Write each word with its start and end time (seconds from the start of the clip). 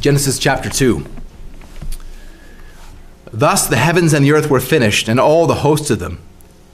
Genesis 0.00 0.38
chapter 0.38 0.70
2. 0.70 1.04
Thus 3.32 3.66
the 3.66 3.76
heavens 3.76 4.14
and 4.14 4.24
the 4.24 4.32
earth 4.32 4.48
were 4.48 4.60
finished, 4.60 5.08
and 5.08 5.20
all 5.20 5.46
the 5.46 5.56
hosts 5.56 5.90
of 5.90 5.98
them. 5.98 6.20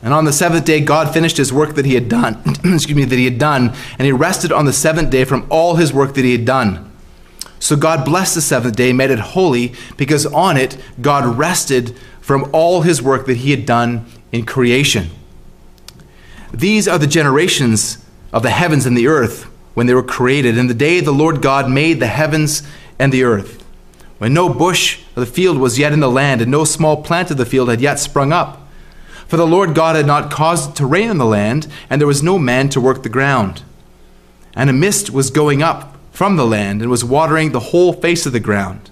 And 0.00 0.14
on 0.14 0.24
the 0.24 0.32
seventh 0.32 0.64
day 0.64 0.80
God 0.80 1.12
finished 1.12 1.36
his 1.36 1.52
work 1.52 1.74
that 1.74 1.84
he 1.84 1.94
had 1.94 2.08
done, 2.08 2.40
excuse 2.64 2.94
me, 2.94 3.04
that 3.04 3.18
he 3.18 3.24
had 3.24 3.38
done, 3.38 3.74
and 3.98 4.06
he 4.06 4.12
rested 4.12 4.52
on 4.52 4.64
the 4.64 4.72
seventh 4.72 5.10
day 5.10 5.24
from 5.24 5.44
all 5.50 5.74
his 5.74 5.92
work 5.92 6.14
that 6.14 6.24
he 6.24 6.32
had 6.32 6.44
done. 6.44 6.92
So 7.58 7.74
God 7.74 8.04
blessed 8.04 8.36
the 8.36 8.40
seventh 8.40 8.76
day, 8.76 8.92
made 8.92 9.10
it 9.10 9.18
holy, 9.18 9.74
because 9.96 10.24
on 10.26 10.56
it 10.56 10.76
God 11.00 11.36
rested 11.36 11.96
from 12.20 12.48
all 12.52 12.82
his 12.82 13.02
work 13.02 13.26
that 13.26 13.38
he 13.38 13.50
had 13.50 13.66
done 13.66 14.06
in 14.30 14.46
creation. 14.46 15.10
These 16.54 16.86
are 16.86 16.98
the 16.98 17.08
generations 17.08 18.04
of 18.32 18.44
the 18.44 18.50
heavens 18.50 18.86
and 18.86 18.96
the 18.96 19.08
earth 19.08 19.44
when 19.74 19.86
they 19.86 19.94
were 19.94 20.02
created, 20.02 20.56
in 20.56 20.68
the 20.68 20.74
day 20.74 21.00
the 21.00 21.12
Lord 21.12 21.42
God 21.42 21.68
made 21.68 22.00
the 22.00 22.06
heavens 22.06 22.62
and 22.98 23.12
the 23.12 23.24
earth, 23.24 23.64
when 24.18 24.32
no 24.32 24.48
bush 24.48 25.00
of 25.14 25.26
the 25.26 25.26
field 25.26 25.58
was 25.58 25.78
yet 25.78 25.92
in 25.92 26.00
the 26.00 26.10
land, 26.10 26.40
and 26.40 26.50
no 26.50 26.64
small 26.64 27.02
plant 27.02 27.30
of 27.30 27.36
the 27.36 27.46
field 27.46 27.68
had 27.68 27.80
yet 27.80 27.98
sprung 27.98 28.32
up. 28.32 28.66
For 29.26 29.36
the 29.36 29.46
Lord 29.46 29.74
God 29.74 29.96
had 29.96 30.06
not 30.06 30.30
caused 30.30 30.70
it 30.70 30.76
to 30.76 30.86
rain 30.86 31.10
on 31.10 31.18
the 31.18 31.26
land, 31.26 31.66
and 31.90 32.00
there 32.00 32.06
was 32.06 32.22
no 32.22 32.38
man 32.38 32.68
to 32.70 32.80
work 32.80 33.02
the 33.02 33.08
ground. 33.08 33.62
And 34.54 34.70
a 34.70 34.72
mist 34.72 35.10
was 35.10 35.30
going 35.30 35.62
up 35.62 35.96
from 36.12 36.36
the 36.36 36.46
land, 36.46 36.80
and 36.80 36.90
was 36.90 37.04
watering 37.04 37.52
the 37.52 37.60
whole 37.60 37.92
face 37.92 38.24
of 38.24 38.32
the 38.32 38.40
ground. 38.40 38.90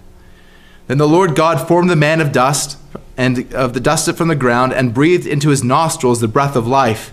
Then 0.89 0.99
the 0.99 1.09
Lord 1.09 1.35
God 1.35 1.66
formed 1.66 1.89
the 1.89 1.97
man 1.97 2.21
of 2.21 2.33
dust, 2.33 2.77
and 3.16 3.55
of 3.55 3.73
the 3.73 3.80
dust 3.80 4.13
from 4.16 4.29
the 4.29 4.35
ground, 4.35 4.75
and 4.75 4.93
breathed 4.93 5.27
into 5.27 5.49
his 5.49 5.65
nostrils 5.65 6.21
the 6.21 6.29
breath 6.29 6.57
of 6.57 6.66
life, 6.66 7.13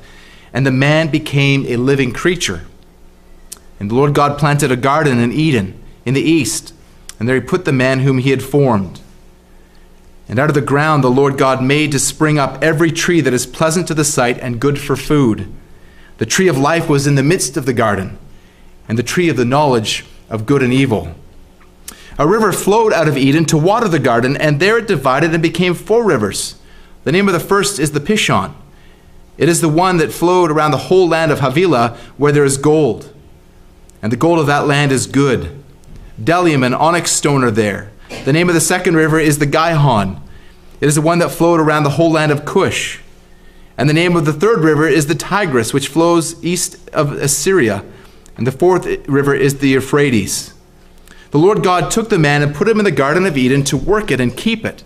and 0.51 0.65
the 0.65 0.71
man 0.71 1.09
became 1.09 1.65
a 1.67 1.77
living 1.77 2.11
creature. 2.11 2.63
And 3.79 3.89
the 3.89 3.95
Lord 3.95 4.13
God 4.13 4.37
planted 4.37 4.71
a 4.71 4.75
garden 4.75 5.19
in 5.19 5.31
Eden, 5.31 5.81
in 6.05 6.13
the 6.13 6.21
east, 6.21 6.73
and 7.21 7.29
there 7.29 7.35
he 7.35 7.41
put 7.41 7.65
the 7.65 7.71
man 7.71 7.99
whom 7.99 8.17
he 8.17 8.31
had 8.31 8.41
formed. 8.41 8.99
And 10.27 10.39
out 10.39 10.49
of 10.49 10.55
the 10.55 10.59
ground 10.59 11.03
the 11.03 11.11
Lord 11.11 11.37
God 11.37 11.61
made 11.61 11.91
to 11.91 11.99
spring 11.99 12.39
up 12.39 12.63
every 12.63 12.91
tree 12.91 13.21
that 13.21 13.31
is 13.31 13.45
pleasant 13.45 13.87
to 13.89 13.93
the 13.93 14.03
sight 14.03 14.39
and 14.39 14.59
good 14.59 14.79
for 14.79 14.95
food. 14.95 15.53
The 16.17 16.25
tree 16.25 16.47
of 16.47 16.57
life 16.57 16.89
was 16.89 17.05
in 17.05 17.13
the 17.13 17.21
midst 17.21 17.57
of 17.57 17.67
the 17.67 17.75
garden, 17.75 18.17
and 18.89 18.97
the 18.97 19.03
tree 19.03 19.29
of 19.29 19.37
the 19.37 19.45
knowledge 19.45 20.03
of 20.31 20.47
good 20.47 20.63
and 20.63 20.73
evil. 20.73 21.13
A 22.17 22.27
river 22.27 22.51
flowed 22.51 22.91
out 22.91 23.07
of 23.07 23.15
Eden 23.15 23.45
to 23.45 23.55
water 23.57 23.87
the 23.87 23.99
garden, 23.99 24.35
and 24.35 24.59
there 24.59 24.79
it 24.79 24.87
divided 24.87 25.31
and 25.31 25.43
became 25.43 25.75
four 25.75 26.03
rivers. 26.03 26.55
The 27.03 27.11
name 27.11 27.27
of 27.27 27.35
the 27.35 27.39
first 27.39 27.77
is 27.77 27.91
the 27.91 27.99
Pishon. 27.99 28.55
It 29.37 29.47
is 29.47 29.61
the 29.61 29.69
one 29.69 29.97
that 29.97 30.11
flowed 30.11 30.49
around 30.49 30.71
the 30.71 30.77
whole 30.77 31.07
land 31.07 31.31
of 31.31 31.41
Havilah, 31.41 31.95
where 32.17 32.31
there 32.31 32.45
is 32.45 32.57
gold 32.57 33.13
and 34.01 34.11
the 34.11 34.17
gold 34.17 34.39
of 34.39 34.47
that 34.47 34.65
land 34.65 34.91
is 34.91 35.05
good. 35.05 35.60
Bdellium 36.23 36.65
and 36.65 36.75
onyx 36.75 37.11
stone 37.11 37.43
are 37.43 37.51
there. 37.51 37.91
The 38.25 38.33
name 38.33 38.49
of 38.49 38.55
the 38.55 38.61
second 38.61 38.95
river 38.95 39.19
is 39.19 39.39
the 39.39 39.45
Gihon. 39.45 40.21
It 40.79 40.87
is 40.87 40.95
the 40.95 41.01
one 41.01 41.19
that 41.19 41.31
flowed 41.31 41.59
around 41.59 41.83
the 41.83 41.91
whole 41.91 42.11
land 42.11 42.31
of 42.31 42.45
Cush. 42.45 42.99
And 43.77 43.89
the 43.89 43.93
name 43.93 44.15
of 44.15 44.25
the 44.25 44.33
third 44.33 44.59
river 44.59 44.87
is 44.87 45.07
the 45.07 45.15
Tigris, 45.15 45.73
which 45.73 45.87
flows 45.87 46.43
east 46.43 46.89
of 46.91 47.13
Assyria. 47.13 47.83
And 48.37 48.45
the 48.45 48.51
fourth 48.51 48.85
river 49.07 49.33
is 49.33 49.59
the 49.59 49.69
Euphrates. 49.69 50.53
The 51.31 51.39
Lord 51.39 51.63
God 51.63 51.89
took 51.89 52.09
the 52.09 52.19
man 52.19 52.41
and 52.41 52.53
put 52.53 52.67
him 52.67 52.79
in 52.79 52.85
the 52.85 52.91
Garden 52.91 53.25
of 53.25 53.37
Eden 53.37 53.63
to 53.65 53.77
work 53.77 54.11
it 54.11 54.19
and 54.19 54.35
keep 54.35 54.65
it. 54.65 54.83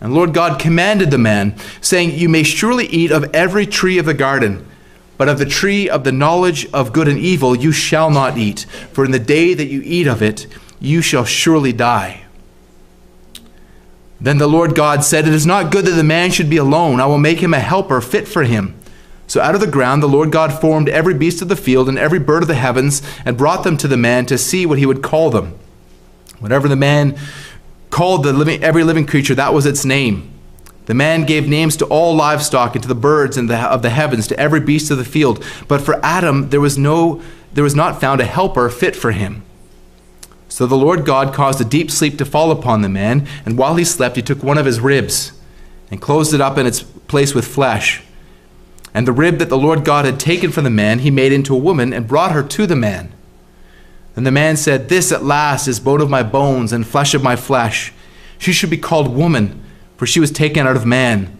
And 0.00 0.14
Lord 0.14 0.32
God 0.32 0.60
commanded 0.60 1.10
the 1.10 1.18
man, 1.18 1.56
saying, 1.80 2.12
You 2.12 2.28
may 2.28 2.42
surely 2.42 2.86
eat 2.86 3.10
of 3.10 3.24
every 3.34 3.66
tree 3.66 3.98
of 3.98 4.06
the 4.06 4.14
garden. 4.14 4.66
But 5.22 5.28
of 5.28 5.38
the 5.38 5.46
tree 5.46 5.88
of 5.88 6.02
the 6.02 6.10
knowledge 6.10 6.66
of 6.72 6.92
good 6.92 7.06
and 7.06 7.16
evil 7.16 7.54
you 7.54 7.70
shall 7.70 8.10
not 8.10 8.36
eat, 8.36 8.66
for 8.92 9.04
in 9.04 9.12
the 9.12 9.20
day 9.20 9.54
that 9.54 9.68
you 9.68 9.80
eat 9.84 10.08
of 10.08 10.20
it, 10.20 10.48
you 10.80 11.00
shall 11.00 11.24
surely 11.24 11.72
die. 11.72 12.24
Then 14.20 14.38
the 14.38 14.48
Lord 14.48 14.74
God 14.74 15.04
said, 15.04 15.28
It 15.28 15.32
is 15.32 15.46
not 15.46 15.70
good 15.70 15.84
that 15.84 15.92
the 15.92 16.02
man 16.02 16.32
should 16.32 16.50
be 16.50 16.56
alone. 16.56 16.98
I 16.98 17.06
will 17.06 17.18
make 17.18 17.38
him 17.38 17.54
a 17.54 17.60
helper 17.60 18.00
fit 18.00 18.26
for 18.26 18.42
him. 18.42 18.74
So 19.28 19.40
out 19.40 19.54
of 19.54 19.60
the 19.60 19.68
ground 19.68 20.02
the 20.02 20.08
Lord 20.08 20.32
God 20.32 20.60
formed 20.60 20.88
every 20.88 21.14
beast 21.14 21.40
of 21.40 21.46
the 21.46 21.54
field 21.54 21.88
and 21.88 22.00
every 22.00 22.18
bird 22.18 22.42
of 22.42 22.48
the 22.48 22.56
heavens, 22.56 23.00
and 23.24 23.38
brought 23.38 23.62
them 23.62 23.76
to 23.76 23.86
the 23.86 23.96
man 23.96 24.26
to 24.26 24.36
see 24.36 24.66
what 24.66 24.78
he 24.78 24.86
would 24.86 25.04
call 25.04 25.30
them. 25.30 25.56
Whatever 26.40 26.66
the 26.66 26.74
man 26.74 27.16
called 27.90 28.24
the 28.24 28.32
living, 28.32 28.60
every 28.64 28.82
living 28.82 29.06
creature, 29.06 29.36
that 29.36 29.54
was 29.54 29.66
its 29.66 29.84
name. 29.84 30.32
The 30.86 30.94
man 30.94 31.24
gave 31.24 31.48
names 31.48 31.76
to 31.76 31.86
all 31.86 32.14
livestock 32.14 32.74
and 32.74 32.82
to 32.82 32.88
the 32.88 32.94
birds 32.94 33.36
and 33.36 33.48
the, 33.48 33.58
of 33.58 33.82
the 33.82 33.90
heavens, 33.90 34.26
to 34.28 34.38
every 34.38 34.60
beast 34.60 34.90
of 34.90 34.98
the 34.98 35.04
field. 35.04 35.44
But 35.68 35.80
for 35.80 36.04
Adam 36.04 36.50
there 36.50 36.60
was 36.60 36.76
no 36.76 37.22
there 37.52 37.64
was 37.64 37.74
not 37.74 38.00
found 38.00 38.20
a 38.20 38.24
helper 38.24 38.68
fit 38.70 38.96
for 38.96 39.12
him. 39.12 39.42
So 40.48 40.66
the 40.66 40.76
Lord 40.76 41.04
God 41.04 41.34
caused 41.34 41.60
a 41.60 41.64
deep 41.64 41.90
sleep 41.90 42.18
to 42.18 42.24
fall 42.24 42.50
upon 42.50 42.82
the 42.82 42.88
man, 42.88 43.26
and 43.44 43.58
while 43.58 43.76
he 43.76 43.84
slept 43.84 44.16
he 44.16 44.22
took 44.22 44.42
one 44.42 44.58
of 44.58 44.66
his 44.66 44.80
ribs 44.80 45.32
and 45.90 46.00
closed 46.00 46.34
it 46.34 46.40
up 46.40 46.58
in 46.58 46.66
its 46.66 46.82
place 46.82 47.34
with 47.34 47.46
flesh. 47.46 48.02
And 48.94 49.06
the 49.06 49.12
rib 49.12 49.38
that 49.38 49.48
the 49.48 49.58
Lord 49.58 49.84
God 49.84 50.04
had 50.04 50.18
taken 50.18 50.50
from 50.50 50.64
the 50.64 50.70
man 50.70 51.00
he 51.00 51.10
made 51.10 51.32
into 51.32 51.54
a 51.54 51.58
woman 51.58 51.92
and 51.92 52.08
brought 52.08 52.32
her 52.32 52.42
to 52.42 52.66
the 52.66 52.76
man. 52.76 53.12
And 54.16 54.26
the 54.26 54.30
man 54.30 54.56
said, 54.56 54.88
This 54.88 55.12
at 55.12 55.24
last 55.24 55.68
is 55.68 55.80
bone 55.80 56.00
of 56.00 56.10
my 56.10 56.22
bones 56.22 56.72
and 56.72 56.86
flesh 56.86 57.14
of 57.14 57.22
my 57.22 57.36
flesh. 57.36 57.92
She 58.38 58.52
should 58.52 58.70
be 58.70 58.76
called 58.76 59.14
woman 59.14 59.62
for 60.02 60.06
she 60.08 60.18
was 60.18 60.32
taken 60.32 60.66
out 60.66 60.74
of 60.74 60.84
man. 60.84 61.38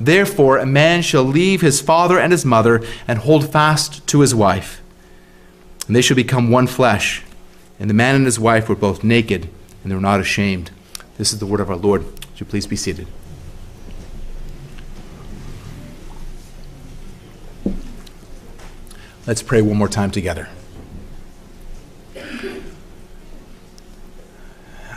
Therefore, 0.00 0.58
a 0.58 0.66
man 0.66 1.00
shall 1.00 1.22
leave 1.22 1.60
his 1.60 1.80
father 1.80 2.18
and 2.18 2.32
his 2.32 2.44
mother 2.44 2.82
and 3.06 3.20
hold 3.20 3.52
fast 3.52 4.04
to 4.08 4.22
his 4.22 4.34
wife, 4.34 4.82
and 5.86 5.94
they 5.94 6.02
shall 6.02 6.16
become 6.16 6.50
one 6.50 6.66
flesh. 6.66 7.22
And 7.78 7.88
the 7.88 7.94
man 7.94 8.16
and 8.16 8.24
his 8.24 8.36
wife 8.36 8.68
were 8.68 8.74
both 8.74 9.04
naked, 9.04 9.48
and 9.84 9.92
they 9.92 9.94
were 9.94 10.00
not 10.00 10.18
ashamed. 10.18 10.72
This 11.18 11.32
is 11.32 11.38
the 11.38 11.46
word 11.46 11.60
of 11.60 11.70
our 11.70 11.76
Lord. 11.76 12.04
Would 12.04 12.40
you 12.40 12.46
please 12.46 12.66
be 12.66 12.74
seated? 12.74 13.06
Let's 19.24 19.44
pray 19.44 19.62
one 19.62 19.76
more 19.76 19.86
time 19.86 20.10
together. 20.10 20.48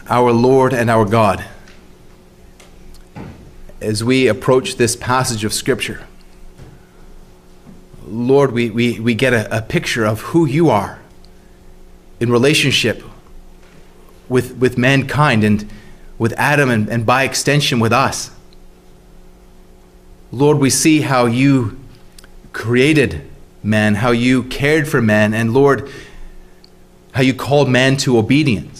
Our 0.09 0.31
Lord 0.31 0.73
and 0.73 0.89
our 0.89 1.05
God 1.05 1.45
as 3.83 4.03
we 4.03 4.27
approach 4.27 4.77
this 4.77 4.95
passage 4.95 5.43
of 5.43 5.53
Scripture, 5.53 6.07
Lord, 8.05 8.51
we, 8.51 8.69
we, 8.69 8.99
we 8.99 9.13
get 9.13 9.33
a, 9.33 9.57
a 9.57 9.61
picture 9.61 10.05
of 10.05 10.21
who 10.21 10.45
you 10.45 10.69
are 10.69 10.99
in 12.19 12.31
relationship 12.31 13.03
with, 14.29 14.57
with 14.57 14.77
mankind 14.77 15.43
and 15.43 15.69
with 16.17 16.33
Adam 16.33 16.69
and, 16.69 16.89
and 16.89 17.05
by 17.05 17.23
extension 17.23 17.79
with 17.79 17.91
us. 17.91 18.31
Lord, 20.31 20.57
we 20.57 20.69
see 20.69 21.01
how 21.01 21.25
you 21.25 21.79
created 22.53 23.29
man, 23.61 23.95
how 23.95 24.11
you 24.11 24.43
cared 24.43 24.87
for 24.87 25.01
man, 25.01 25.33
and 25.33 25.53
Lord, 25.53 25.89
how 27.13 27.21
you 27.21 27.33
called 27.33 27.69
man 27.69 27.97
to 27.97 28.17
obedience. 28.17 28.72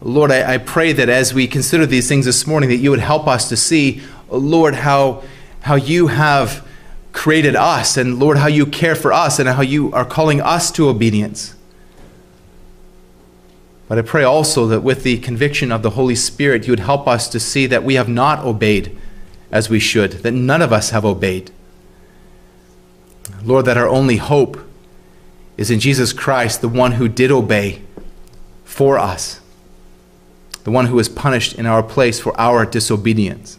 Lord, 0.00 0.30
I, 0.30 0.54
I, 0.54 0.58
pray 0.58 0.92
that 0.92 1.08
as 1.08 1.34
we 1.34 1.48
consider 1.48 1.84
these 1.84 2.08
things 2.08 2.24
this 2.24 2.46
morning, 2.46 2.68
that 2.68 2.76
you 2.76 2.90
would 2.90 3.00
help 3.00 3.26
us 3.26 3.48
to 3.48 3.56
see, 3.56 4.00
Lord, 4.30 4.74
how, 4.76 5.24
how 5.60 5.74
you 5.74 6.06
have 6.06 6.66
created 7.12 7.56
us, 7.56 7.96
and 7.96 8.20
Lord, 8.20 8.38
how 8.38 8.46
you 8.46 8.64
care 8.64 8.94
for 8.94 9.12
us, 9.12 9.40
and 9.40 9.48
how 9.48 9.62
you 9.62 9.92
are 9.92 10.04
calling 10.04 10.40
us 10.40 10.70
to 10.72 10.88
obedience. 10.88 11.56
But 13.88 13.98
I 13.98 14.02
pray 14.02 14.22
also 14.22 14.66
that 14.68 14.82
with 14.82 15.02
the 15.02 15.18
conviction 15.18 15.72
of 15.72 15.82
the 15.82 15.90
Holy 15.90 16.14
Spirit, 16.14 16.66
you 16.66 16.72
would 16.72 16.80
help 16.80 17.08
us 17.08 17.26
to 17.30 17.40
see 17.40 17.66
that 17.66 17.82
we 17.82 17.94
have 17.94 18.08
not 18.08 18.44
obeyed 18.44 18.96
as 19.50 19.68
we 19.68 19.80
should, 19.80 20.12
that 20.12 20.32
none 20.32 20.62
of 20.62 20.72
us 20.72 20.90
have 20.90 21.04
obeyed. 21.04 21.50
Lord, 23.42 23.64
that 23.64 23.78
our 23.78 23.88
only 23.88 24.18
hope 24.18 24.60
is 25.56 25.72
in 25.72 25.80
Jesus 25.80 26.12
Christ, 26.12 26.60
the 26.60 26.68
one 26.68 26.92
who 26.92 27.08
did 27.08 27.32
obey 27.32 27.82
for 28.64 28.96
us 28.96 29.40
the 30.68 30.72
one 30.72 30.84
who 30.84 30.96
was 30.96 31.08
punished 31.08 31.54
in 31.54 31.64
our 31.64 31.82
place 31.82 32.20
for 32.20 32.38
our 32.38 32.66
disobedience. 32.66 33.58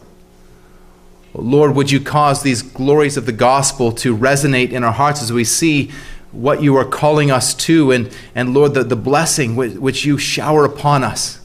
Lord, 1.34 1.74
would 1.74 1.90
you 1.90 1.98
cause 1.98 2.44
these 2.44 2.62
glories 2.62 3.16
of 3.16 3.26
the 3.26 3.32
gospel 3.32 3.90
to 3.94 4.16
resonate 4.16 4.70
in 4.70 4.84
our 4.84 4.92
hearts 4.92 5.20
as 5.20 5.32
we 5.32 5.42
see 5.42 5.90
what 6.30 6.62
you 6.62 6.76
are 6.76 6.84
calling 6.84 7.28
us 7.28 7.52
to, 7.52 7.90
and, 7.90 8.16
and 8.32 8.54
Lord, 8.54 8.74
the, 8.74 8.84
the 8.84 8.94
blessing 8.94 9.56
which, 9.56 9.74
which 9.74 10.04
you 10.04 10.18
shower 10.18 10.64
upon 10.64 11.02
us. 11.02 11.40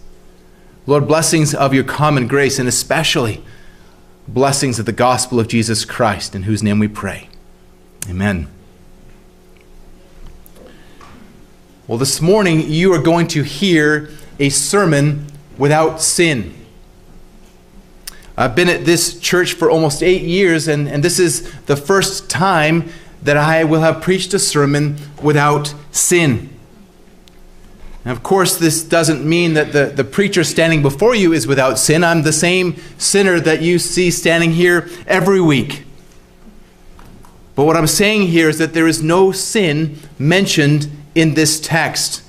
Lord, 0.85 1.07
blessings 1.07 1.55
of 1.55 1.73
your 1.73 1.83
common 1.83 2.27
grace, 2.27 2.59
and 2.59 2.69
especially 2.69 3.43
blessings 4.27 4.77
of 4.77 4.85
the 4.85 4.91
gospel 4.91 5.39
of 5.39 5.47
Jesus 5.47 5.83
Christ, 5.83 6.35
in 6.35 6.43
whose 6.43 6.61
name 6.61 6.77
we 6.77 6.87
pray. 6.87 7.27
Amen. 8.07 8.49
Well, 11.87 11.97
this 11.97 12.21
morning 12.21 12.69
you 12.69 12.93
are 12.93 13.01
going 13.01 13.25
to 13.29 13.41
hear 13.41 14.11
a 14.39 14.49
sermon 14.49 15.31
without 15.57 16.01
sin. 16.01 16.53
I've 18.37 18.55
been 18.55 18.69
at 18.69 18.85
this 18.85 19.19
church 19.19 19.53
for 19.53 19.69
almost 19.69 20.03
eight 20.03 20.23
years, 20.23 20.67
and, 20.67 20.87
and 20.89 21.03
this 21.03 21.19
is 21.19 21.51
the 21.63 21.77
first 21.77 22.29
time 22.29 22.89
that 23.23 23.37
I 23.37 23.63
will 23.63 23.81
have 23.81 24.01
preached 24.01 24.33
a 24.33 24.39
sermon 24.39 24.97
without 25.21 25.73
sin. 25.91 26.49
Of 28.05 28.21
course, 28.21 28.57
this 28.57 28.83
doesn't 28.83 29.25
mean 29.25 29.55
that 29.55 29.71
the, 29.71 29.85
the 29.85 30.03
preacher 30.03 30.43
standing 30.43 30.83
before 30.83 31.15
you 31.15 31.33
is 31.33 31.47
without 31.47 31.79
sin. 31.79 32.03
I'm 32.03 32.21
the 32.21 32.33
same 32.33 32.75
sinner 32.99 33.39
that 33.39 33.63
you 33.63 33.79
see 33.79 34.11
standing 34.11 34.51
here 34.51 34.87
every 35.07 35.41
week. 35.41 35.85
But 37.55 37.63
what 37.63 37.77
I'm 37.77 37.87
saying 37.87 38.27
here 38.27 38.47
is 38.47 38.59
that 38.59 38.73
there 38.73 38.87
is 38.87 39.01
no 39.01 39.31
sin 39.31 39.97
mentioned 40.19 40.87
in 41.15 41.33
this 41.33 41.59
text. 41.59 42.21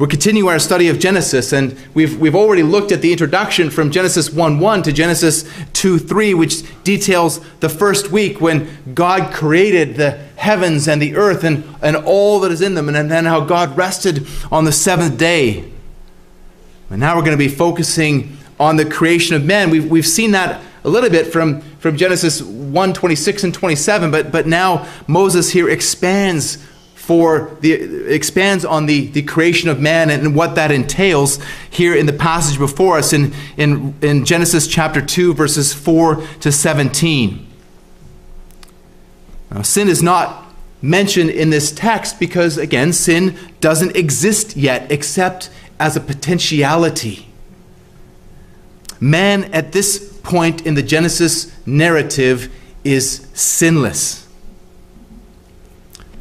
We're 0.00 0.06
continuing 0.06 0.48
our 0.48 0.58
study 0.58 0.88
of 0.88 0.98
Genesis, 0.98 1.52
and 1.52 1.76
we've, 1.92 2.18
we've 2.18 2.34
already 2.34 2.62
looked 2.62 2.90
at 2.90 3.02
the 3.02 3.12
introduction 3.12 3.68
from 3.68 3.90
Genesis 3.90 4.30
1 4.30 4.58
1 4.58 4.82
to 4.84 4.92
Genesis 4.94 5.44
2 5.74 5.98
3, 5.98 6.32
which 6.32 6.62
details 6.84 7.38
the 7.56 7.68
first 7.68 8.10
week 8.10 8.40
when 8.40 8.94
God 8.94 9.30
created 9.30 9.96
the 9.96 10.12
heavens 10.36 10.88
and 10.88 11.02
the 11.02 11.16
earth 11.16 11.44
and, 11.44 11.64
and 11.82 11.96
all 11.96 12.40
that 12.40 12.50
is 12.50 12.62
in 12.62 12.76
them, 12.76 12.88
and 12.88 13.10
then 13.10 13.26
how 13.26 13.40
God 13.40 13.76
rested 13.76 14.26
on 14.50 14.64
the 14.64 14.72
seventh 14.72 15.18
day. 15.18 15.70
And 16.88 16.98
now 16.98 17.14
we're 17.14 17.22
going 17.22 17.36
to 17.36 17.44
be 17.44 17.48
focusing 17.48 18.38
on 18.58 18.76
the 18.76 18.86
creation 18.86 19.36
of 19.36 19.44
man. 19.44 19.68
We've, 19.68 19.90
we've 19.90 20.06
seen 20.06 20.30
that 20.30 20.62
a 20.82 20.88
little 20.88 21.10
bit 21.10 21.26
from, 21.26 21.60
from 21.78 21.98
Genesis 21.98 22.40
1 22.40 22.94
26 22.94 23.44
and 23.44 23.52
27, 23.52 24.10
but, 24.10 24.32
but 24.32 24.46
now 24.46 24.88
Moses 25.06 25.50
here 25.50 25.68
expands 25.68 26.56
for 27.00 27.56
the 27.60 27.72
expands 28.14 28.62
on 28.64 28.84
the, 28.84 29.06
the 29.08 29.22
creation 29.22 29.70
of 29.70 29.80
man 29.80 30.10
and 30.10 30.36
what 30.36 30.54
that 30.54 30.70
entails 30.70 31.40
here 31.70 31.94
in 31.96 32.04
the 32.04 32.12
passage 32.12 32.58
before 32.58 32.98
us 32.98 33.12
in, 33.12 33.32
in, 33.56 33.94
in 34.02 34.24
Genesis 34.24 34.68
chapter 34.68 35.00
2, 35.00 35.32
verses 35.34 35.72
4 35.72 36.24
to 36.40 36.52
17. 36.52 37.46
Now, 39.50 39.62
sin 39.62 39.88
is 39.88 40.02
not 40.02 40.54
mentioned 40.82 41.30
in 41.30 41.50
this 41.50 41.72
text 41.72 42.20
because, 42.20 42.58
again, 42.58 42.92
sin 42.92 43.36
doesn't 43.60 43.96
exist 43.96 44.56
yet 44.56 44.92
except 44.92 45.50
as 45.80 45.96
a 45.96 46.00
potentiality. 46.00 47.26
Man, 49.00 49.44
at 49.54 49.72
this 49.72 50.20
point 50.22 50.66
in 50.66 50.74
the 50.74 50.82
Genesis 50.82 51.50
narrative, 51.66 52.52
is 52.84 53.26
sinless. 53.32 54.19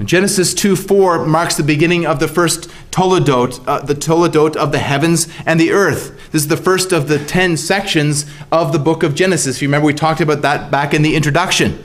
Genesis 0.03 0.53
2 0.53 0.77
4 0.77 1.25
marks 1.25 1.55
the 1.55 1.63
beginning 1.63 2.05
of 2.05 2.19
the 2.19 2.27
first 2.27 2.69
Toledot, 2.89 3.61
uh, 3.67 3.79
the 3.81 3.93
Toledot 3.93 4.55
of 4.55 4.71
the 4.71 4.79
heavens 4.79 5.27
and 5.45 5.59
the 5.59 5.71
earth. 5.71 6.31
This 6.31 6.43
is 6.43 6.47
the 6.47 6.55
first 6.55 6.93
of 6.93 7.09
the 7.09 7.19
10 7.19 7.57
sections 7.57 8.25
of 8.49 8.71
the 8.71 8.79
book 8.79 9.03
of 9.03 9.13
Genesis. 9.13 9.57
If 9.57 9.61
you 9.61 9.67
remember, 9.67 9.87
we 9.87 9.93
talked 9.93 10.21
about 10.21 10.41
that 10.41 10.71
back 10.71 10.93
in 10.93 11.01
the 11.01 11.15
introduction. 11.15 11.83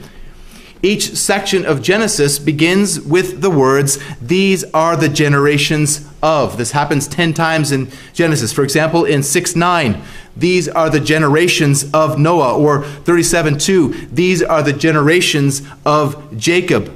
Each 0.81 1.15
section 1.15 1.65
of 1.65 1.81
Genesis 1.81 2.39
begins 2.39 3.01
with 3.01 3.41
the 3.41 3.49
words, 3.49 3.99
These 4.21 4.63
are 4.65 4.95
the 4.95 5.09
generations 5.09 6.07
of. 6.23 6.57
This 6.57 6.71
happens 6.71 7.07
10 7.07 7.33
times 7.33 7.73
in 7.73 7.91
Genesis. 8.13 8.53
For 8.53 8.63
example, 8.63 9.03
in 9.03 9.23
6 9.23 9.55
9, 9.57 10.01
These 10.37 10.69
are 10.69 10.89
the 10.89 11.01
generations 11.01 11.91
of 11.91 12.17
Noah. 12.17 12.57
Or 12.57 12.83
37 12.83 13.57
2, 13.57 14.07
These 14.11 14.41
are 14.41 14.63
the 14.63 14.73
generations 14.73 15.63
of 15.85 16.37
Jacob. 16.37 16.93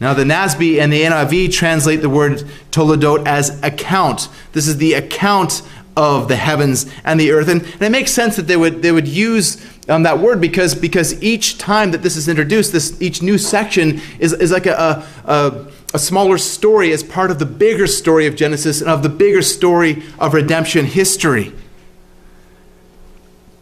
Now, 0.00 0.14
the 0.14 0.24
NASB 0.24 0.80
and 0.80 0.90
the 0.90 1.02
NIV 1.02 1.52
translate 1.52 2.00
the 2.00 2.08
word 2.08 2.42
Toledot 2.70 3.26
as 3.26 3.62
account. 3.62 4.28
This 4.52 4.66
is 4.66 4.78
the 4.78 4.94
account 4.94 5.62
of 5.94 6.28
the 6.28 6.36
heavens 6.36 6.90
and 7.04 7.20
the 7.20 7.32
earth. 7.32 7.48
And, 7.48 7.62
and 7.62 7.82
it 7.82 7.90
makes 7.90 8.10
sense 8.10 8.36
that 8.36 8.46
they 8.46 8.56
would, 8.56 8.80
they 8.80 8.92
would 8.92 9.06
use 9.06 9.62
um, 9.90 10.04
that 10.04 10.18
word 10.18 10.40
because, 10.40 10.74
because 10.74 11.22
each 11.22 11.58
time 11.58 11.90
that 11.90 12.02
this 12.02 12.16
is 12.16 12.28
introduced, 12.28 12.72
this, 12.72 13.00
each 13.02 13.20
new 13.20 13.36
section 13.36 14.00
is, 14.18 14.32
is 14.32 14.50
like 14.50 14.66
a, 14.66 15.06
a, 15.26 15.66
a 15.92 15.98
smaller 15.98 16.38
story 16.38 16.92
as 16.92 17.02
part 17.02 17.30
of 17.30 17.38
the 17.38 17.46
bigger 17.46 17.86
story 17.86 18.26
of 18.26 18.36
Genesis 18.36 18.80
and 18.80 18.88
of 18.88 19.02
the 19.02 19.08
bigger 19.10 19.42
story 19.42 20.02
of 20.18 20.32
redemption 20.32 20.86
history. 20.86 21.52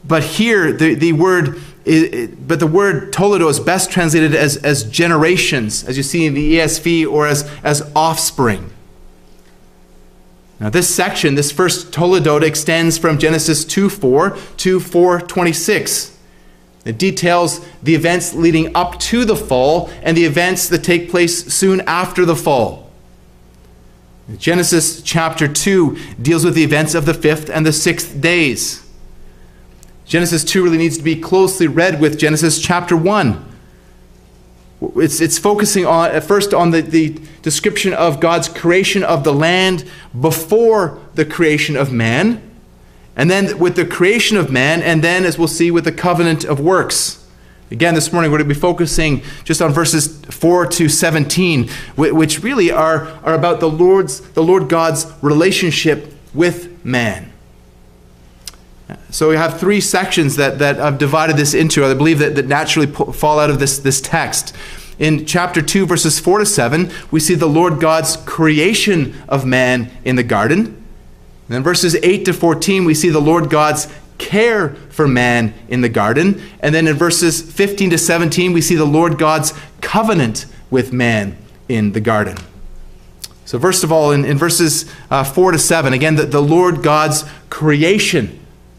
But 0.05 0.23
here, 0.23 0.73
the, 0.73 0.95
the 0.95 1.13
word 1.15 1.61
it, 1.89 2.15
it, 2.15 2.49
but 2.49 2.61
the 2.61 2.67
word 2.67 3.13
Toledo 3.13 3.49
is 3.49 3.59
best 3.59 3.91
translated 3.91 4.35
as, 4.35 4.57
as 4.59 4.85
generations, 4.85 5.85
as 5.85 5.97
you 5.97 6.03
see 6.03 6.27
in 6.27 6.35
the 6.35 6.57
ESV, 6.57 7.11
or 7.11 7.27
as, 7.27 7.51
as 7.65 7.91
offspring. 7.97 8.71
Now, 10.61 10.71
this 10.71 10.93
section, 10.93 11.35
this 11.35 11.53
first 11.53 11.93
Toledot, 11.93 12.43
extends 12.43 12.99
from 12.99 13.19
Genesis 13.19 13.65
2 13.65 13.89
4 13.89 14.37
to 14.59 14.81
4 14.81 15.21
26. 15.21 16.19
It 16.85 16.99
details 16.99 17.65
the 17.83 17.95
events 17.95 18.35
leading 18.35 18.75
up 18.75 18.99
to 19.01 19.25
the 19.25 19.37
fall 19.37 19.91
and 20.03 20.17
the 20.17 20.25
events 20.25 20.69
that 20.69 20.83
take 20.83 21.11
place 21.11 21.53
soon 21.53 21.81
after 21.83 22.25
the 22.25 22.37
fall. 22.37 22.91
Genesis 24.37 25.01
chapter 25.03 25.49
2 25.49 25.97
deals 26.21 26.45
with 26.45 26.55
the 26.55 26.65
events 26.65 26.95
of 26.95 27.07
the 27.07 27.15
fifth 27.15 27.49
and 27.49 27.65
the 27.65 27.73
sixth 27.73 28.21
days. 28.21 28.88
Genesis 30.09 30.43
2 30.43 30.65
really 30.65 30.79
needs 30.79 30.97
to 30.97 31.05
be 31.05 31.15
closely 31.15 31.67
read 31.67 32.01
with 32.01 32.19
Genesis 32.19 32.59
chapter 32.59 32.97
1. 32.97 33.45
It's, 34.97 35.21
it's 35.21 35.39
focusing 35.39 35.85
on, 35.85 36.11
at 36.11 36.25
first 36.25 36.55
on 36.55 36.71
the, 36.71 36.81
the 36.81 37.21
description 37.43 37.93
of 37.93 38.19
God's 38.19 38.49
creation 38.49 39.05
of 39.05 39.23
the 39.23 39.35
land 39.35 39.85
before 40.19 40.99
the 41.15 41.27
creation 41.27 41.77
of 41.77 41.93
man, 41.93 42.41
and 43.17 43.31
then 43.31 43.59
with 43.59 43.77
the 43.77 43.85
creation 43.85 44.39
of 44.39 44.51
man, 44.51 44.81
and 44.81 45.05
then, 45.05 45.27
as 45.27 45.37
we'll 45.37 45.47
see, 45.47 45.71
with 45.71 45.85
the 45.85 45.93
covenant 45.93 46.43
of 46.43 46.59
works. 46.59 47.27
Again, 47.71 47.95
this 47.95 48.11
morning 48.11 48.31
we're 48.31 48.39
going 48.39 48.49
to 48.49 48.55
be 48.55 48.61
focusing 48.61 49.21
just 49.45 49.61
on 49.61 49.73
verses 49.75 50.25
4 50.25 50.69
to 50.69 50.89
17, 50.89 51.69
which 51.97 52.43
really 52.43 52.71
are, 52.71 53.09
are 53.25 53.35
about 53.35 53.61
the 53.61 53.69
Lord's, 53.69 54.21
the 54.21 54.43
Lord 54.43 54.71
God's 54.71 55.13
relationship 55.21 56.15
with 56.33 56.83
man. 56.83 57.31
So 59.11 59.29
we 59.29 59.37
have 59.37 59.59
three 59.59 59.81
sections 59.81 60.37
that, 60.37 60.59
that 60.59 60.81
I've 60.81 60.99
divided 60.99 61.37
this 61.37 61.55
into, 61.55 61.85
I 61.85 61.93
believe 61.95 62.19
that, 62.21 62.35
that 62.37 62.47
naturally 62.47 62.87
fall 62.87 63.39
out 63.39 63.51
of 63.51 63.59
this, 63.59 63.79
this 63.79 64.01
text. 64.01 64.55
In 64.99 65.27
chapter 65.27 65.63
2, 65.63 65.87
verses 65.87 66.19
4 66.19 66.41
to 66.41 66.47
7, 66.47 66.91
we 67.11 67.21
see 67.21 67.35
the 67.35 67.47
Lord 67.47 67.81
God's 67.81 68.17
creation 68.17 69.15
of 69.29 69.47
man 69.47 69.91
in 70.05 70.17
the 70.17 70.23
garden. 70.23 70.67
And 70.67 71.55
then 71.55 71.63
verses 71.63 71.97
8 71.97 72.25
to 72.25 72.33
14, 72.33 72.85
we 72.85 72.95
see 72.95 73.09
the 73.09 73.21
Lord 73.21 73.49
God's 73.49 73.89
care 74.19 74.71
for 74.91 75.07
man 75.07 75.55
in 75.69 75.81
the 75.83 75.89
garden. 75.89 76.43
And 76.61 76.75
then 76.75 76.87
in 76.87 76.97
verses 76.97 77.41
15 77.41 77.91
to 77.91 77.99
17, 77.99 78.53
we 78.53 78.61
see 78.61 78.75
the 78.75 78.85
Lord 78.85 79.19
God's 79.19 79.55
covenant 79.81 80.47
with 80.71 80.93
man 80.93 81.37
in 81.69 81.93
the 81.93 82.01
garden. 82.01 82.37
So, 83.45 83.59
first 83.59 83.83
of 83.85 83.91
all, 83.91 84.11
in, 84.11 84.27
in 84.27 84.37
verses 84.37 84.85
uh, 85.11 85.25
4 85.25 85.53
to 85.53 85.59
7, 85.59 85.93
again, 85.93 86.17
the, 86.17 86.27
the 86.27 86.43
Lord 86.43 86.83
God's 86.83 87.25
creation 87.49 88.38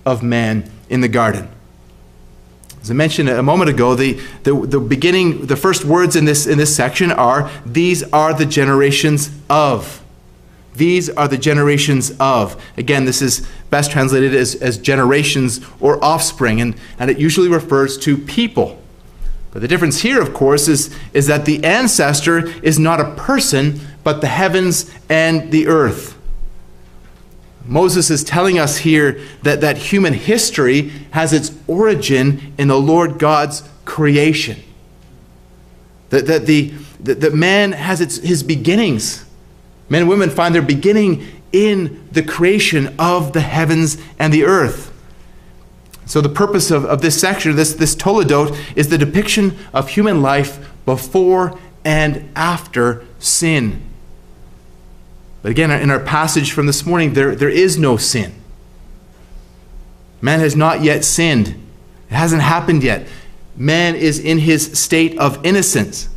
of 0.09 0.23
man 0.23 0.69
in 0.89 1.01
the 1.01 1.07
garden. 1.07 1.49
As 2.81 2.89
I 2.89 2.93
mentioned 2.93 3.29
a 3.29 3.43
moment 3.43 3.69
ago, 3.69 3.93
the, 3.95 4.19
the, 4.43 4.53
the 4.53 4.79
beginning, 4.79 5.47
the 5.47 5.55
first 5.55 5.83
words 5.83 6.15
in 6.15 6.25
this, 6.25 6.47
in 6.47 6.57
this 6.57 6.73
section 6.75 7.11
are, 7.11 7.51
These 7.65 8.03
are 8.11 8.33
the 8.33 8.45
generations 8.45 9.29
of. 9.49 10.01
These 10.75 11.09
are 11.09 11.27
the 11.27 11.37
generations 11.37 12.11
of. 12.19 12.61
Again, 12.77 13.03
this 13.03 13.21
is 13.21 13.45
best 13.69 13.91
translated 13.91 14.33
as, 14.33 14.55
as 14.55 14.77
generations 14.77 15.59
or 15.81 16.03
offspring, 16.03 16.61
and, 16.61 16.75
and 16.97 17.11
it 17.11 17.17
usually 17.17 17.49
refers 17.49 17.97
to 17.99 18.17
people. 18.17 18.81
But 19.51 19.61
the 19.61 19.67
difference 19.67 20.01
here, 20.01 20.21
of 20.21 20.33
course, 20.33 20.67
is, 20.67 20.95
is 21.11 21.27
that 21.27 21.45
the 21.45 21.63
ancestor 21.65 22.47
is 22.63 22.79
not 22.79 23.01
a 23.01 23.15
person, 23.15 23.79
but 24.03 24.21
the 24.21 24.27
heavens 24.27 24.89
and 25.09 25.51
the 25.51 25.67
earth. 25.67 26.18
Moses 27.69 28.09
is 28.09 28.23
telling 28.23 28.57
us 28.57 28.77
here 28.77 29.21
that, 29.43 29.61
that 29.61 29.77
human 29.77 30.13
history 30.13 30.89
has 31.11 31.31
its 31.31 31.51
origin 31.67 32.53
in 32.57 32.67
the 32.67 32.79
Lord 32.79 33.19
God's 33.19 33.61
creation. 33.85 34.57
That, 36.09 36.25
that, 36.25 36.47
the, 36.47 36.73
that, 37.01 37.21
that 37.21 37.35
man 37.35 37.73
has 37.73 38.01
its, 38.01 38.17
his 38.17 38.41
beginnings. 38.41 39.23
Men 39.87 40.01
and 40.01 40.09
women 40.09 40.31
find 40.31 40.55
their 40.55 40.63
beginning 40.63 41.27
in 41.51 42.07
the 42.11 42.23
creation 42.23 42.95
of 42.97 43.33
the 43.33 43.41
heavens 43.41 43.97
and 44.17 44.33
the 44.33 44.45
earth. 44.45 44.91
So, 46.07 46.21
the 46.21 46.29
purpose 46.29 46.71
of, 46.71 46.85
of 46.85 47.03
this 47.03 47.21
section, 47.21 47.55
this, 47.55 47.73
this 47.73 47.95
Toledot, 47.95 48.57
is 48.75 48.89
the 48.89 48.97
depiction 48.97 49.55
of 49.75 49.89
human 49.89 50.23
life 50.23 50.73
before 50.85 51.59
and 51.85 52.31
after 52.35 53.05
sin. 53.19 53.88
But 55.41 55.51
again, 55.51 55.71
in 55.71 55.89
our 55.89 55.99
passage 55.99 56.51
from 56.51 56.65
this 56.65 56.85
morning, 56.85 57.13
there, 57.13 57.35
there 57.35 57.49
is 57.49 57.77
no 57.77 57.97
sin. 57.97 58.33
Man 60.21 60.39
has 60.39 60.55
not 60.55 60.81
yet 60.81 61.05
sinned, 61.05 61.49
it 62.09 62.15
hasn't 62.15 62.41
happened 62.41 62.83
yet. 62.83 63.07
Man 63.55 63.95
is 63.95 64.19
in 64.19 64.39
his 64.39 64.79
state 64.79 65.17
of 65.17 65.45
innocence. 65.45 66.09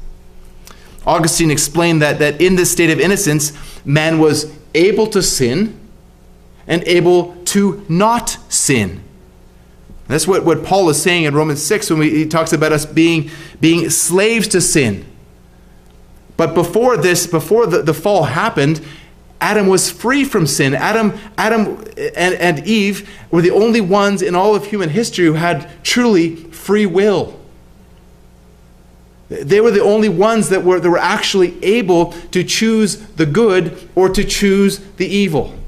Augustine 1.07 1.51
explained 1.51 2.03
that, 2.03 2.19
that 2.21 2.41
in 2.41 2.57
this 2.57 2.71
state 2.71 2.91
of 2.91 3.01
innocence, 3.01 3.53
man 3.85 4.19
was 4.19 4.53
able 4.75 5.07
to 5.09 5.23
sin 5.23 5.79
and 6.67 6.83
able 6.85 7.35
to 7.47 7.85
not 7.89 8.39
sin. 8.49 9.03
That's 10.09 10.27
what, 10.27 10.45
what 10.45 10.65
Paul 10.65 10.89
is 10.91 11.01
saying 11.01 11.25
in 11.25 11.35
Romans 11.35 11.63
6 11.63 11.91
when 11.91 11.99
we, 11.99 12.11
he 12.11 12.27
talks 12.27 12.53
about 12.53 12.73
us 12.73 12.87
being, 12.87 13.31
being 13.61 13.89
slaves 13.91 14.49
to 14.49 14.61
sin. 14.61 15.07
But 16.37 16.55
before 16.55 16.97
this, 16.97 17.27
before 17.27 17.67
the, 17.67 17.83
the 17.83 17.95
fall 17.95 18.25
happened, 18.25 18.85
Adam 19.43 19.67
was 19.67 19.91
free 19.91 20.23
from 20.25 20.47
sin. 20.47 20.73
Adam, 20.73 21.19
Adam 21.37 21.85
and, 21.97 22.35
and 22.37 22.65
Eve 22.65 23.11
were 23.33 23.43
the 23.43 23.51
only 23.51 23.81
ones 23.81 24.23
in 24.23 24.37
all 24.37 24.55
of 24.55 24.67
human 24.67 24.89
history 24.89 25.27
who 25.27 25.33
had 25.33 25.69
truly 25.83 26.37
free 26.37 26.87
will. 26.87 27.39
They 29.29 29.61
were 29.61 29.73
the 29.73 29.83
only 29.83 30.09
ones 30.09 30.49
that 30.51 30.63
were, 30.63 30.79
that 30.79 30.89
were 30.89 30.97
actually 30.97 31.63
able 31.65 32.13
to 32.31 32.45
choose 32.45 32.97
the 32.97 33.27
good 33.27 33.89
or 33.97 34.09
to 34.11 34.23
choose 34.23 34.79
the 34.79 35.07
evil. 35.07 35.59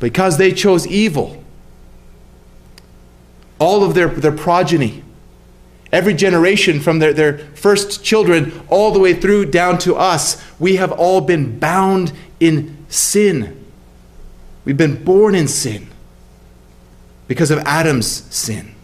Because 0.00 0.38
they 0.38 0.50
chose 0.50 0.84
evil, 0.84 1.44
all 3.60 3.84
of 3.84 3.94
their, 3.94 4.08
their 4.08 4.32
progeny, 4.32 5.04
every 5.92 6.14
generation 6.14 6.80
from 6.80 6.98
their, 6.98 7.12
their 7.12 7.38
first 7.38 8.04
children 8.04 8.60
all 8.68 8.90
the 8.90 8.98
way 8.98 9.14
through 9.14 9.46
down 9.46 9.78
to 9.78 9.96
us, 9.96 10.42
we 10.58 10.76
have 10.76 10.92
all 10.92 11.20
been 11.20 11.58
bound 11.58 12.12
in 12.40 12.84
sin. 12.88 13.64
We've 14.64 14.76
been 14.76 15.04
born 15.04 15.34
in 15.34 15.48
sin 15.48 15.88
because 17.28 17.50
of 17.50 17.58
Adam's 17.60 18.06
sin. 18.34 18.74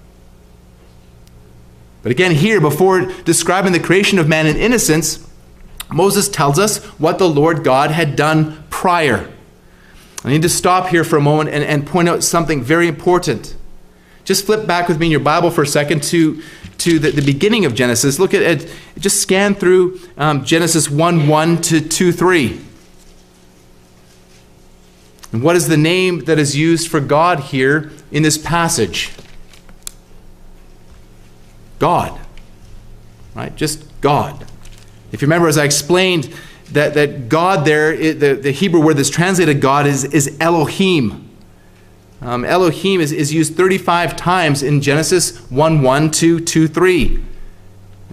But 2.02 2.10
again, 2.12 2.32
here, 2.32 2.60
before 2.60 3.02
describing 3.22 3.72
the 3.72 3.80
creation 3.80 4.18
of 4.18 4.28
man 4.28 4.46
in 4.46 4.56
innocence, 4.56 5.28
Moses 5.90 6.28
tells 6.28 6.58
us 6.58 6.84
what 6.98 7.18
the 7.18 7.28
Lord 7.28 7.62
God 7.62 7.90
had 7.90 8.16
done 8.16 8.64
prior. 8.70 9.30
I 10.24 10.30
need 10.30 10.42
to 10.42 10.48
stop 10.48 10.88
here 10.88 11.04
for 11.04 11.16
a 11.16 11.20
moment 11.20 11.50
and, 11.50 11.64
and 11.64 11.86
point 11.86 12.08
out 12.08 12.22
something 12.22 12.62
very 12.62 12.88
important. 12.88 13.56
Just 14.24 14.46
flip 14.46 14.66
back 14.66 14.88
with 14.88 14.98
me 14.98 15.06
in 15.06 15.10
your 15.10 15.20
Bible 15.20 15.50
for 15.50 15.62
a 15.62 15.66
second 15.66 16.02
to, 16.04 16.42
to 16.78 16.98
the, 16.98 17.10
the 17.10 17.22
beginning 17.22 17.64
of 17.64 17.74
Genesis. 17.74 18.18
Look 18.18 18.34
at 18.34 18.42
it, 18.42 18.72
just 18.98 19.20
scan 19.20 19.54
through 19.54 20.00
um, 20.16 20.44
Genesis 20.44 20.88
1 20.88 21.28
1 21.28 21.62
to 21.62 21.80
2 21.80 22.12
3. 22.12 22.60
And 25.32 25.42
what 25.42 25.56
is 25.56 25.66
the 25.66 25.78
name 25.78 26.24
that 26.24 26.38
is 26.38 26.56
used 26.56 26.88
for 26.88 27.00
God 27.00 27.40
here 27.40 27.90
in 28.10 28.22
this 28.22 28.36
passage? 28.36 29.12
God. 31.78 32.20
Right? 33.34 33.54
Just 33.56 33.84
God. 34.02 34.46
If 35.10 35.22
you 35.22 35.26
remember, 35.26 35.48
as 35.48 35.58
I 35.58 35.64
explained, 35.64 36.32
that, 36.72 36.94
that 36.94 37.28
God 37.28 37.64
there, 37.64 37.96
the, 37.96 38.34
the 38.34 38.50
Hebrew 38.50 38.80
word 38.80 38.98
that's 38.98 39.10
translated 39.10 39.60
God 39.60 39.86
is, 39.86 40.04
is 40.04 40.36
Elohim. 40.38 41.28
Um, 42.22 42.44
Elohim 42.44 43.00
is, 43.00 43.10
is 43.10 43.34
used 43.34 43.56
35 43.56 44.14
times 44.14 44.62
in 44.62 44.80
Genesis 44.80 45.38
1 45.50 45.82
1 45.82 46.10
to 46.12 46.38
2 46.38 46.68
3. 46.68 47.24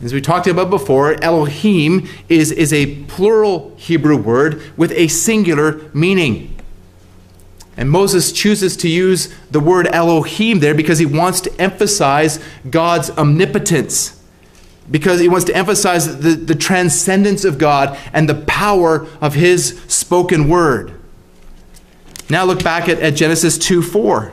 As 0.02 0.14
we 0.14 0.22
talked 0.22 0.48
about 0.48 0.72
before, 0.72 1.22
Elohim 1.24 2.08
is, 2.28 2.52
is 2.52 2.74
a 2.74 3.04
plural 3.04 3.76
Hebrew 3.78 4.18
word 4.18 4.62
with 4.76 4.92
a 4.94 5.10
singular 5.10 5.92
meaning. 5.94 6.56
And 7.78 7.92
Moses 7.92 8.32
chooses 8.32 8.76
to 8.78 8.90
use 8.90 9.34
the 9.52 9.60
word 9.60 9.88
Elohim 9.88 10.60
there 10.60 10.74
because 10.74 11.00
he 11.00 11.06
wants 11.06 11.40
to 11.42 11.62
emphasize 11.62 12.40
God's 12.70 13.12
omnipotence, 13.12 14.22
because 14.90 15.20
he 15.20 15.30
wants 15.30 15.46
to 15.46 15.56
emphasize 15.56 16.20
the, 16.20 16.32
the 16.32 16.56
transcendence 16.56 17.46
of 17.46 17.58
God 17.58 17.98
and 18.12 18.28
the 18.28 18.36
power 18.36 19.08
of 19.22 19.36
his 19.36 19.80
spoken 19.88 20.50
word. 20.50 20.99
Now 22.30 22.46
look 22.46 22.64
back 22.64 22.88
at, 22.88 23.00
at 23.00 23.16
Genesis 23.16 23.58
2 23.58 23.82
4. 23.82 24.32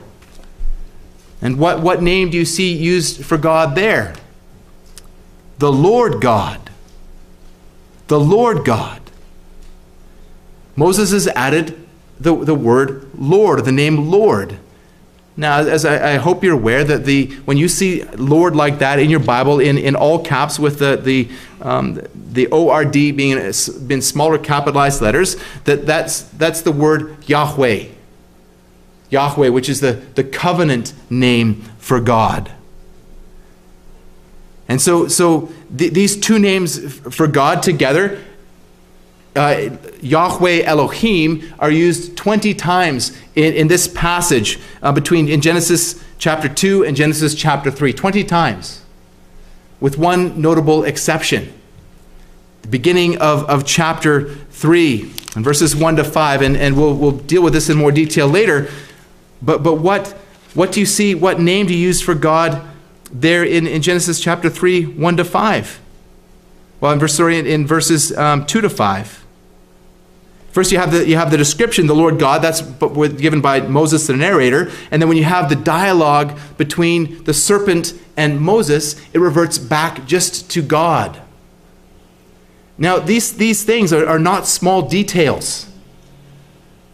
And 1.43 1.59
what, 1.59 1.81
what 1.81 2.03
name 2.03 2.31
do 2.31 2.39
you 2.39 2.45
see 2.45 2.73
used 2.73 3.25
for 3.25 3.37
God 3.37 3.75
there? 3.75 4.15
The 5.59 5.73
Lord 5.73 6.21
God. 6.21 6.71
The 8.09 8.21
Lord 8.21 8.65
God. 8.65 9.01
Moses 10.77 11.13
has 11.13 11.27
added 11.29 11.87
the, 12.21 12.35
the 12.37 12.55
word 12.55 13.11
Lord, 13.15 13.65
the 13.65 13.73
name 13.73 14.11
Lord. 14.11 14.59
Now, 15.37 15.59
as 15.59 15.85
I, 15.85 16.15
I, 16.15 16.17
hope 16.17 16.43
you're 16.43 16.55
aware 16.55 16.83
that 16.83 17.05
the 17.05 17.27
when 17.45 17.59
you 17.59 17.69
see 17.69 18.05
Lord 18.17 18.57
like 18.57 18.79
that 18.79 18.99
in 18.99 19.11
your 19.11 19.21
Bible 19.21 19.61
in, 19.61 19.77
in 19.77 19.95
all 19.95 20.25
caps 20.25 20.59
with 20.59 20.79
the 20.79 20.97
the 20.97 21.29
um, 21.61 22.01
the 22.15 22.47
ORD 22.47 22.93
being 22.93 23.33
in 23.33 23.53
smaller 23.53 24.39
capitalized 24.39 25.03
letters, 25.03 25.37
that 25.65 25.85
that's 25.85 26.23
that's 26.23 26.63
the 26.63 26.73
word 26.73 27.29
Yahweh. 27.29 27.89
Yahweh, 29.11 29.49
which 29.49 29.69
is 29.69 29.81
the, 29.81 29.93
the 30.15 30.25
covenant 30.25 30.93
name 31.11 31.63
for 31.79 32.01
God. 32.01 32.51
And 34.69 34.81
so, 34.81 35.07
so 35.07 35.53
th- 35.77 35.93
these 35.93 36.17
two 36.17 36.41
names 36.41 36.99
for 37.15 37.29
God 37.29 37.63
together 37.63 38.21
uh, 39.37 39.77
Yahweh 40.01 40.63
Elohim 40.63 41.53
are 41.59 41.71
used 41.71 42.17
20 42.17 42.55
times 42.55 43.17
in, 43.35 43.53
in 43.53 43.69
this 43.69 43.87
passage 43.87 44.59
uh, 44.87 44.93
between 44.93 45.29
in 45.29 45.41
Genesis 45.41 46.01
chapter 46.17 46.49
2 46.49 46.85
and 46.85 46.97
Genesis 46.97 47.35
chapter 47.35 47.73
3. 47.73 47.93
20 47.93 48.23
times. 48.23 48.83
With 49.81 49.99
one 49.99 50.41
notable 50.41 50.85
exception. 50.85 51.53
The 52.63 52.69
beginning 52.69 53.19
of, 53.19 53.43
of 53.51 53.67
chapter 53.67 54.33
3 54.33 55.01
and 55.35 55.45
verses 55.45 55.75
1 55.75 55.97
to 55.97 56.05
5, 56.05 56.41
and, 56.41 56.57
and 56.57 56.77
we'll, 56.77 56.95
we'll 56.95 57.11
deal 57.11 57.43
with 57.43 57.53
this 57.53 57.69
in 57.69 57.77
more 57.77 57.91
detail 57.91 58.29
later. 58.29 58.71
But, 59.43 59.65
but 59.65 59.75
what, 59.75 60.13
what 60.55 60.71
do 60.71 60.79
you 60.79 60.87
see? 60.87 61.17
What 61.17 61.41
name 61.41 61.67
do 61.67 61.75
you 61.75 61.81
use 61.81 62.01
for 62.01 62.15
God 62.15 62.65
there 63.13 63.43
in, 63.43 63.67
in 63.67 63.83
Genesis 63.83 64.21
chapter 64.21 64.49
3, 64.49 64.85
1 64.85 65.17
to 65.17 65.25
5? 65.25 65.81
Well, 66.81 66.93
in, 66.93 67.01
verse, 67.01 67.15
sorry, 67.15 67.39
in, 67.41 67.47
in 67.47 67.67
verses 67.67 68.17
um, 68.17 68.47
2 68.47 68.61
to 68.61 68.71
5. 68.71 69.26
First, 70.57 70.73
you 70.73 70.79
have 70.79 70.91
the, 70.91 71.07
you 71.07 71.17
have 71.17 71.31
the 71.31 71.37
description, 71.37 71.87
the 71.87 71.95
Lord 71.95 72.19
God, 72.19 72.41
that's 72.41 72.63
given 72.63 73.43
by 73.43 73.61
Moses, 73.61 74.07
the 74.07 74.17
narrator. 74.17 74.71
And 74.91 75.03
then 75.03 75.07
when 75.07 75.19
you 75.19 75.25
have 75.25 75.51
the 75.51 75.55
dialogue 75.55 76.39
between 76.57 77.23
the 77.25 77.35
serpent 77.35 77.93
and 78.17 78.41
Moses, 78.41 78.99
it 79.13 79.21
reverts 79.21 79.59
back 79.59 80.07
just 80.07 80.51
to 80.53 80.63
God. 80.63 81.21
Now, 82.79 82.99
these, 82.99 83.37
these 83.37 83.65
things 83.65 83.93
are, 83.93 84.07
are 84.09 84.19
not 84.19 84.47
small 84.47 84.81
details. 84.81 85.69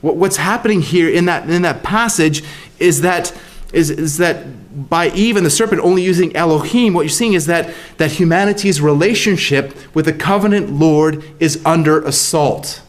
What, 0.01 0.17
what's 0.17 0.39
happening 0.39 0.81
here 0.81 1.09
in 1.09 1.27
that, 1.27 1.49
in 1.49 1.63
that 1.63 1.85
passage 1.85 2.43
is 2.81 3.03
that, 3.03 3.33
is, 3.73 3.91
is 3.91 4.17
that 4.19 4.89
by 4.91 5.11
Eve 5.11 5.37
and 5.37 5.47
the 5.47 5.51
serpent 5.51 5.83
only 5.83 6.03
using 6.03 6.35
Elohim, 6.35 6.95
what 6.95 7.03
you're 7.03 7.11
seeing 7.11 7.35
is 7.35 7.47
that, 7.47 7.73
that 7.99 8.11
humanity's 8.11 8.81
relationship 8.81 9.95
with 9.95 10.07
the 10.07 10.13
covenant 10.13 10.71
Lord 10.71 11.23
is 11.39 11.65
under 11.65 12.03
assault. 12.03 12.83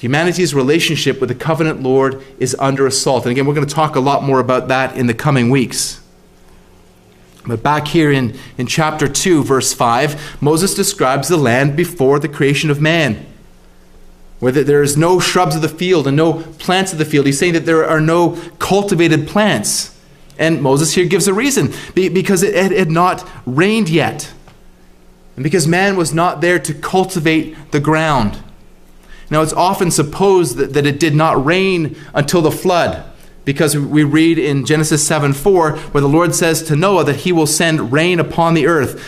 Humanity's 0.00 0.54
relationship 0.54 1.20
with 1.20 1.28
the 1.28 1.34
covenant 1.34 1.82
Lord 1.82 2.24
is 2.38 2.56
under 2.58 2.86
assault. 2.86 3.26
And 3.26 3.32
again, 3.32 3.44
we're 3.44 3.54
going 3.54 3.66
to 3.66 3.74
talk 3.74 3.96
a 3.96 4.00
lot 4.00 4.22
more 4.22 4.40
about 4.40 4.68
that 4.68 4.96
in 4.96 5.06
the 5.06 5.14
coming 5.14 5.50
weeks. 5.50 6.00
But 7.46 7.62
back 7.62 7.88
here 7.88 8.10
in, 8.10 8.38
in 8.56 8.66
chapter 8.66 9.08
2, 9.08 9.44
verse 9.44 9.74
5, 9.74 10.42
Moses 10.42 10.74
describes 10.74 11.28
the 11.28 11.36
land 11.36 11.76
before 11.76 12.18
the 12.18 12.28
creation 12.28 12.70
of 12.70 12.80
man, 12.80 13.26
where 14.38 14.52
there 14.52 14.82
is 14.82 14.96
no 14.96 15.20
shrubs 15.20 15.54
of 15.54 15.60
the 15.60 15.68
field 15.68 16.06
and 16.06 16.16
no 16.16 16.44
plants 16.58 16.92
of 16.92 16.98
the 16.98 17.04
field. 17.04 17.26
He's 17.26 17.38
saying 17.38 17.52
that 17.52 17.66
there 17.66 17.86
are 17.86 18.00
no 18.00 18.38
cultivated 18.58 19.28
plants. 19.28 19.98
And 20.38 20.62
Moses 20.62 20.94
here 20.94 21.04
gives 21.04 21.28
a 21.28 21.34
reason 21.34 21.74
because 21.94 22.42
it 22.42 22.72
had 22.72 22.90
not 22.90 23.28
rained 23.44 23.90
yet, 23.90 24.32
and 25.36 25.42
because 25.42 25.68
man 25.68 25.98
was 25.98 26.14
not 26.14 26.40
there 26.40 26.58
to 26.58 26.72
cultivate 26.72 27.54
the 27.72 27.80
ground. 27.80 28.42
Now, 29.30 29.42
it's 29.42 29.52
often 29.52 29.90
supposed 29.90 30.56
that, 30.56 30.72
that 30.72 30.86
it 30.86 30.98
did 30.98 31.14
not 31.14 31.44
rain 31.44 31.96
until 32.12 32.42
the 32.42 32.50
flood, 32.50 33.04
because 33.44 33.76
we 33.76 34.02
read 34.02 34.38
in 34.38 34.66
Genesis 34.66 35.06
7 35.06 35.32
4, 35.32 35.76
where 35.76 36.00
the 36.00 36.08
Lord 36.08 36.34
says 36.34 36.62
to 36.64 36.76
Noah 36.76 37.04
that 37.04 37.16
he 37.16 37.32
will 37.32 37.46
send 37.46 37.92
rain 37.92 38.18
upon 38.18 38.54
the 38.54 38.66
earth. 38.66 39.02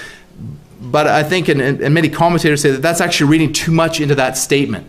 But 0.80 1.06
I 1.06 1.22
think, 1.22 1.48
and, 1.48 1.60
and 1.60 1.94
many 1.94 2.08
commentators 2.08 2.62
say 2.62 2.70
that 2.70 2.82
that's 2.82 3.00
actually 3.00 3.30
reading 3.30 3.52
too 3.52 3.72
much 3.72 4.00
into 4.00 4.14
that 4.14 4.36
statement. 4.36 4.86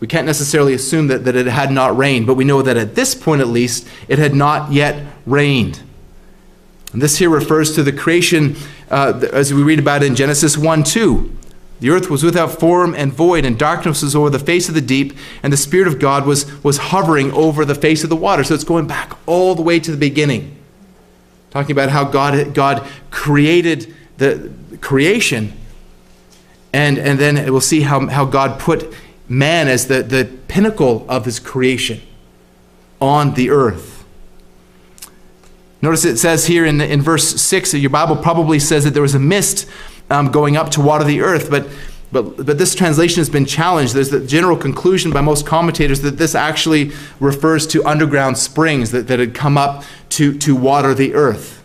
We 0.00 0.08
can't 0.08 0.26
necessarily 0.26 0.74
assume 0.74 1.06
that, 1.08 1.24
that 1.24 1.36
it 1.36 1.46
had 1.46 1.70
not 1.70 1.96
rained, 1.96 2.26
but 2.26 2.34
we 2.34 2.44
know 2.44 2.62
that 2.62 2.76
at 2.76 2.96
this 2.96 3.14
point 3.14 3.40
at 3.40 3.46
least, 3.46 3.86
it 4.08 4.18
had 4.18 4.34
not 4.34 4.72
yet 4.72 5.04
rained. 5.26 5.80
And 6.92 7.00
this 7.00 7.18
here 7.18 7.30
refers 7.30 7.74
to 7.76 7.82
the 7.82 7.92
creation, 7.92 8.56
uh, 8.90 9.24
as 9.32 9.54
we 9.54 9.62
read 9.62 9.78
about 9.78 10.02
in 10.02 10.14
Genesis 10.14 10.58
1 10.58 10.82
2. 10.82 11.36
The 11.82 11.90
earth 11.90 12.08
was 12.08 12.22
without 12.22 12.60
form 12.60 12.94
and 12.94 13.12
void, 13.12 13.44
and 13.44 13.58
darkness 13.58 14.02
was 14.02 14.14
over 14.14 14.30
the 14.30 14.38
face 14.38 14.68
of 14.68 14.76
the 14.76 14.80
deep, 14.80 15.14
and 15.42 15.52
the 15.52 15.56
Spirit 15.56 15.88
of 15.88 15.98
God 15.98 16.24
was, 16.24 16.62
was 16.62 16.78
hovering 16.78 17.32
over 17.32 17.64
the 17.64 17.74
face 17.74 18.04
of 18.04 18.08
the 18.08 18.14
water. 18.14 18.44
So 18.44 18.54
it's 18.54 18.62
going 18.62 18.86
back 18.86 19.18
all 19.26 19.56
the 19.56 19.62
way 19.62 19.80
to 19.80 19.90
the 19.90 19.96
beginning. 19.96 20.56
Talking 21.50 21.72
about 21.72 21.88
how 21.88 22.04
God, 22.04 22.54
God 22.54 22.86
created 23.10 23.92
the 24.18 24.52
creation, 24.80 25.54
and, 26.72 26.98
and 26.98 27.18
then 27.18 27.50
we'll 27.50 27.60
see 27.60 27.80
how, 27.80 28.06
how 28.06 28.26
God 28.26 28.60
put 28.60 28.94
man 29.28 29.66
as 29.66 29.88
the, 29.88 30.04
the 30.04 30.30
pinnacle 30.46 31.04
of 31.08 31.24
his 31.24 31.40
creation 31.40 32.00
on 33.00 33.34
the 33.34 33.50
earth. 33.50 34.04
Notice 35.82 36.04
it 36.04 36.16
says 36.18 36.46
here 36.46 36.64
in, 36.64 36.80
in 36.80 37.02
verse 37.02 37.42
6, 37.42 37.74
your 37.74 37.90
Bible 37.90 38.14
probably 38.14 38.60
says 38.60 38.84
that 38.84 38.90
there 38.90 39.02
was 39.02 39.16
a 39.16 39.18
mist 39.18 39.68
um, 40.12 40.30
going 40.30 40.56
up 40.56 40.70
to 40.72 40.80
water 40.80 41.04
the 41.04 41.20
earth. 41.22 41.50
But 41.50 41.66
But, 42.12 42.44
but 42.44 42.58
this 42.58 42.74
translation 42.74 43.20
has 43.20 43.30
been 43.30 43.46
challenged. 43.46 43.94
There's 43.94 44.10
the 44.10 44.20
general 44.20 44.56
conclusion 44.56 45.12
by 45.12 45.22
most 45.22 45.46
commentators 45.46 46.02
that 46.02 46.18
this 46.18 46.34
actually 46.34 46.92
refers 47.20 47.66
to 47.68 47.82
underground 47.84 48.36
springs 48.36 48.90
that, 48.90 49.08
that 49.08 49.18
had 49.18 49.34
come 49.34 49.56
up 49.56 49.84
to, 50.10 50.36
to 50.38 50.54
water 50.54 50.94
the 50.94 51.14
earth. 51.14 51.64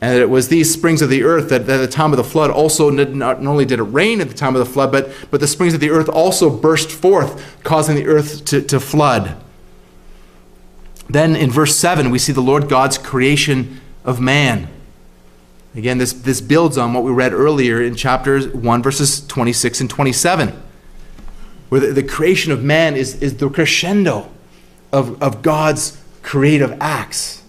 And 0.00 0.18
it 0.18 0.30
was 0.30 0.48
these 0.48 0.72
springs 0.72 1.02
of 1.02 1.10
the 1.10 1.22
earth 1.24 1.50
that, 1.50 1.66
that 1.66 1.80
at 1.80 1.86
the 1.86 1.92
time 1.92 2.12
of 2.12 2.16
the 2.16 2.24
flood 2.24 2.50
also 2.50 2.90
not, 2.90 3.10
not 3.10 3.46
only 3.46 3.66
did 3.66 3.78
it 3.78 3.84
rain 3.84 4.20
at 4.20 4.28
the 4.28 4.34
time 4.34 4.54
of 4.56 4.58
the 4.58 4.72
flood, 4.72 4.90
but, 4.90 5.10
but 5.30 5.40
the 5.40 5.46
springs 5.46 5.74
of 5.74 5.80
the 5.80 5.90
earth 5.90 6.08
also 6.08 6.48
burst 6.48 6.90
forth, 6.90 7.62
causing 7.64 7.96
the 7.96 8.06
earth 8.06 8.44
to, 8.46 8.62
to 8.62 8.80
flood. 8.80 9.36
Then 11.08 11.36
in 11.36 11.50
verse 11.50 11.76
7, 11.76 12.10
we 12.10 12.18
see 12.18 12.32
the 12.32 12.40
Lord 12.40 12.68
God's 12.68 12.96
creation 12.96 13.80
of 14.04 14.20
man. 14.20 14.68
Again, 15.74 15.98
this, 15.98 16.12
this 16.12 16.40
builds 16.40 16.78
on 16.78 16.94
what 16.94 17.02
we 17.02 17.10
read 17.10 17.32
earlier 17.32 17.82
in 17.82 17.96
chapters 17.96 18.46
1, 18.46 18.82
verses 18.82 19.26
26 19.26 19.80
and 19.80 19.90
27, 19.90 20.62
where 21.68 21.80
the, 21.80 21.86
the 21.88 22.02
creation 22.02 22.52
of 22.52 22.62
man 22.62 22.94
is, 22.94 23.20
is 23.20 23.36
the 23.38 23.50
crescendo 23.50 24.30
of, 24.92 25.20
of 25.20 25.42
God's 25.42 26.00
creative 26.22 26.76
acts. 26.80 27.42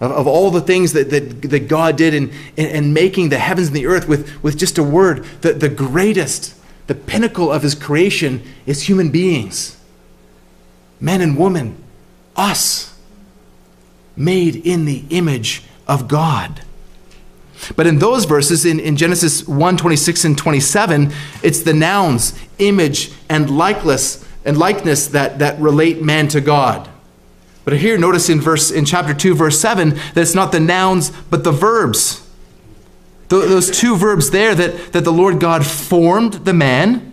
Of, 0.00 0.10
of 0.10 0.26
all 0.26 0.50
the 0.50 0.60
things 0.60 0.94
that, 0.94 1.10
that, 1.10 1.42
that 1.42 1.68
God 1.68 1.96
did 1.96 2.12
in, 2.12 2.32
in, 2.56 2.66
in 2.66 2.92
making 2.92 3.28
the 3.28 3.38
heavens 3.38 3.68
and 3.68 3.76
the 3.76 3.86
earth 3.86 4.08
with, 4.08 4.42
with 4.42 4.58
just 4.58 4.76
a 4.76 4.82
word, 4.82 5.24
the, 5.42 5.52
the 5.52 5.68
greatest, 5.68 6.56
the 6.88 6.94
pinnacle 6.96 7.52
of 7.52 7.62
his 7.62 7.76
creation 7.76 8.42
is 8.66 8.82
human 8.82 9.10
beings, 9.10 9.78
men 11.00 11.20
and 11.20 11.38
women, 11.38 11.80
us, 12.34 12.98
made 14.16 14.56
in 14.56 14.86
the 14.86 15.04
image 15.10 15.62
of 15.86 16.08
God. 16.08 16.62
But 17.76 17.86
in 17.86 17.98
those 17.98 18.24
verses, 18.24 18.64
in, 18.64 18.80
in 18.80 18.96
Genesis 18.96 19.46
1 19.46 19.76
26 19.76 20.24
and 20.24 20.38
27, 20.38 21.12
it's 21.42 21.62
the 21.62 21.74
nouns, 21.74 22.38
image, 22.58 23.12
and 23.28 23.50
likeness, 23.50 24.24
and 24.44 24.58
likeness 24.58 25.08
that, 25.08 25.38
that 25.38 25.58
relate 25.60 26.02
man 26.02 26.28
to 26.28 26.40
God. 26.40 26.88
But 27.64 27.78
here, 27.78 27.96
notice 27.96 28.28
in 28.28 28.40
verse 28.40 28.70
in 28.70 28.84
chapter 28.84 29.14
2, 29.14 29.34
verse 29.34 29.58
7, 29.58 29.90
that 29.90 30.18
it's 30.18 30.34
not 30.34 30.52
the 30.52 30.60
nouns, 30.60 31.10
but 31.30 31.44
the 31.44 31.52
verbs. 31.52 32.20
Those 33.28 33.70
two 33.70 33.96
verbs 33.96 34.30
there 34.30 34.54
that, 34.54 34.92
that 34.92 35.04
the 35.04 35.12
Lord 35.12 35.40
God 35.40 35.66
formed 35.66 36.34
the 36.44 36.52
man 36.52 37.12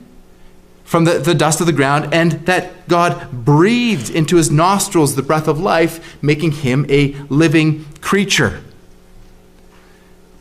from 0.83 1.05
the, 1.05 1.19
the 1.19 1.33
dust 1.33 1.61
of 1.61 1.67
the 1.67 1.73
ground, 1.73 2.13
and 2.13 2.33
that 2.47 2.85
God 2.89 3.31
breathed 3.31 4.09
into 4.09 4.35
his 4.35 4.51
nostrils 4.51 5.15
the 5.15 5.23
breath 5.23 5.47
of 5.47 5.57
life, 5.57 6.21
making 6.21 6.51
him 6.51 6.85
a 6.89 7.13
living 7.29 7.85
creature. 8.01 8.61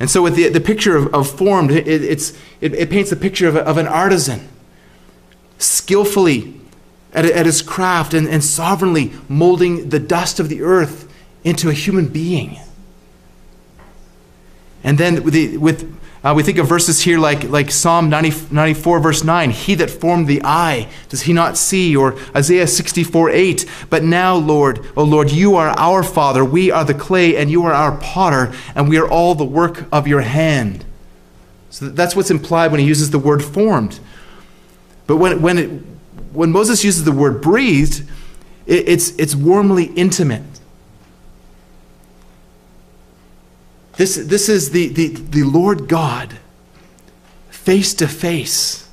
And 0.01 0.11
so, 0.11 0.23
with 0.23 0.35
the, 0.35 0.49
the 0.49 0.61
picture 0.61 0.97
of, 0.97 1.15
of 1.15 1.31
formed, 1.31 1.71
it, 1.71 1.87
it's, 1.87 2.33
it, 2.63 2.73
it, 2.75 2.89
paints 2.89 3.11
the 3.11 3.17
picture 3.17 3.47
of, 3.47 3.57
of 3.57 3.77
an 3.77 3.87
artisan 3.87 4.49
skillfully 5.59 6.59
at, 7.13 7.27
at 7.27 7.45
his 7.45 7.61
craft 7.61 8.15
and, 8.15 8.27
and 8.27 8.43
sovereignly 8.43 9.13
molding 9.29 9.91
the 9.91 9.99
dust 9.99 10.41
of 10.41 10.49
the 10.49 10.63
earth 10.63 11.07
into 11.45 11.69
a 11.69 11.75
human 11.75 12.09
being. 12.09 12.59
And 14.83 14.97
then 14.97 15.23
with, 15.23 15.35
the, 15.35 15.59
with 15.59 15.95
uh, 16.23 16.35
we 16.37 16.43
think 16.43 16.59
of 16.59 16.69
verses 16.69 17.01
here 17.01 17.19
like, 17.19 17.45
like 17.45 17.71
Psalm 17.71 18.11
90, 18.11 18.55
94, 18.55 19.01
verse 19.01 19.25
9 19.25 19.51
He 19.51 19.75
that 19.77 19.91
formed 19.91 20.27
the 20.27 20.43
eye, 20.45 20.89
does 21.09 21.23
he 21.23 21.33
not 21.33 21.57
see? 21.57 21.97
Or 21.97 22.19
Isaiah 22.37 22.67
64, 22.67 23.31
8 23.31 23.67
But 23.89 24.05
now, 24.05 24.35
Lord, 24.37 24.85
O 24.97 25.05
Lord, 25.05 25.31
you 25.31 25.57
are 25.57 25.69
our 25.69 26.03
Father, 26.03 26.45
we 26.45 26.71
are 26.71 26.85
the 26.85 26.93
clay, 26.93 27.37
and 27.37 27.51
you 27.51 27.65
are 27.65 27.73
our 27.73 27.97
potter, 27.97 28.53
and 28.75 28.87
we 28.87 28.99
are 28.99 29.09
all 29.09 29.35
the 29.35 29.45
work 29.45 29.87
of 29.91 30.07
your 30.07 30.21
hand. 30.21 30.85
So 31.71 31.89
that's 31.89 32.15
what's 32.15 32.31
implied 32.31 32.71
when 32.71 32.81
he 32.81 32.87
uses 32.87 33.11
the 33.11 33.19
word 33.19 33.43
formed. 33.43 33.99
But 35.07 35.17
when, 35.17 35.41
when, 35.41 35.59
it, 35.59 35.69
when 36.33 36.53
Moses 36.53 36.85
uses 36.85 37.05
the 37.05 37.13
word 37.13 37.41
breathed, 37.41 38.07
it, 38.67 38.89
it's, 38.89 39.11
it's 39.19 39.35
warmly 39.35 39.87
intimate. 39.97 40.60
This, 44.01 44.17
this 44.17 44.49
is 44.49 44.71
the, 44.71 44.89
the, 44.89 45.09
the 45.09 45.43
Lord 45.43 45.87
God 45.87 46.39
face 47.51 47.93
to 47.93 48.09
face 48.09 48.89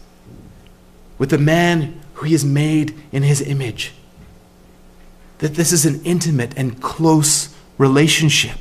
with 1.18 1.30
the 1.30 1.38
man 1.38 2.02
who 2.16 2.26
he 2.26 2.34
has 2.34 2.44
made 2.44 2.94
in 3.14 3.24
his 3.24 3.40
image. 3.40 3.94
That 5.38 5.56
this 5.56 5.72
is 5.72 5.86
an 5.86 6.04
intimate 6.04 6.54
and 6.58 6.82
close 6.82 7.56
relationship. 7.78 8.58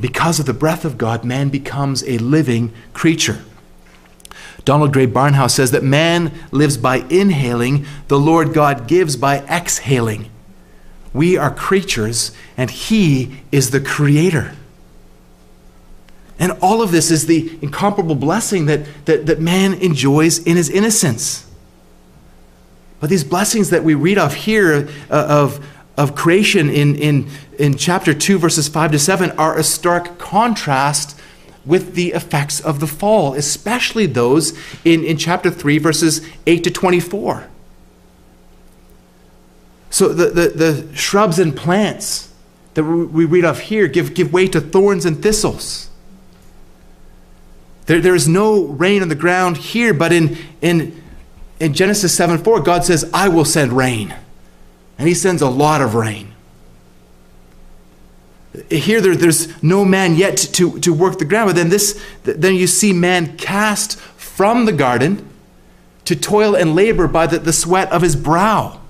Because 0.00 0.40
of 0.40 0.46
the 0.46 0.54
breath 0.54 0.86
of 0.86 0.96
God, 0.96 1.22
man 1.22 1.50
becomes 1.50 2.02
a 2.04 2.16
living 2.16 2.72
creature. 2.94 3.44
Donald 4.64 4.94
Grey 4.94 5.06
Barnhouse 5.06 5.50
says 5.50 5.70
that 5.72 5.84
man 5.84 6.32
lives 6.50 6.78
by 6.78 7.04
inhaling, 7.10 7.84
the 8.08 8.18
Lord 8.18 8.54
God 8.54 8.88
gives 8.88 9.16
by 9.16 9.40
exhaling. 9.40 10.30
We 11.14 11.38
are 11.38 11.50
creatures, 11.50 12.32
and 12.56 12.70
He 12.70 13.40
is 13.50 13.70
the 13.70 13.80
creator. 13.80 14.54
And 16.38 16.52
all 16.60 16.82
of 16.82 16.90
this 16.90 17.10
is 17.10 17.26
the 17.26 17.58
incomparable 17.62 18.16
blessing 18.16 18.66
that, 18.66 18.86
that, 19.06 19.26
that 19.26 19.40
man 19.40 19.74
enjoys 19.74 20.38
in 20.38 20.56
his 20.56 20.68
innocence. 20.68 21.48
But 23.00 23.10
these 23.10 23.24
blessings 23.24 23.70
that 23.70 23.84
we 23.84 23.94
read 23.94 24.18
of 24.18 24.34
here, 24.34 24.88
uh, 25.10 25.26
of, 25.28 25.64
of 25.96 26.16
creation 26.16 26.68
in, 26.70 26.96
in, 26.96 27.28
in 27.58 27.76
chapter 27.76 28.12
2, 28.12 28.38
verses 28.38 28.66
5 28.66 28.92
to 28.92 28.98
7, 28.98 29.30
are 29.32 29.56
a 29.56 29.62
stark 29.62 30.18
contrast 30.18 31.18
with 31.64 31.94
the 31.94 32.12
effects 32.12 32.60
of 32.60 32.80
the 32.80 32.86
fall, 32.86 33.34
especially 33.34 34.06
those 34.06 34.58
in, 34.84 35.04
in 35.04 35.16
chapter 35.16 35.50
3, 35.50 35.78
verses 35.78 36.26
8 36.46 36.64
to 36.64 36.70
24. 36.70 37.48
So 39.94 40.08
the, 40.08 40.26
the, 40.30 40.48
the 40.48 40.96
shrubs 40.96 41.38
and 41.38 41.56
plants 41.56 42.28
that 42.74 42.82
we 42.82 43.26
read 43.26 43.44
of 43.44 43.60
here 43.60 43.86
give, 43.86 44.12
give 44.12 44.32
way 44.32 44.48
to 44.48 44.60
thorns 44.60 45.04
and 45.04 45.22
thistles. 45.22 45.88
There, 47.86 48.00
there 48.00 48.16
is 48.16 48.26
no 48.26 48.64
rain 48.64 49.02
on 49.02 49.08
the 49.08 49.14
ground 49.14 49.56
here, 49.56 49.94
but 49.94 50.12
in, 50.12 50.36
in, 50.60 51.00
in 51.60 51.74
Genesis 51.74 52.12
7 52.12 52.38
4, 52.38 52.60
God 52.62 52.84
says, 52.84 53.08
I 53.14 53.28
will 53.28 53.44
send 53.44 53.72
rain. 53.72 54.12
And 54.98 55.06
He 55.06 55.14
sends 55.14 55.40
a 55.40 55.48
lot 55.48 55.80
of 55.80 55.94
rain. 55.94 56.34
Here, 58.68 59.00
there, 59.00 59.14
there's 59.14 59.62
no 59.62 59.84
man 59.84 60.16
yet 60.16 60.36
to, 60.38 60.80
to 60.80 60.92
work 60.92 61.20
the 61.20 61.24
ground, 61.24 61.50
but 61.50 61.54
then, 61.54 61.68
this, 61.68 62.04
then 62.24 62.56
you 62.56 62.66
see 62.66 62.92
man 62.92 63.36
cast 63.36 63.96
from 63.96 64.64
the 64.64 64.72
garden 64.72 65.28
to 66.04 66.16
toil 66.16 66.56
and 66.56 66.74
labor 66.74 67.06
by 67.06 67.28
the, 67.28 67.38
the 67.38 67.52
sweat 67.52 67.92
of 67.92 68.02
his 68.02 68.16
brow. 68.16 68.80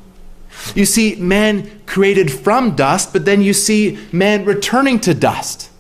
You 0.75 0.85
see 0.85 1.15
man 1.17 1.83
created 1.87 2.33
from 2.33 2.75
dust, 2.75 3.13
but 3.13 3.25
then 3.25 3.43
you 3.43 3.53
see 3.53 3.99
man 4.13 4.45
returning 4.45 5.01
to 5.01 5.15
dust. 5.15 5.71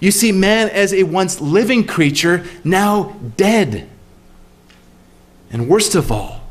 You 0.00 0.10
see 0.10 0.32
man 0.32 0.68
as 0.68 0.92
a 0.92 1.04
once 1.04 1.40
living 1.40 1.86
creature, 1.86 2.44
now 2.64 3.16
dead. 3.36 3.88
And 5.50 5.68
worst 5.68 5.94
of 5.94 6.12
all, 6.12 6.42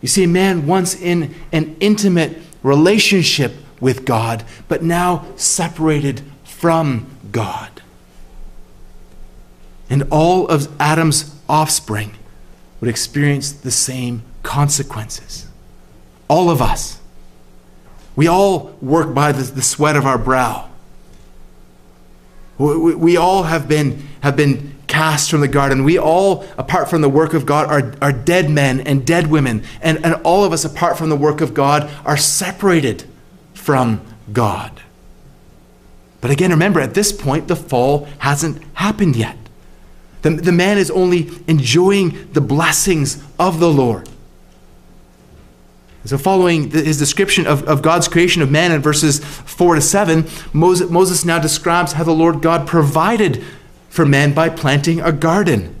you 0.00 0.08
see 0.08 0.26
man 0.26 0.66
once 0.66 0.94
in 0.94 1.34
an 1.52 1.76
intimate 1.80 2.38
relationship 2.62 3.54
with 3.80 4.04
God, 4.04 4.44
but 4.68 4.82
now 4.82 5.26
separated 5.36 6.22
from 6.44 7.06
God. 7.30 7.82
And 9.88 10.04
all 10.10 10.46
of 10.46 10.68
Adam's 10.80 11.34
offspring 11.48 12.12
would 12.80 12.88
experience 12.88 13.52
the 13.52 13.70
same 13.70 14.22
consequences. 14.42 15.49
All 16.30 16.48
of 16.48 16.62
us. 16.62 17.00
We 18.14 18.28
all 18.28 18.76
work 18.80 19.12
by 19.12 19.32
the, 19.32 19.42
the 19.42 19.62
sweat 19.62 19.96
of 19.96 20.06
our 20.06 20.16
brow. 20.16 20.68
We, 22.56 22.94
we, 22.94 23.16
all 23.16 23.42
have 23.42 23.66
been, 23.66 24.06
have 24.20 24.36
been 24.36 24.76
cast 24.86 25.28
from 25.28 25.40
the 25.40 25.48
garden. 25.48 25.82
We 25.82 25.98
all, 25.98 26.44
apart 26.56 26.88
from 26.88 27.00
the 27.00 27.08
work 27.08 27.34
of 27.34 27.46
God, 27.46 27.68
are, 27.68 27.94
are 28.00 28.12
dead 28.12 28.48
men 28.48 28.80
and 28.80 29.04
dead 29.04 29.26
women. 29.26 29.64
And, 29.80 30.04
and 30.04 30.14
all 30.22 30.44
of 30.44 30.52
us, 30.52 30.64
apart 30.64 30.98
from 30.98 31.08
the 31.08 31.16
work 31.16 31.40
of 31.40 31.52
God, 31.52 31.90
are 32.04 32.16
separated 32.16 33.04
from 33.54 34.00
God. 34.32 34.82
But 36.20 36.30
again, 36.30 36.50
remember, 36.50 36.80
at 36.80 36.94
this 36.94 37.10
point, 37.10 37.48
the 37.48 37.56
fall 37.56 38.06
hasn't 38.18 38.62
happened 38.74 39.16
yet. 39.16 39.36
The, 40.22 40.30
the 40.30 40.52
man 40.52 40.78
is 40.78 40.92
only 40.92 41.30
enjoying 41.48 42.30
the 42.34 42.42
blessings 42.42 43.20
of 43.36 43.58
the 43.58 43.72
Lord. 43.72 44.09
So, 46.04 46.16
following 46.16 46.70
his 46.70 46.98
description 46.98 47.46
of, 47.46 47.62
of 47.68 47.82
God's 47.82 48.08
creation 48.08 48.40
of 48.40 48.50
man 48.50 48.72
in 48.72 48.80
verses 48.80 49.22
4 49.22 49.74
to 49.74 49.80
7, 49.82 50.26
Moses, 50.52 50.90
Moses 50.90 51.24
now 51.26 51.38
describes 51.38 51.92
how 51.92 52.04
the 52.04 52.12
Lord 52.12 52.40
God 52.40 52.66
provided 52.66 53.44
for 53.90 54.06
man 54.06 54.32
by 54.32 54.48
planting 54.48 55.00
a 55.00 55.12
garden. 55.12 55.76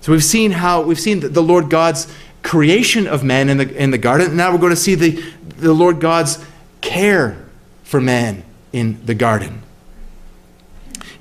So, 0.00 0.10
we've 0.10 0.24
seen 0.24 0.50
how 0.52 0.82
we've 0.82 0.98
seen 0.98 1.20
the 1.20 1.42
Lord 1.42 1.70
God's 1.70 2.12
creation 2.42 3.06
of 3.06 3.22
man 3.22 3.48
in 3.48 3.58
the, 3.58 3.76
in 3.76 3.90
the 3.90 3.98
garden. 3.98 4.36
Now 4.36 4.52
we're 4.52 4.58
going 4.58 4.70
to 4.70 4.76
see 4.76 4.94
the, 4.94 5.22
the 5.58 5.72
Lord 5.72 6.00
God's 6.00 6.44
care 6.80 7.36
for 7.84 8.00
man 8.00 8.42
in 8.72 9.04
the 9.04 9.14
garden. 9.14 9.62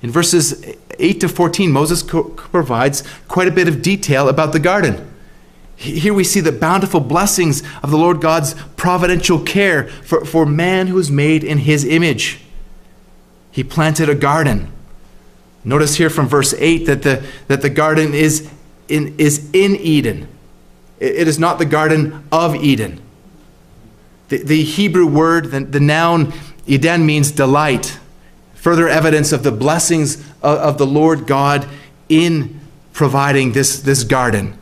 In 0.01 0.11
verses 0.11 0.63
8 0.97 1.19
to 1.21 1.29
14, 1.29 1.71
Moses 1.71 2.01
co- 2.01 2.23
provides 2.23 3.03
quite 3.27 3.47
a 3.47 3.51
bit 3.51 3.67
of 3.67 3.81
detail 3.81 4.29
about 4.29 4.53
the 4.53 4.59
garden. 4.59 5.08
Here 5.79 6.13
we 6.13 6.25
see 6.25 6.41
the 6.41 6.51
bountiful 6.51 6.99
blessings 6.99 7.63
of 7.81 7.89
the 7.89 7.97
Lord 7.97 8.19
God's 8.19 8.53
providential 8.75 9.39
care 9.39 9.87
for, 9.87 10.25
for 10.25 10.45
man 10.45 10.87
who 10.87 10.97
is 10.97 11.09
made 11.09 11.41
in 11.41 11.59
his 11.59 11.85
image. 11.85 12.41
He 13.49 13.63
planted 13.63 14.09
a 14.09 14.15
garden. 14.15 14.73
Notice 15.63 15.95
here 15.95 16.09
from 16.09 16.27
verse 16.27 16.53
8 16.53 16.79
that 16.79 17.03
the, 17.03 17.25
that 17.47 17.61
the 17.61 17.69
garden 17.69 18.13
is 18.13 18.51
in, 18.89 19.15
is 19.17 19.49
in 19.53 19.77
Eden. 19.77 20.27
It, 20.99 21.15
it 21.15 21.27
is 21.29 21.39
not 21.39 21.59
the 21.59 21.65
garden 21.65 22.27
of 22.29 22.57
Eden. 22.57 23.01
The, 24.27 24.43
the 24.43 24.63
Hebrew 24.63 25.07
word, 25.07 25.51
the, 25.51 25.61
the 25.61 25.79
noun 25.79 26.33
Eden 26.67 27.05
means 27.05 27.31
delight. 27.31 27.97
Further 28.55 28.89
evidence 28.89 29.31
of 29.31 29.43
the 29.43 29.51
blessings 29.53 30.19
of, 30.41 30.57
of 30.57 30.77
the 30.77 30.85
Lord 30.85 31.25
God 31.25 31.69
in 32.09 32.59
providing 32.91 33.53
this, 33.53 33.79
this 33.79 34.03
garden. 34.03 34.58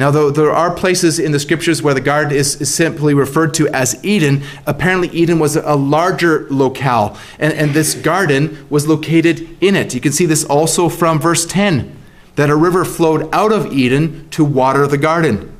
Now, 0.00 0.10
though 0.10 0.30
there 0.30 0.50
are 0.50 0.70
places 0.70 1.18
in 1.18 1.32
the 1.32 1.38
scriptures 1.38 1.82
where 1.82 1.92
the 1.92 2.00
garden 2.00 2.34
is, 2.34 2.58
is 2.58 2.72
simply 2.72 3.12
referred 3.12 3.52
to 3.52 3.68
as 3.68 4.02
Eden, 4.02 4.42
apparently 4.66 5.08
Eden 5.08 5.38
was 5.38 5.56
a 5.56 5.74
larger 5.74 6.46
locale, 6.48 7.18
and, 7.38 7.52
and 7.52 7.72
this 7.72 7.94
garden 7.94 8.66
was 8.70 8.88
located 8.88 9.58
in 9.62 9.76
it. 9.76 9.94
You 9.94 10.00
can 10.00 10.12
see 10.12 10.24
this 10.24 10.42
also 10.42 10.88
from 10.88 11.20
verse 11.20 11.44
10 11.44 11.94
that 12.36 12.48
a 12.48 12.56
river 12.56 12.86
flowed 12.86 13.28
out 13.34 13.52
of 13.52 13.74
Eden 13.74 14.26
to 14.30 14.42
water 14.42 14.86
the 14.86 14.96
garden. 14.96 15.54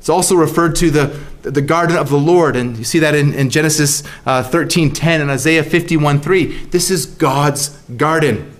It's 0.00 0.08
also 0.08 0.34
referred 0.34 0.74
to 0.74 0.90
the, 0.90 1.20
the 1.42 1.62
garden 1.62 1.96
of 1.96 2.08
the 2.08 2.18
Lord, 2.18 2.56
and 2.56 2.76
you 2.76 2.82
see 2.82 2.98
that 2.98 3.14
in, 3.14 3.34
in 3.34 3.50
Genesis 3.50 4.02
uh, 4.26 4.42
13 4.42 4.92
10 4.92 5.20
and 5.20 5.30
Isaiah 5.30 5.62
51 5.62 6.20
3. 6.20 6.64
This 6.70 6.90
is 6.90 7.06
God's 7.06 7.68
garden. 7.96 8.57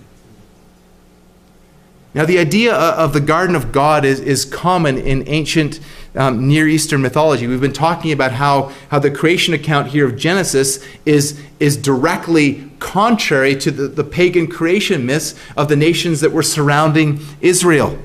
Now, 2.13 2.25
the 2.25 2.39
idea 2.39 2.73
of 2.73 3.13
the 3.13 3.19
garden 3.19 3.55
of 3.55 3.71
God 3.71 4.03
is, 4.03 4.19
is 4.19 4.43
common 4.43 4.97
in 4.97 5.27
ancient 5.27 5.79
um, 6.15 6.47
Near 6.47 6.67
Eastern 6.67 7.03
mythology. 7.03 7.45
We've 7.45 7.61
been 7.61 7.71
talking 7.71 8.11
about 8.11 8.31
how, 8.31 8.71
how 8.89 8.97
the 8.97 9.11
creation 9.11 9.53
account 9.53 9.89
here 9.89 10.07
of 10.07 10.17
Genesis 10.17 10.83
is, 11.05 11.39
is 11.59 11.77
directly 11.77 12.71
contrary 12.79 13.55
to 13.57 13.69
the, 13.69 13.87
the 13.87 14.03
pagan 14.03 14.47
creation 14.47 15.05
myths 15.05 15.35
of 15.55 15.69
the 15.69 15.75
nations 15.75 16.21
that 16.21 16.31
were 16.31 16.41
surrounding 16.41 17.19
Israel. 17.41 17.99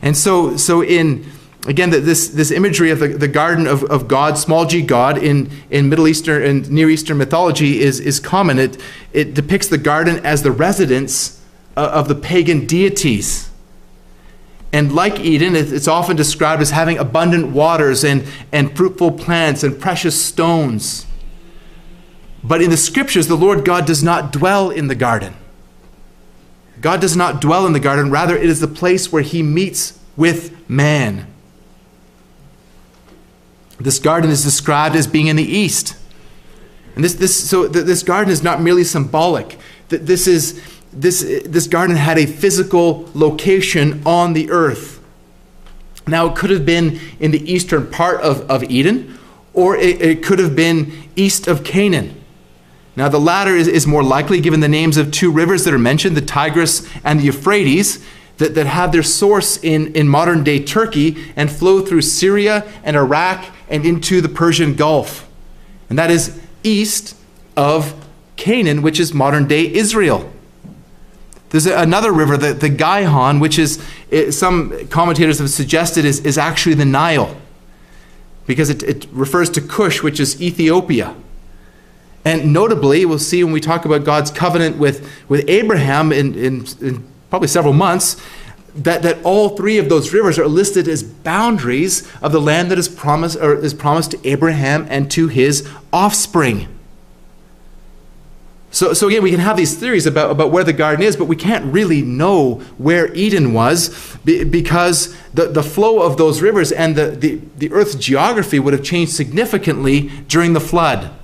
And 0.00 0.16
so, 0.16 0.56
so 0.56 0.84
in 0.84 1.26
again, 1.66 1.90
this, 1.90 2.28
this 2.28 2.50
imagery 2.50 2.90
of 2.90 3.00
the, 3.00 3.08
the 3.08 3.28
garden 3.28 3.66
of, 3.66 3.82
of 3.84 4.06
God, 4.06 4.38
small 4.38 4.66
g 4.66 4.82
God, 4.82 5.18
in, 5.18 5.50
in 5.70 5.88
Middle 5.88 6.06
Eastern 6.06 6.42
and 6.42 6.70
Near 6.70 6.90
Eastern 6.90 7.18
mythology 7.18 7.80
is, 7.80 7.98
is 7.98 8.20
common. 8.20 8.58
It, 8.58 8.80
it 9.12 9.34
depicts 9.34 9.68
the 9.68 9.78
garden 9.78 10.24
as 10.24 10.42
the 10.42 10.52
residence 10.52 11.41
Uh, 11.74 11.88
of 11.94 12.06
the 12.06 12.14
pagan 12.14 12.66
deities. 12.66 13.48
And 14.74 14.94
like 14.94 15.18
Eden, 15.20 15.56
it's 15.56 15.88
often 15.88 16.16
described 16.16 16.60
as 16.60 16.70
having 16.70 16.98
abundant 16.98 17.48
waters 17.48 18.04
and, 18.04 18.26
and 18.52 18.76
fruitful 18.76 19.12
plants 19.12 19.62
and 19.62 19.80
precious 19.80 20.22
stones. 20.22 21.06
But 22.44 22.60
in 22.60 22.68
the 22.68 22.76
scriptures, 22.76 23.26
the 23.26 23.36
Lord 23.36 23.64
God 23.64 23.86
does 23.86 24.02
not 24.02 24.32
dwell 24.32 24.68
in 24.68 24.88
the 24.88 24.94
garden. 24.94 25.34
God 26.82 27.00
does 27.00 27.16
not 27.16 27.40
dwell 27.40 27.66
in 27.66 27.72
the 27.72 27.80
garden, 27.80 28.10
rather, 28.10 28.36
it 28.36 28.50
is 28.50 28.60
the 28.60 28.68
place 28.68 29.10
where 29.10 29.22
he 29.22 29.42
meets 29.42 29.98
with 30.14 30.68
man. 30.68 31.26
This 33.80 33.98
garden 33.98 34.30
is 34.30 34.44
described 34.44 34.94
as 34.94 35.06
being 35.06 35.28
in 35.28 35.36
the 35.36 35.42
east. 35.42 35.96
And 36.94 37.02
this, 37.02 37.14
this, 37.14 37.48
so 37.48 37.66
this 37.66 38.02
garden 38.02 38.30
is 38.30 38.42
not 38.42 38.60
merely 38.60 38.84
symbolic. 38.84 39.58
This 39.88 40.26
is, 40.26 40.60
this, 40.92 41.22
this 41.44 41.66
garden 41.66 41.96
had 41.96 42.18
a 42.18 42.26
physical 42.26 43.08
location 43.14 44.02
on 44.04 44.32
the 44.32 44.50
earth. 44.50 45.02
Now, 46.06 46.26
it 46.26 46.36
could 46.36 46.50
have 46.50 46.66
been 46.66 47.00
in 47.20 47.30
the 47.30 47.52
eastern 47.52 47.86
part 47.90 48.20
of, 48.20 48.48
of 48.50 48.64
Eden, 48.64 49.18
or 49.54 49.76
it, 49.76 50.02
it 50.02 50.22
could 50.22 50.38
have 50.38 50.56
been 50.56 50.92
east 51.16 51.46
of 51.46 51.64
Canaan. 51.64 52.20
Now, 52.96 53.08
the 53.08 53.20
latter 53.20 53.56
is, 53.56 53.68
is 53.68 53.86
more 53.86 54.02
likely 54.02 54.40
given 54.40 54.60
the 54.60 54.68
names 54.68 54.96
of 54.96 55.10
two 55.10 55.30
rivers 55.30 55.64
that 55.64 55.72
are 55.72 55.78
mentioned, 55.78 56.16
the 56.16 56.20
Tigris 56.20 56.86
and 57.04 57.20
the 57.20 57.24
Euphrates, 57.24 58.04
that, 58.38 58.54
that 58.54 58.66
have 58.66 58.92
their 58.92 59.02
source 59.02 59.62
in, 59.62 59.94
in 59.94 60.08
modern 60.08 60.42
day 60.42 60.62
Turkey 60.62 61.16
and 61.36 61.50
flow 61.50 61.80
through 61.80 62.02
Syria 62.02 62.70
and 62.82 62.96
Iraq 62.96 63.44
and 63.68 63.86
into 63.86 64.20
the 64.20 64.28
Persian 64.28 64.74
Gulf. 64.74 65.28
And 65.88 65.98
that 65.98 66.10
is 66.10 66.40
east 66.64 67.16
of 67.56 67.94
Canaan, 68.36 68.82
which 68.82 68.98
is 68.98 69.14
modern 69.14 69.46
day 69.46 69.72
Israel. 69.72 70.31
There's 71.52 71.66
another 71.66 72.12
river, 72.12 72.38
the, 72.38 72.54
the 72.54 72.70
Gihon, 72.70 73.38
which 73.38 73.58
is, 73.58 73.78
it, 74.10 74.32
some 74.32 74.88
commentators 74.88 75.38
have 75.38 75.50
suggested 75.50 76.06
is, 76.06 76.20
is 76.20 76.38
actually 76.38 76.76
the 76.76 76.86
Nile, 76.86 77.36
because 78.46 78.70
it, 78.70 78.82
it 78.82 79.06
refers 79.12 79.50
to 79.50 79.60
Cush, 79.60 80.02
which 80.02 80.18
is 80.18 80.40
Ethiopia. 80.40 81.14
And 82.24 82.54
notably, 82.54 83.04
we'll 83.04 83.18
see 83.18 83.44
when 83.44 83.52
we 83.52 83.60
talk 83.60 83.84
about 83.84 84.02
God's 84.02 84.30
covenant 84.30 84.78
with, 84.78 85.06
with 85.28 85.44
Abraham 85.46 86.10
in, 86.10 86.34
in, 86.34 86.66
in 86.80 87.04
probably 87.28 87.48
several 87.48 87.74
months, 87.74 88.16
that, 88.74 89.02
that 89.02 89.22
all 89.22 89.50
three 89.50 89.76
of 89.76 89.90
those 89.90 90.14
rivers 90.14 90.38
are 90.38 90.48
listed 90.48 90.88
as 90.88 91.02
boundaries 91.02 92.10
of 92.22 92.32
the 92.32 92.40
land 92.40 92.70
that 92.70 92.78
is 92.78 92.88
promised, 92.88 93.36
or 93.36 93.56
is 93.56 93.74
promised 93.74 94.12
to 94.12 94.26
Abraham 94.26 94.86
and 94.88 95.10
to 95.10 95.28
his 95.28 95.68
offspring. 95.92 96.66
So, 98.72 98.94
so 98.94 99.06
again, 99.06 99.22
we 99.22 99.30
can 99.30 99.40
have 99.40 99.58
these 99.58 99.76
theories 99.76 100.06
about, 100.06 100.30
about 100.30 100.50
where 100.50 100.64
the 100.64 100.72
garden 100.72 101.04
is, 101.04 101.14
but 101.14 101.26
we 101.26 101.36
can't 101.36 101.66
really 101.66 102.00
know 102.00 102.54
where 102.78 103.12
Eden 103.12 103.52
was 103.52 104.16
because 104.24 105.14
the, 105.34 105.44
the 105.44 105.62
flow 105.62 106.00
of 106.00 106.16
those 106.16 106.40
rivers 106.40 106.72
and 106.72 106.96
the, 106.96 107.10
the, 107.10 107.40
the 107.58 107.70
earth's 107.70 107.94
geography 107.94 108.58
would 108.58 108.72
have 108.72 108.82
changed 108.82 109.12
significantly 109.12 110.08
during 110.26 110.54
the 110.54 110.60
flood. 110.60 111.14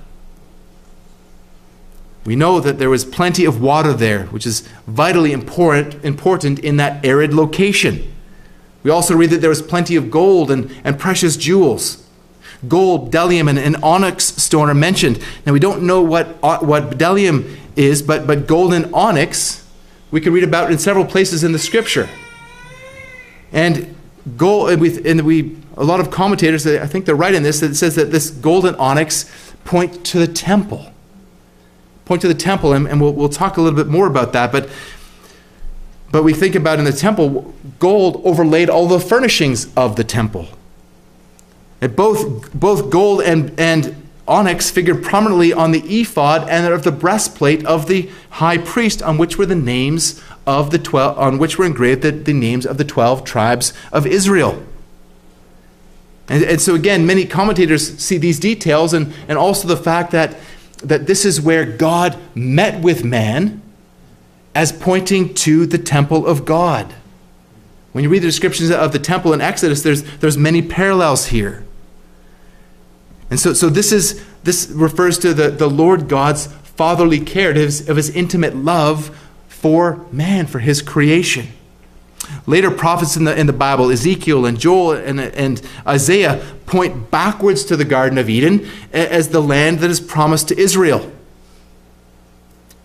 We 2.23 2.35
know 2.35 2.59
that 2.59 2.77
there 2.77 2.91
was 2.91 3.03
plenty 3.03 3.45
of 3.45 3.59
water 3.59 3.93
there, 3.93 4.25
which 4.25 4.45
is 4.45 4.61
vitally 4.85 5.31
important, 5.31 6.05
important 6.05 6.59
in 6.59 6.77
that 6.77 7.03
arid 7.03 7.33
location. 7.33 8.13
We 8.83 8.91
also 8.91 9.15
read 9.15 9.31
that 9.31 9.41
there 9.41 9.49
was 9.49 9.63
plenty 9.63 9.95
of 9.95 10.11
gold 10.11 10.51
and, 10.51 10.71
and 10.83 10.99
precious 10.99 11.35
jewels. 11.35 12.05
Gold, 12.67 13.11
bdellium, 13.11 13.49
and, 13.57 13.77
onyx 13.83 14.25
stone 14.25 14.69
are 14.69 14.73
mentioned. 14.73 15.23
Now, 15.45 15.53
we 15.53 15.59
don't 15.59 15.83
know 15.83 16.01
what, 16.01 16.37
uh, 16.43 16.59
what 16.59 16.89
bdellium 16.89 17.57
is, 17.75 18.01
but, 18.01 18.27
but 18.27 18.47
gold 18.47 18.73
and 18.73 18.93
onyx 18.93 19.65
we 20.11 20.19
can 20.19 20.33
read 20.33 20.43
about 20.43 20.71
in 20.71 20.77
several 20.77 21.05
places 21.05 21.43
in 21.43 21.51
the 21.51 21.59
scripture. 21.59 22.09
And 23.51 23.95
gold, 24.37 24.71
and 24.71 24.81
we, 24.81 25.03
and 25.05 25.21
we 25.21 25.55
a 25.77 25.83
lot 25.83 25.99
of 25.99 26.11
commentators, 26.11 26.67
I 26.67 26.85
think 26.87 27.05
they're 27.05 27.15
right 27.15 27.33
in 27.33 27.43
this, 27.43 27.61
that 27.61 27.71
it 27.71 27.75
says 27.75 27.95
that 27.95 28.11
this 28.11 28.29
gold 28.29 28.65
and 28.65 28.75
onyx 28.75 29.53
point 29.63 30.05
to 30.07 30.19
the 30.19 30.27
temple. 30.27 30.91
Point 32.03 32.21
to 32.21 32.27
the 32.27 32.33
temple, 32.33 32.73
and, 32.73 32.87
and 32.87 32.99
we'll, 32.99 33.13
we'll 33.13 33.29
talk 33.29 33.57
a 33.57 33.61
little 33.61 33.77
bit 33.77 33.87
more 33.87 34.07
about 34.07 34.33
that. 34.33 34.51
But, 34.51 34.69
but 36.11 36.23
we 36.23 36.33
think 36.33 36.55
about 36.55 36.79
in 36.79 36.85
the 36.85 36.91
temple, 36.91 37.53
gold 37.79 38.21
overlaid 38.25 38.69
all 38.69 38.87
the 38.87 38.99
furnishings 38.99 39.73
of 39.75 39.95
the 39.95 40.03
temple. 40.03 40.49
And 41.81 41.95
both, 41.95 42.53
both 42.53 42.89
gold 42.89 43.21
and, 43.21 43.57
and 43.59 43.95
onyx 44.27 44.69
figured 44.69 45.03
prominently 45.03 45.53
on 45.53 45.71
the 45.71 45.79
ephod 45.79 46.47
and 46.49 46.71
of 46.73 46.83
the 46.83 46.91
breastplate 46.91 47.65
of 47.65 47.87
the 47.87 48.09
high 48.31 48.57
priest, 48.57 49.01
on 49.01 49.17
which 49.17 49.37
were 49.37 49.45
the 49.45 49.55
names 49.55 50.21
of 50.45 50.71
the 50.71 50.79
twelve, 50.79 51.17
on 51.17 51.37
which 51.37 51.57
were 51.57 51.65
engraved 51.65 52.01
the, 52.01 52.11
the 52.11 52.33
names 52.33 52.65
of 52.65 52.77
the 52.77 52.83
twelve 52.83 53.23
tribes 53.23 53.73
of 53.91 54.05
Israel. 54.05 54.61
And, 56.27 56.43
and 56.43 56.61
so 56.61 56.75
again, 56.75 57.05
many 57.05 57.25
commentators 57.25 57.97
see 57.97 58.17
these 58.17 58.39
details 58.39 58.93
and, 58.93 59.13
and 59.27 59.37
also 59.37 59.67
the 59.67 59.77
fact 59.77 60.11
that, 60.11 60.37
that 60.83 61.07
this 61.07 61.25
is 61.25 61.41
where 61.41 61.65
God 61.65 62.17
met 62.35 62.83
with 62.83 63.03
man 63.03 63.61
as 64.53 64.71
pointing 64.71 65.33
to 65.35 65.65
the 65.65 65.77
temple 65.77 66.27
of 66.27 66.45
God. 66.45 66.93
When 67.93 68.03
you 68.03 68.09
read 68.09 68.21
the 68.21 68.27
descriptions 68.27 68.69
of 68.69 68.91
the 68.91 68.99
temple 68.99 69.33
in 69.33 69.41
Exodus, 69.41 69.81
there's, 69.81 70.03
there's 70.17 70.37
many 70.37 70.61
parallels 70.61 71.27
here. 71.27 71.65
And 73.29 73.39
so, 73.39 73.53
so 73.53 73.69
this, 73.69 73.91
is, 73.91 74.23
this 74.43 74.69
refers 74.69 75.19
to 75.19 75.33
the, 75.33 75.49
the 75.49 75.69
Lord 75.69 76.07
God's 76.07 76.47
fatherly 76.47 77.19
care, 77.19 77.51
of 77.51 77.57
his, 77.57 77.89
of 77.89 77.97
his 77.97 78.09
intimate 78.09 78.55
love 78.55 79.15
for 79.47 80.05
man, 80.11 80.47
for 80.47 80.59
his 80.59 80.81
creation. 80.81 81.47
Later 82.45 82.71
prophets 82.71 83.15
in 83.15 83.25
the, 83.25 83.37
in 83.37 83.47
the 83.47 83.53
Bible, 83.53 83.91
Ezekiel 83.91 84.45
and 84.45 84.59
Joel 84.59 84.93
and, 84.93 85.19
and 85.19 85.61
Isaiah, 85.85 86.43
point 86.65 87.11
backwards 87.11 87.65
to 87.65 87.75
the 87.75 87.85
Garden 87.85 88.17
of 88.17 88.29
Eden 88.29 88.67
as 88.93 89.29
the 89.29 89.41
land 89.41 89.79
that 89.79 89.89
is 89.89 89.99
promised 89.99 90.47
to 90.49 90.59
Israel. 90.59 91.11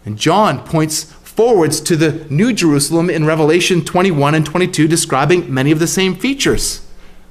And 0.05 0.19
John 0.19 0.65
points 0.65 1.05
forwards 1.05 1.81
to 1.83 1.97
the 1.97 2.27
New 2.31 2.53
Jerusalem 2.53 3.11
in 3.11 3.25
Revelation 3.25 3.85
21 3.85 4.35
and 4.35 4.47
22, 4.47 4.89
describing 4.89 5.53
many 5.53 5.71
of 5.71 5.79
the 5.79 5.87
same 5.87 6.15
features 6.15 6.84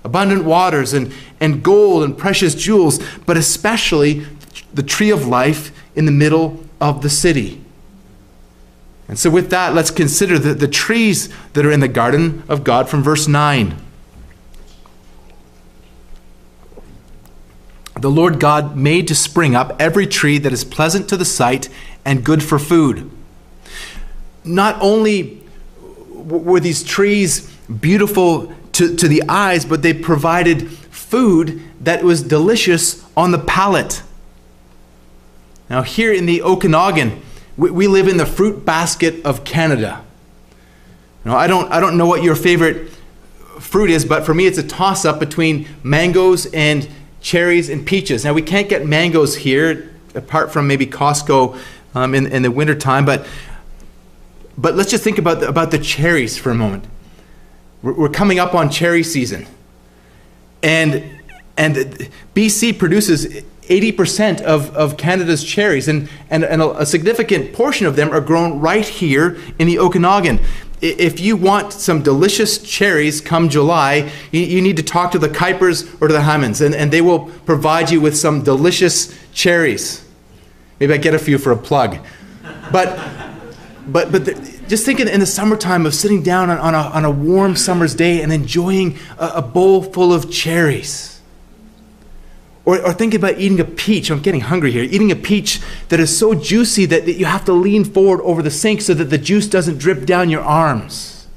abundant 0.04 0.44
waters 0.44 0.94
and, 0.94 1.14
and 1.40 1.64
gold 1.64 2.04
and 2.04 2.18
precious 2.18 2.56
jewels, 2.56 3.00
but 3.26 3.38
especially 3.38 4.26
the 4.74 4.84
tree 4.84 5.10
of 5.10 5.28
life 5.28 5.72
in 5.96 6.06
the 6.06 6.12
middle 6.12 6.64
of 6.82 7.02
the 7.02 7.10
city. 7.10 7.62
And 9.08 9.20
so, 9.20 9.30
with 9.30 9.50
that, 9.50 9.74
let's 9.74 9.92
consider 9.92 10.40
the, 10.40 10.54
the 10.54 10.68
trees 10.68 11.30
that 11.54 11.66
are 11.66 11.72
in 11.72 11.82
the 11.82 11.88
garden 11.88 12.44
of 12.48 12.64
God 12.64 12.90
from 12.90 13.04
verse 13.04 13.28
9. 13.28 13.76
The 18.00 18.10
Lord 18.10 18.40
God 18.40 18.76
made 18.76 19.08
to 19.10 19.16
spring 19.16 19.56
up 19.56 19.76
every 19.80 20.08
tree 20.08 20.38
that 20.40 20.52
is 20.52 20.64
pleasant 20.64 21.08
to 21.10 21.18
the 21.18 21.26
sight 21.26 21.70
and 22.04 22.24
good 22.24 22.44
for 22.44 22.60
food. 22.60 23.10
Not 24.44 24.78
only 24.82 25.42
were 26.10 26.60
these 26.60 26.84
trees 26.84 27.50
beautiful 27.68 28.54
to, 28.74 28.96
to 28.96 29.08
the 29.08 29.24
eyes, 29.30 29.66
but 29.66 29.82
they 29.82 29.94
provided 29.94 30.70
food 30.70 31.62
that 31.82 32.04
was 32.04 32.24
delicious 32.24 33.04
on 33.16 33.32
the 33.32 33.40
palate. 33.40 34.04
Now, 35.70 35.82
here 35.82 36.12
in 36.12 36.26
the 36.26 36.42
Okanagan, 36.42 37.22
we, 37.56 37.72
we 37.72 37.88
live 37.88 38.08
in 38.08 38.18
the 38.18 38.26
fruit 38.26 38.66
basket 38.66 39.26
of 39.26 39.44
Canada. 39.44 40.04
Now, 41.26 41.38
I 41.38 41.48
don't, 41.48 41.72
I 41.72 41.80
don't 41.80 41.98
know 41.98 42.06
what 42.06 42.24
your 42.24 42.36
favorite 42.36 42.90
fruit 43.60 43.90
is, 43.90 44.06
but 44.06 44.26
for 44.26 44.34
me, 44.34 44.46
it's 44.46 44.58
a 44.58 44.68
toss 44.68 45.06
up 45.06 45.20
between 45.20 45.68
mangoes 45.84 46.48
and 46.48 46.88
cherries 47.22 47.70
and 47.70 47.86
peaches. 47.86 48.26
Now, 48.26 48.34
we 48.34 48.42
can't 48.42 48.68
get 48.68 48.86
mangoes 48.86 49.38
here, 49.38 49.92
apart 50.16 50.52
from 50.52 50.68
maybe 50.68 50.86
Costco 50.86 51.58
um, 51.96 52.14
in, 52.14 52.28
in 52.28 52.42
the 52.42 52.52
wintertime, 52.52 53.06
but, 53.06 53.26
but 54.58 54.76
let's 54.76 54.92
just 54.92 55.04
think 55.04 55.18
about 55.18 55.40
the, 55.40 55.48
about 55.48 55.72
the 55.72 55.80
cherries 55.80 56.38
for 56.38 56.50
a 56.50 56.56
moment. 56.56 56.86
We're, 57.84 58.10
coming 58.10 58.40
up 58.40 58.56
on 58.56 58.70
cherry 58.70 59.04
season. 59.04 59.46
And, 60.64 61.04
and 61.58 61.76
BC 62.34 62.80
produces 62.80 63.44
80% 63.64 64.42
of, 64.42 64.74
of 64.76 64.98
Canada's 64.98 65.44
cherries, 65.44 65.88
and, 65.90 66.10
and, 66.30 66.44
and 66.46 66.62
a, 66.62 66.82
a 66.82 66.86
significant 66.86 67.54
portion 67.54 67.86
of 67.86 67.96
them 67.96 68.12
are 68.12 68.22
grown 68.22 68.60
right 68.60 68.88
here 68.88 69.38
in 69.60 69.68
the 69.68 69.80
Okanagan. 69.80 70.40
If 70.82 71.20
you 71.20 71.38
want 71.38 71.72
some 71.72 72.02
delicious 72.02 72.58
cherries 72.58 73.22
come 73.22 73.50
July, 73.50 74.12
you, 74.32 74.42
you 74.42 74.62
need 74.62 74.78
to 74.78 74.84
talk 74.84 75.12
to 75.12 75.20
the 75.20 75.30
Kuipers 75.30 76.02
or 76.02 76.08
to 76.08 76.14
the 76.14 76.22
Hammonds, 76.22 76.62
and, 76.62 76.74
and 76.74 76.92
they 76.92 77.02
will 77.02 77.28
provide 77.46 77.90
you 77.92 78.00
with 78.02 78.18
some 78.18 78.44
delicious 78.44 79.18
cherries. 79.34 80.06
Maybe 80.80 80.94
I 80.94 80.98
get 80.98 81.14
a 81.14 81.20
few 81.20 81.38
for 81.38 81.52
a 81.52 81.58
plug. 81.58 82.00
But, 82.72 82.98
but, 83.88 84.12
but 84.12 84.26
the, 84.26 84.53
just 84.68 84.86
thinking 84.86 85.08
in 85.08 85.20
the 85.20 85.26
summertime 85.26 85.86
of 85.86 85.94
sitting 85.94 86.24
down 86.24 86.50
on, 86.50 86.58
on, 86.58 86.76
a, 86.76 86.78
on 86.78 87.06
a 87.06 87.12
warm 87.12 87.56
summer's 87.56 87.96
day 87.96 88.22
and 88.22 88.32
enjoying 88.32 88.98
a, 89.18 89.34
a 89.36 89.42
bowl 89.42 89.84
full 89.84 90.14
of 90.14 90.32
cherries 90.32 91.14
or, 92.66 92.82
or 92.86 92.94
think 92.94 93.14
about 93.14 93.40
eating 93.40 93.60
a 93.60 93.66
peach. 93.66 94.10
I'm 94.10 94.22
getting 94.22 94.42
hungry 94.42 94.72
here. 94.72 94.84
Eating 94.84 95.12
a 95.12 95.16
peach 95.16 95.60
that 95.90 96.00
is 96.00 96.18
so 96.18 96.34
juicy 96.34 96.86
that, 96.86 97.06
that 97.06 97.14
you 97.14 97.26
have 97.26 97.46
to 97.46 97.54
lean 97.54 97.84
forward 97.84 98.22
over 98.22 98.42
the 98.42 98.52
sink 98.52 98.82
so 98.82 98.94
that 98.94 99.06
the 99.06 99.18
juice 99.18 99.48
doesn't 99.48 99.78
drip 99.78 100.06
down 100.06 100.30
your 100.30 100.42
arms. 100.42 101.28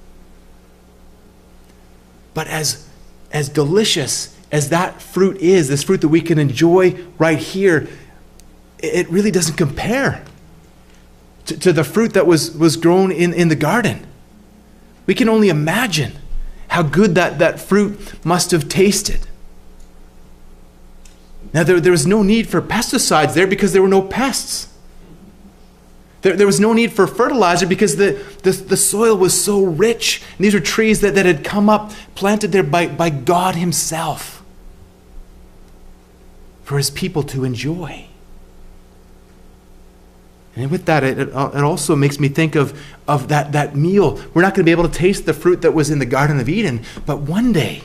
But 2.35 2.47
as, 2.49 2.89
as 3.33 3.49
delicious 3.49 4.37
as 4.53 4.69
that 4.69 5.03
fruit 5.03 5.39
is, 5.39 5.69
this 5.69 5.83
fruit 5.83 6.01
that 6.03 6.09
we 6.09 6.21
can 6.21 6.39
enjoy 6.39 6.97
right 7.19 7.39
here, 7.39 7.89
it 8.79 9.09
really 9.09 9.31
doesn't 9.31 9.57
compare 9.57 10.25
to, 11.47 11.59
to 11.59 11.73
the 11.73 11.85
fruit 11.85 12.13
that 12.15 12.27
was, 12.27 12.57
was 12.57 12.77
grown 12.77 13.11
in, 13.11 13.33
in 13.33 13.49
the 13.49 13.57
garden. 13.57 14.07
We 15.07 15.15
can 15.15 15.29
only 15.29 15.49
imagine 15.49 16.13
how 16.69 16.83
good 16.83 17.15
that, 17.15 17.39
that 17.39 17.61
fruit 17.61 18.25
must 18.25 18.51
have 18.51 18.69
tasted. 18.69 19.27
Now, 21.53 21.63
there, 21.63 21.81
there 21.81 21.93
was 21.93 22.07
no 22.07 22.23
need 22.23 22.49
for 22.49 22.61
pesticides 22.61 23.35
there 23.35 23.47
because 23.47 23.73
there 23.73 23.83
were 23.83 23.89
no 23.89 24.03
pests. 24.03 24.69
There, 26.23 26.35
there 26.35 26.47
was 26.47 26.59
no 26.59 26.73
need 26.73 26.93
for 26.93 27.07
fertilizer 27.07 27.67
because 27.67 27.97
the, 27.97 28.23
the, 28.43 28.51
the 28.51 28.77
soil 28.77 29.17
was 29.17 29.41
so 29.41 29.63
rich. 29.63 30.23
And 30.37 30.45
these 30.45 30.55
were 30.55 30.61
trees 30.61 31.01
that, 31.01 31.15
that 31.15 31.25
had 31.25 31.45
come 31.45 31.69
up, 31.69 31.93
planted 32.15 32.51
there 32.51 32.65
by, 32.65 32.89
by 32.89 33.11
God 33.11 33.55
Himself 33.55 34.43
for 36.65 36.79
His 36.79 36.91
people 36.91 37.23
to 37.23 37.45
enjoy. 37.45 38.07
And 40.57 40.71
with 40.71 40.87
that, 40.87 41.05
it, 41.05 41.19
it 41.19 41.35
also 41.35 41.95
makes 41.95 42.19
me 42.19 42.29
think 42.29 42.55
of, 42.55 42.81
of 43.07 43.29
that, 43.29 43.53
that 43.53 43.77
meal. 43.77 44.19
We're 44.33 44.41
not 44.41 44.55
going 44.55 44.65
to 44.65 44.65
be 44.65 44.71
able 44.71 44.89
to 44.89 44.99
taste 44.99 45.27
the 45.27 45.35
fruit 45.35 45.61
that 45.61 45.73
was 45.73 45.91
in 45.91 45.99
the 45.99 46.07
Garden 46.07 46.41
of 46.41 46.49
Eden, 46.49 46.83
but 47.05 47.19
one 47.19 47.53
day, 47.53 47.83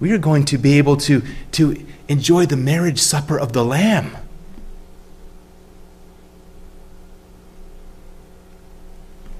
we 0.00 0.10
are 0.10 0.18
going 0.18 0.46
to 0.46 0.58
be 0.58 0.78
able 0.78 0.96
to, 0.96 1.22
to 1.52 1.86
enjoy 2.08 2.46
the 2.46 2.56
marriage 2.56 2.98
supper 2.98 3.38
of 3.38 3.52
the 3.52 3.64
Lamb. 3.64 4.16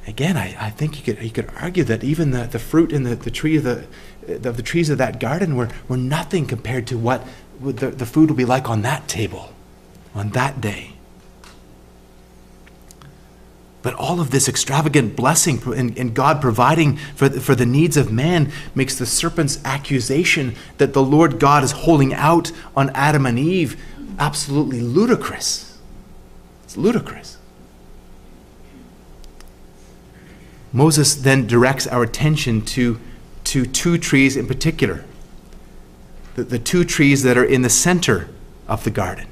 Again, 0.06 0.36
I, 0.36 0.54
I 0.60 0.70
think 0.70 0.98
you 0.98 1.14
could, 1.14 1.24
you 1.24 1.30
could 1.30 1.50
argue 1.58 1.84
that 1.84 2.04
even 2.04 2.32
the, 2.32 2.44
the 2.44 2.58
fruit 2.58 2.92
in 2.92 3.04
the, 3.04 3.16
the 3.16 3.30
tree 3.30 3.56
of 3.56 3.64
the, 3.64 3.86
of 4.28 4.56
the 4.56 4.62
trees 4.62 4.90
of 4.90 4.98
that 4.98 5.18
garden 5.18 5.56
were, 5.56 5.70
were 5.88 5.96
nothing 5.96 6.46
compared 6.46 6.86
to 6.88 6.98
what 6.98 7.26
the, 7.60 7.88
the 7.90 8.06
food 8.06 8.28
will 8.28 8.36
be 8.36 8.44
like 8.44 8.68
on 8.68 8.82
that 8.82 9.08
table, 9.08 9.52
on 10.14 10.30
that 10.30 10.60
day. 10.60 10.91
But 13.82 13.94
all 13.94 14.20
of 14.20 14.30
this 14.30 14.48
extravagant 14.48 15.16
blessing 15.16 15.60
and, 15.74 16.14
God 16.14 16.40
providing 16.40 16.96
for 17.16 17.28
the, 17.28 17.40
for 17.40 17.56
the 17.56 17.66
needs 17.66 17.96
of 17.96 18.12
man 18.12 18.52
makes 18.74 18.96
the 18.96 19.06
serpent's 19.06 19.62
accusation 19.64 20.54
that 20.78 20.92
the 20.92 21.02
Lord 21.02 21.40
God 21.40 21.64
is 21.64 21.72
holding 21.72 22.14
out 22.14 22.52
on 22.76 22.90
Adam 22.90 23.26
and 23.26 23.38
Eve 23.38 23.82
absolutely 24.20 24.80
ludicrous. 24.80 25.78
It's 26.62 26.76
ludicrous. 26.76 27.38
Moses 30.72 31.16
then 31.16 31.46
directs 31.46 31.86
our 31.86 32.04
attention 32.04 32.62
to, 32.62 33.00
to 33.44 33.66
two 33.66 33.98
trees 33.98 34.36
in 34.36 34.46
particular 34.46 35.04
the, 36.34 36.44
the 36.44 36.58
two 36.58 36.84
trees 36.84 37.22
that 37.24 37.36
are 37.36 37.44
in 37.44 37.60
the 37.60 37.68
center 37.68 38.30
of 38.66 38.84
the 38.84 38.90
garden. 38.90 39.26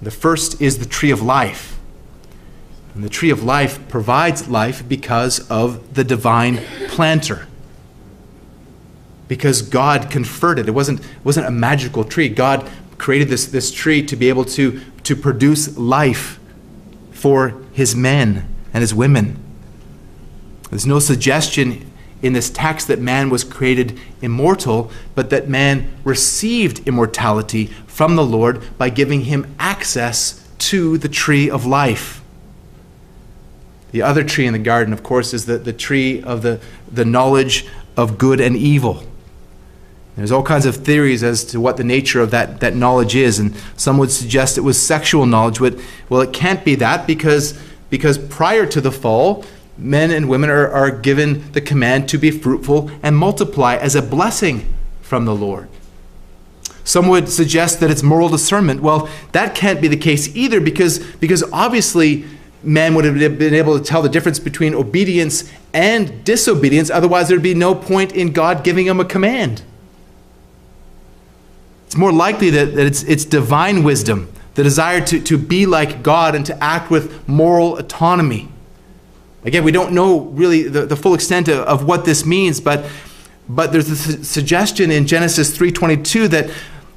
The 0.00 0.10
first 0.10 0.60
is 0.60 0.78
the 0.78 0.86
tree 0.86 1.12
of 1.12 1.22
life 1.22 1.78
and 2.94 3.02
the 3.02 3.08
tree 3.08 3.30
of 3.30 3.42
life 3.42 3.88
provides 3.88 4.48
life 4.48 4.86
because 4.86 5.48
of 5.50 5.94
the 5.94 6.04
divine 6.04 6.58
planter. 6.88 7.46
Because 9.28 9.62
God 9.62 10.10
conferred 10.10 10.58
it. 10.58 10.68
It 10.68 10.72
wasn't, 10.72 11.00
it 11.00 11.24
wasn't 11.24 11.46
a 11.46 11.50
magical 11.50 12.04
tree. 12.04 12.28
God 12.28 12.70
created 12.98 13.28
this, 13.28 13.46
this 13.46 13.70
tree 13.70 14.04
to 14.04 14.14
be 14.14 14.28
able 14.28 14.44
to, 14.44 14.80
to 15.04 15.16
produce 15.16 15.76
life 15.78 16.38
for 17.12 17.62
his 17.72 17.96
men 17.96 18.46
and 18.74 18.82
his 18.82 18.94
women. 18.94 19.38
There's 20.70 20.86
no 20.86 20.98
suggestion 20.98 21.90
in 22.22 22.34
this 22.34 22.50
text 22.50 22.88
that 22.88 23.00
man 23.00 23.30
was 23.30 23.42
created 23.42 23.98
immortal, 24.20 24.90
but 25.14 25.30
that 25.30 25.48
man 25.48 25.92
received 26.04 26.86
immortality 26.86 27.66
from 27.86 28.16
the 28.16 28.24
Lord 28.24 28.62
by 28.78 28.90
giving 28.90 29.22
him 29.22 29.54
access 29.58 30.46
to 30.58 30.98
the 30.98 31.08
tree 31.08 31.50
of 31.50 31.66
life. 31.66 32.21
The 33.92 34.02
other 34.02 34.24
tree 34.24 34.46
in 34.46 34.52
the 34.52 34.58
garden, 34.58 34.92
of 34.92 35.02
course, 35.02 35.32
is 35.32 35.46
the, 35.46 35.58
the 35.58 35.72
tree 35.72 36.22
of 36.22 36.42
the, 36.42 36.60
the 36.90 37.04
knowledge 37.04 37.66
of 37.96 38.18
good 38.18 38.40
and 38.40 38.56
evil. 38.56 39.04
There's 40.16 40.32
all 40.32 40.42
kinds 40.42 40.66
of 40.66 40.76
theories 40.76 41.22
as 41.22 41.44
to 41.46 41.60
what 41.60 41.76
the 41.76 41.84
nature 41.84 42.20
of 42.20 42.30
that, 42.32 42.60
that 42.60 42.74
knowledge 42.74 43.14
is, 43.14 43.38
and 43.38 43.54
some 43.76 43.96
would 43.98 44.10
suggest 44.10 44.58
it 44.58 44.62
was 44.62 44.80
sexual 44.80 45.24
knowledge. 45.24 45.58
But, 45.58 45.78
well, 46.08 46.20
it 46.20 46.32
can't 46.32 46.64
be 46.64 46.74
that 46.76 47.06
because, 47.06 47.58
because 47.88 48.18
prior 48.18 48.66
to 48.66 48.80
the 48.80 48.92
fall, 48.92 49.44
men 49.78 50.10
and 50.10 50.28
women 50.28 50.50
are, 50.50 50.68
are 50.70 50.90
given 50.90 51.50
the 51.52 51.60
command 51.60 52.08
to 52.10 52.18
be 52.18 52.30
fruitful 52.30 52.90
and 53.02 53.16
multiply 53.16 53.76
as 53.76 53.94
a 53.94 54.02
blessing 54.02 54.72
from 55.00 55.24
the 55.24 55.34
Lord. 55.34 55.68
Some 56.84 57.08
would 57.08 57.28
suggest 57.28 57.80
that 57.80 57.90
it's 57.90 58.02
moral 58.02 58.28
discernment. 58.28 58.82
Well, 58.82 59.08
that 59.32 59.54
can't 59.54 59.80
be 59.80 59.88
the 59.88 59.96
case 59.96 60.34
either 60.34 60.60
because, 60.60 60.98
because 61.16 61.42
obviously 61.52 62.24
man 62.62 62.94
would 62.94 63.04
have 63.04 63.38
been 63.38 63.54
able 63.54 63.78
to 63.78 63.84
tell 63.84 64.02
the 64.02 64.08
difference 64.08 64.38
between 64.38 64.74
obedience 64.74 65.50
and 65.72 66.24
disobedience. 66.24 66.90
Otherwise, 66.90 67.28
there'd 67.28 67.42
be 67.42 67.54
no 67.54 67.74
point 67.74 68.12
in 68.12 68.32
God 68.32 68.64
giving 68.64 68.86
him 68.86 69.00
a 69.00 69.04
command. 69.04 69.62
It's 71.86 71.96
more 71.96 72.12
likely 72.12 72.50
that, 72.50 72.74
that 72.74 72.86
it's, 72.86 73.02
it's 73.02 73.24
divine 73.24 73.82
wisdom, 73.82 74.32
the 74.54 74.62
desire 74.62 75.04
to, 75.06 75.20
to 75.20 75.36
be 75.36 75.66
like 75.66 76.02
God 76.02 76.34
and 76.34 76.46
to 76.46 76.64
act 76.64 76.90
with 76.90 77.28
moral 77.28 77.76
autonomy. 77.76 78.48
Again, 79.44 79.64
we 79.64 79.72
don't 79.72 79.92
know 79.92 80.20
really 80.20 80.62
the, 80.62 80.86
the 80.86 80.96
full 80.96 81.14
extent 81.14 81.48
of, 81.48 81.58
of 81.60 81.84
what 81.84 82.04
this 82.04 82.24
means, 82.24 82.60
but, 82.60 82.88
but 83.48 83.72
there's 83.72 83.90
a 83.90 83.96
su- 83.96 84.22
suggestion 84.22 84.90
in 84.90 85.06
Genesis 85.06 85.56
3.22 85.56 86.28
that 86.28 86.50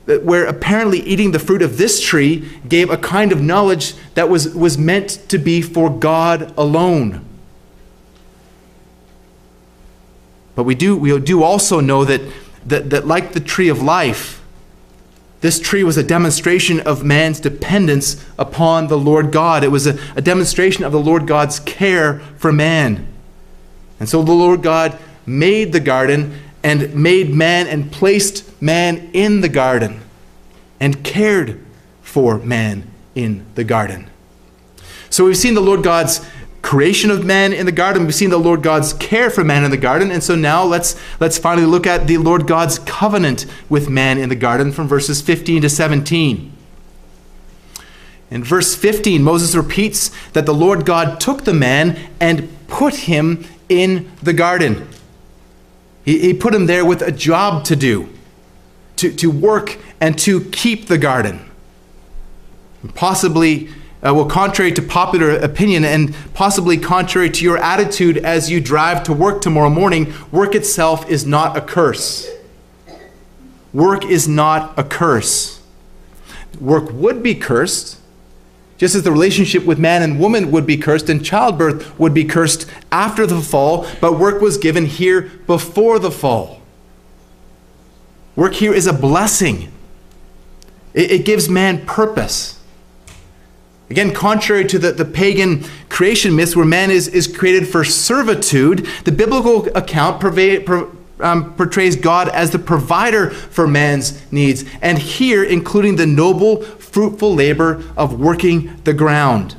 where 0.05 0.45
apparently 0.45 0.99
eating 0.99 1.31
the 1.31 1.39
fruit 1.39 1.61
of 1.61 1.77
this 1.77 1.99
tree 2.01 2.47
gave 2.67 2.89
a 2.89 2.97
kind 2.97 3.31
of 3.31 3.41
knowledge 3.41 3.95
that 4.13 4.29
was, 4.29 4.53
was 4.55 4.77
meant 4.77 5.09
to 5.29 5.37
be 5.37 5.61
for 5.61 5.89
God 5.89 6.53
alone. 6.57 7.25
But 10.55 10.63
we 10.63 10.75
do, 10.75 10.95
we 10.95 11.19
do 11.19 11.43
also 11.43 11.79
know 11.79 12.05
that, 12.05 12.21
that, 12.65 12.89
that, 12.91 13.07
like 13.07 13.33
the 13.33 13.39
tree 13.39 13.67
of 13.67 13.81
life, 13.81 14.41
This 15.45 15.59
tree 15.59 15.83
was 15.83 15.95
a 15.95 16.01
demonstration 16.01 16.79
of 16.79 17.03
man's 17.03 17.39
dependence 17.39 18.25
upon 18.39 18.87
the 18.87 18.97
Lord 18.97 19.31
God. 19.31 19.63
It 19.63 19.67
was 19.67 19.85
a, 19.85 19.95
a 20.15 20.21
demonstration 20.21 20.83
of 20.83 20.91
the 20.91 20.99
Lord 20.99 21.27
God's 21.27 21.59
care 21.59 22.17
for 22.37 22.51
man. 22.51 23.07
And 23.99 24.09
so 24.09 24.23
the 24.23 24.31
Lord 24.31 24.63
God 24.63 24.97
made 25.23 25.71
the 25.71 25.79
garden 25.79 26.39
and 26.65 26.95
made 26.95 27.29
man 27.29 27.67
and 27.67 27.91
placed 27.91 28.59
man 28.59 29.11
in 29.13 29.41
the 29.41 29.47
garden 29.47 30.01
and 30.79 31.03
cared 31.03 31.63
for 32.01 32.39
man 32.39 32.91
in 33.13 33.45
the 33.53 33.63
garden. 33.63 34.09
So 35.11 35.25
we've 35.25 35.37
seen 35.37 35.53
the 35.53 35.61
Lord 35.61 35.83
God's 35.83 36.27
creation 36.63 37.11
of 37.11 37.23
man 37.23 37.53
in 37.53 37.67
the 37.67 37.71
garden. 37.71 38.05
We've 38.05 38.15
seen 38.15 38.31
the 38.31 38.39
Lord 38.39 38.63
God's 38.63 38.93
care 38.93 39.29
for 39.29 39.43
man 39.43 39.63
in 39.63 39.69
the 39.69 39.77
garden. 39.77 40.09
And 40.09 40.23
so 40.23 40.33
now 40.33 40.63
let's, 40.63 40.99
let's 41.19 41.37
finally 41.37 41.67
look 41.67 41.85
at 41.85 42.07
the 42.07 42.17
Lord 42.17 42.47
God's 42.47 42.79
covenant 42.79 43.45
with 43.69 43.87
man 43.87 44.17
in 44.17 44.29
the 44.29 44.35
garden 44.35 44.71
from 44.71 44.87
verses 44.87 45.21
15 45.21 45.61
to 45.61 45.69
17. 45.69 46.51
In 48.31 48.43
verse 48.43 48.75
15, 48.75 49.21
Moses 49.21 49.53
repeats 49.53 50.09
that 50.31 50.47
the 50.47 50.53
Lord 50.53 50.83
God 50.83 51.19
took 51.19 51.43
the 51.43 51.53
man 51.53 52.09
and 52.19 52.49
put 52.67 52.95
him 52.95 53.45
in 53.69 54.11
the 54.23 54.33
garden. 54.33 54.87
He, 56.05 56.19
he 56.19 56.33
put 56.33 56.53
him 56.53 56.67
there 56.67 56.85
with 56.85 57.01
a 57.01 57.11
job 57.11 57.65
to 57.65 57.75
do, 57.75 58.07
to, 58.97 59.11
to 59.15 59.29
work 59.29 59.77
and 59.99 60.17
to 60.19 60.41
keep 60.51 60.87
the 60.87 60.97
garden. 60.97 61.49
Possibly 62.93 63.69
uh, 64.05 64.13
well, 64.13 64.25
contrary 64.25 64.71
to 64.71 64.83
popular 64.83 65.31
opinion 65.31 65.83
and 65.83 66.13
possibly 66.35 66.77
contrary 66.77 67.27
to 67.27 67.43
your 67.43 67.57
attitude 67.57 68.17
as 68.17 68.51
you 68.51 68.61
drive 68.61 69.01
to 69.01 69.11
work 69.11 69.41
tomorrow 69.41 69.69
morning, 69.69 70.13
work 70.31 70.53
itself 70.53 71.09
is 71.09 71.25
not 71.25 71.57
a 71.57 71.61
curse. 71.61 72.29
Work 73.73 74.05
is 74.05 74.27
not 74.27 74.77
a 74.77 74.83
curse. 74.83 75.59
Work 76.59 76.91
would 76.91 77.23
be 77.23 77.33
cursed, 77.33 77.99
just 78.77 78.95
as 78.95 79.03
the 79.03 79.11
relationship 79.11 79.65
with 79.65 79.79
man 79.79 80.01
and 80.03 80.19
woman 80.19 80.51
would 80.51 80.65
be 80.65 80.77
cursed 80.77 81.09
and 81.09 81.23
childbirth 81.23 81.97
would 81.97 82.13
be 82.13 82.25
cursed 82.25 82.69
after 82.91 83.25
the 83.25 83.41
fall, 83.41 83.87
but 84.01 84.19
work 84.19 84.41
was 84.41 84.57
given 84.57 84.85
here 84.85 85.31
before 85.47 85.99
the 85.99 86.11
fall. 86.11 86.61
Work 88.35 88.53
here 88.55 88.73
is 88.73 88.85
a 88.85 88.93
blessing, 88.93 89.71
it, 90.93 91.11
it 91.11 91.25
gives 91.25 91.47
man 91.47 91.85
purpose. 91.85 92.59
Again, 93.89 94.13
contrary 94.13 94.65
to 94.65 94.79
the, 94.79 94.91
the 94.91 95.05
pagan 95.05 95.63
creation 95.89 96.35
myths 96.35 96.55
where 96.55 96.65
man 96.65 96.89
is, 96.89 97.07
is 97.07 97.27
created 97.27 97.67
for 97.67 97.83
servitude, 97.83 98.87
the 99.03 99.11
biblical 99.11 99.67
account 99.77 100.23
um, 101.19 101.53
portrays 101.53 101.95
God 101.95 102.27
as 102.29 102.49
the 102.49 102.59
provider 102.59 103.29
for 103.29 103.67
man's 103.67 104.19
needs, 104.31 104.65
and 104.81 104.97
here 104.97 105.43
including 105.43 105.95
the 105.95 106.07
noble, 106.07 106.63
fruitful 106.95 107.35
labor 107.35 107.83
of 107.97 108.17
working 108.17 108.73
the 108.85 108.93
ground. 108.93 109.53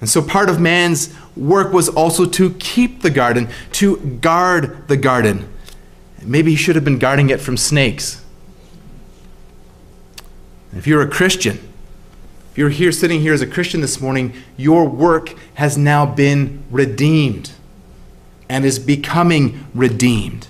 And 0.00 0.08
so 0.08 0.22
part 0.22 0.48
of 0.48 0.58
man's 0.58 1.14
work 1.36 1.74
was 1.74 1.90
also 1.90 2.24
to 2.24 2.54
keep 2.54 3.02
the 3.02 3.10
garden, 3.10 3.50
to 3.72 3.98
guard 3.98 4.88
the 4.88 4.96
garden. 4.96 5.46
Maybe 6.22 6.52
he 6.52 6.56
should 6.56 6.74
have 6.74 6.86
been 6.86 6.98
guarding 6.98 7.28
it 7.28 7.38
from 7.38 7.58
snakes. 7.58 8.24
If 10.74 10.86
you're 10.86 11.02
a 11.02 11.10
Christian, 11.10 11.58
if 12.52 12.56
you're 12.56 12.70
here 12.70 12.90
sitting 12.90 13.20
here 13.20 13.34
as 13.34 13.42
a 13.42 13.46
Christian 13.46 13.82
this 13.82 14.00
morning, 14.00 14.32
your 14.56 14.88
work 14.88 15.34
has 15.54 15.76
now 15.76 16.06
been 16.06 16.64
redeemed 16.70 17.52
and 18.48 18.64
is 18.64 18.78
becoming 18.78 19.66
redeemed. 19.74 20.48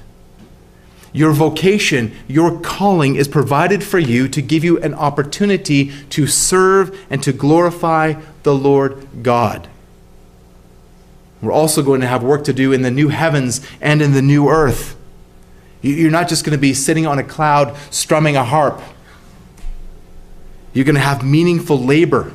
Your 1.12 1.33
vocation, 1.33 2.12
your 2.27 2.59
calling 2.61 3.16
is 3.16 3.29
provided 3.29 3.85
for 3.85 3.98
you 3.98 4.29
to 4.29 4.40
give 4.40 4.64
you 4.64 4.79
an 4.81 4.94
opportunity 4.94 5.92
to 6.11 6.27
serve 6.27 6.98
and 7.11 7.22
to 7.22 7.33
glorify 7.33 8.14
the 8.44 8.55
Lord 8.55 9.07
God. 9.22 9.68
We're 11.42 11.53
also 11.53 11.83
going 11.83 12.01
to 12.01 12.07
have 12.07 12.22
work 12.22 12.44
to 12.44 12.53
do 12.53 12.72
in 12.72 12.83
the 12.83 12.90
new 12.90 13.09
heavens 13.09 13.66
and 13.81 14.01
in 14.01 14.12
the 14.12 14.22
new 14.22 14.48
earth. 14.48 14.96
You're 15.83 16.11
not 16.11 16.29
just 16.29 16.44
going 16.44 16.57
to 16.57 16.61
be 16.61 16.72
sitting 16.72 17.07
on 17.07 17.18
a 17.18 17.25
cloud 17.25 17.77
strumming 17.90 18.37
a 18.37 18.44
harp 18.44 18.81
you're 20.72 20.85
going 20.85 20.94
to 20.94 21.01
have 21.01 21.25
meaningful 21.25 21.79
labor 21.79 22.33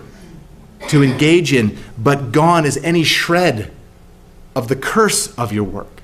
to 0.90 1.04
engage 1.04 1.54
in, 1.54 1.78
but 1.98 2.32
gone 2.32 2.66
is 2.66 2.78
any 2.78 3.04
shred 3.04 3.72
of 4.56 4.68
the 4.68 4.76
curse 4.76 5.34
of 5.38 5.52
your 5.52 5.64
work. 5.64 5.97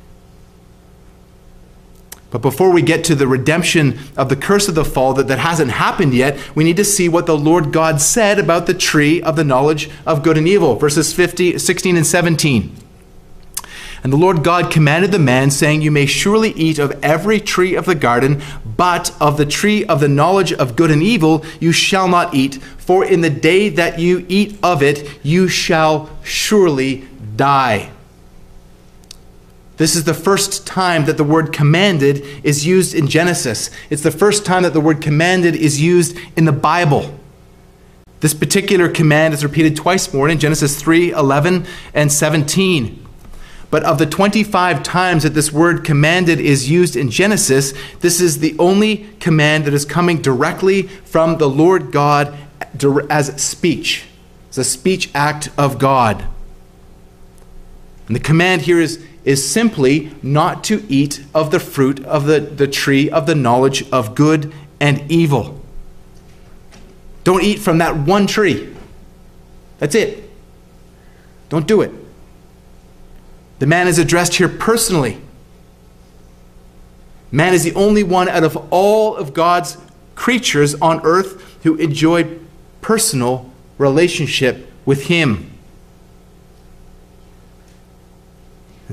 But 2.33 2.41
before 2.41 2.71
we 2.71 2.81
get 2.81 3.03
to 3.03 3.15
the 3.15 3.27
redemption 3.27 3.99
of 4.17 4.27
the 4.27 4.35
curse 4.35 4.67
of 4.67 4.73
the 4.73 4.83
fall 4.83 5.13
that, 5.13 5.27
that 5.27 5.37
hasn't 5.37 5.69
happened 5.69 6.15
yet, 6.15 6.35
we 6.55 6.63
need 6.63 6.77
to 6.77 6.83
see 6.83 7.07
what 7.07 7.27
the 7.27 7.37
Lord 7.37 7.71
God 7.71 8.01
said 8.01 8.39
about 8.39 8.65
the 8.65 8.73
tree 8.73 9.21
of 9.21 9.35
the 9.35 9.43
knowledge 9.43 9.87
of 10.03 10.23
good 10.23 10.35
and 10.39 10.47
evil. 10.47 10.75
Verses 10.75 11.13
50, 11.13 11.59
16 11.59 11.95
and 11.95 12.07
17. 12.07 12.75
And 14.01 14.11
the 14.11 14.17
Lord 14.17 14.43
God 14.43 14.71
commanded 14.71 15.11
the 15.11 15.19
man, 15.19 15.51
saying, 15.51 15.83
You 15.83 15.91
may 15.91 16.07
surely 16.07 16.49
eat 16.53 16.79
of 16.79 16.99
every 17.03 17.39
tree 17.39 17.75
of 17.75 17.85
the 17.85 17.93
garden, 17.93 18.41
but 18.65 19.15
of 19.21 19.37
the 19.37 19.45
tree 19.45 19.85
of 19.85 19.99
the 19.99 20.09
knowledge 20.09 20.51
of 20.53 20.75
good 20.75 20.89
and 20.89 21.03
evil 21.03 21.45
you 21.59 21.71
shall 21.71 22.07
not 22.07 22.33
eat, 22.33 22.55
for 22.55 23.05
in 23.05 23.21
the 23.21 23.29
day 23.29 23.69
that 23.69 23.99
you 23.99 24.25
eat 24.27 24.57
of 24.63 24.81
it, 24.81 25.19
you 25.21 25.47
shall 25.47 26.09
surely 26.23 27.07
die. 27.35 27.91
This 29.83 29.97
is 29.97 30.05
the 30.05 30.13
first 30.13 30.65
time 30.65 31.03
that 31.07 31.17
the 31.17 31.25
word 31.25 31.51
commanded 31.51 32.25
is 32.41 32.65
used 32.65 32.95
in 32.95 33.05
Genesis. 33.05 33.69
It's 33.89 34.01
the 34.01 34.11
first 34.11 34.45
time 34.45 34.63
that 34.63 34.71
the 34.71 34.79
word 34.79 35.01
commanded 35.01 35.57
is 35.57 35.81
used 35.81 36.17
in 36.37 36.45
the 36.45 36.53
Bible. 36.53 37.13
This 38.21 38.33
particular 38.33 38.87
command 38.87 39.33
is 39.33 39.43
repeated 39.43 39.75
twice 39.75 40.13
more 40.13 40.29
in 40.29 40.39
Genesis 40.39 40.81
3 40.81 41.11
11 41.11 41.65
and 41.93 42.09
17. 42.09 43.05
But 43.69 43.83
of 43.83 43.97
the 43.97 44.05
25 44.05 44.83
times 44.83 45.23
that 45.23 45.31
this 45.31 45.51
word 45.51 45.83
commanded 45.83 46.39
is 46.39 46.71
used 46.71 46.95
in 46.95 47.09
Genesis, 47.09 47.73
this 47.99 48.21
is 48.21 48.39
the 48.39 48.55
only 48.59 49.09
command 49.19 49.65
that 49.65 49.73
is 49.73 49.83
coming 49.83 50.21
directly 50.21 50.83
from 50.83 51.39
the 51.39 51.49
Lord 51.49 51.91
God 51.91 52.33
as 53.09 53.43
speech. 53.43 54.05
It's 54.47 54.57
a 54.57 54.63
speech 54.63 55.09
act 55.13 55.49
of 55.57 55.77
God. 55.77 56.25
And 58.07 58.15
the 58.15 58.21
command 58.21 58.61
here 58.61 58.79
is, 58.79 59.05
is 59.23 59.47
simply 59.47 60.11
not 60.21 60.63
to 60.65 60.85
eat 60.89 61.23
of 61.33 61.51
the 61.51 61.59
fruit 61.59 62.03
of 62.05 62.25
the, 62.25 62.39
the 62.39 62.67
tree 62.67 63.09
of 63.09 63.25
the 63.25 63.35
knowledge 63.35 63.89
of 63.91 64.15
good 64.15 64.53
and 64.79 65.09
evil. 65.09 65.61
Don't 67.23 67.43
eat 67.43 67.59
from 67.59 67.77
that 67.77 67.95
one 67.95 68.27
tree. 68.27 68.75
That's 69.79 69.95
it. 69.95 70.29
Don't 71.49 71.67
do 71.67 71.81
it. 71.81 71.91
The 73.59 73.67
man 73.67 73.87
is 73.87 73.97
addressed 73.97 74.35
here 74.35 74.49
personally. 74.49 75.19
Man 77.31 77.53
is 77.53 77.63
the 77.63 77.73
only 77.75 78.03
one 78.03 78.27
out 78.27 78.43
of 78.43 78.57
all 78.71 79.15
of 79.15 79.33
God's 79.33 79.77
creatures 80.15 80.75
on 80.75 81.01
earth 81.03 81.59
who 81.63 81.75
enjoyed 81.75 82.45
personal 82.81 83.51
relationship 83.77 84.69
with 84.85 85.05
Him. 85.05 85.52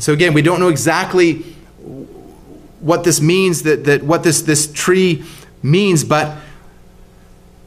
And 0.01 0.05
so, 0.05 0.15
again, 0.15 0.33
we 0.33 0.41
don't 0.41 0.61
know 0.61 0.69
exactly 0.69 1.41
what 2.81 3.05
this 3.05 3.21
means, 3.21 3.65
that, 3.65 3.85
that 3.85 4.03
what 4.03 4.23
this, 4.23 4.41
this 4.41 4.73
tree 4.73 5.23
means, 5.63 6.05
but, 6.05 6.39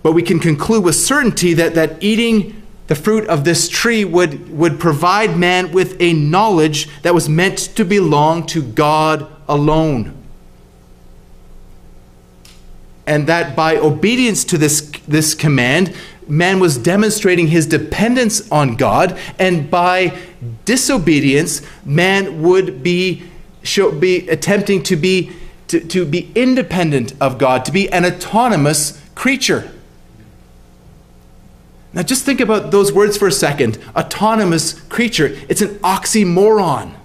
but 0.01 0.13
we 0.13 0.23
can 0.23 0.39
conclude 0.39 0.83
with 0.83 0.95
certainty 0.95 1.53
that, 1.53 1.75
that 1.75 2.01
eating 2.01 2.63
the 2.87 2.95
fruit 2.95 3.27
of 3.27 3.43
this 3.43 3.69
tree 3.69 4.03
would, 4.03 4.49
would 4.49 4.79
provide 4.79 5.37
man 5.37 5.71
with 5.71 5.95
a 5.99 6.13
knowledge 6.13 6.89
that 7.03 7.13
was 7.13 7.29
meant 7.29 7.59
to 7.75 7.85
belong 7.85 8.47
to 8.47 8.63
God 8.63 9.31
alone. 9.47 10.17
And 13.05 13.27
that 13.27 13.55
by 13.55 13.77
obedience 13.77 14.43
to 14.45 14.57
this, 14.57 14.81
this 15.07 15.35
command, 15.35 15.95
man 16.27 16.59
was 16.59 16.77
demonstrating 16.77 17.47
his 17.47 17.65
dependence 17.67 18.49
on 18.51 18.75
God, 18.75 19.17
and 19.39 19.69
by 19.69 20.17
disobedience, 20.65 21.61
man 21.85 22.41
would 22.41 22.83
be, 22.83 23.23
show, 23.63 23.91
be 23.91 24.27
attempting 24.29 24.83
to 24.83 24.95
be, 24.95 25.31
to, 25.67 25.79
to 25.79 26.05
be 26.05 26.31
independent 26.35 27.13
of 27.21 27.37
God, 27.37 27.65
to 27.65 27.71
be 27.71 27.91
an 27.91 28.05
autonomous 28.05 29.01
creature. 29.15 29.71
Now, 31.93 32.01
just 32.01 32.25
think 32.25 32.39
about 32.39 32.71
those 32.71 32.91
words 32.91 33.17
for 33.17 33.27
a 33.27 33.31
second 33.31 33.77
autonomous 33.95 34.73
creature. 34.73 35.37
It's 35.47 35.61
an 35.61 35.75
oxymoron. 35.79 36.95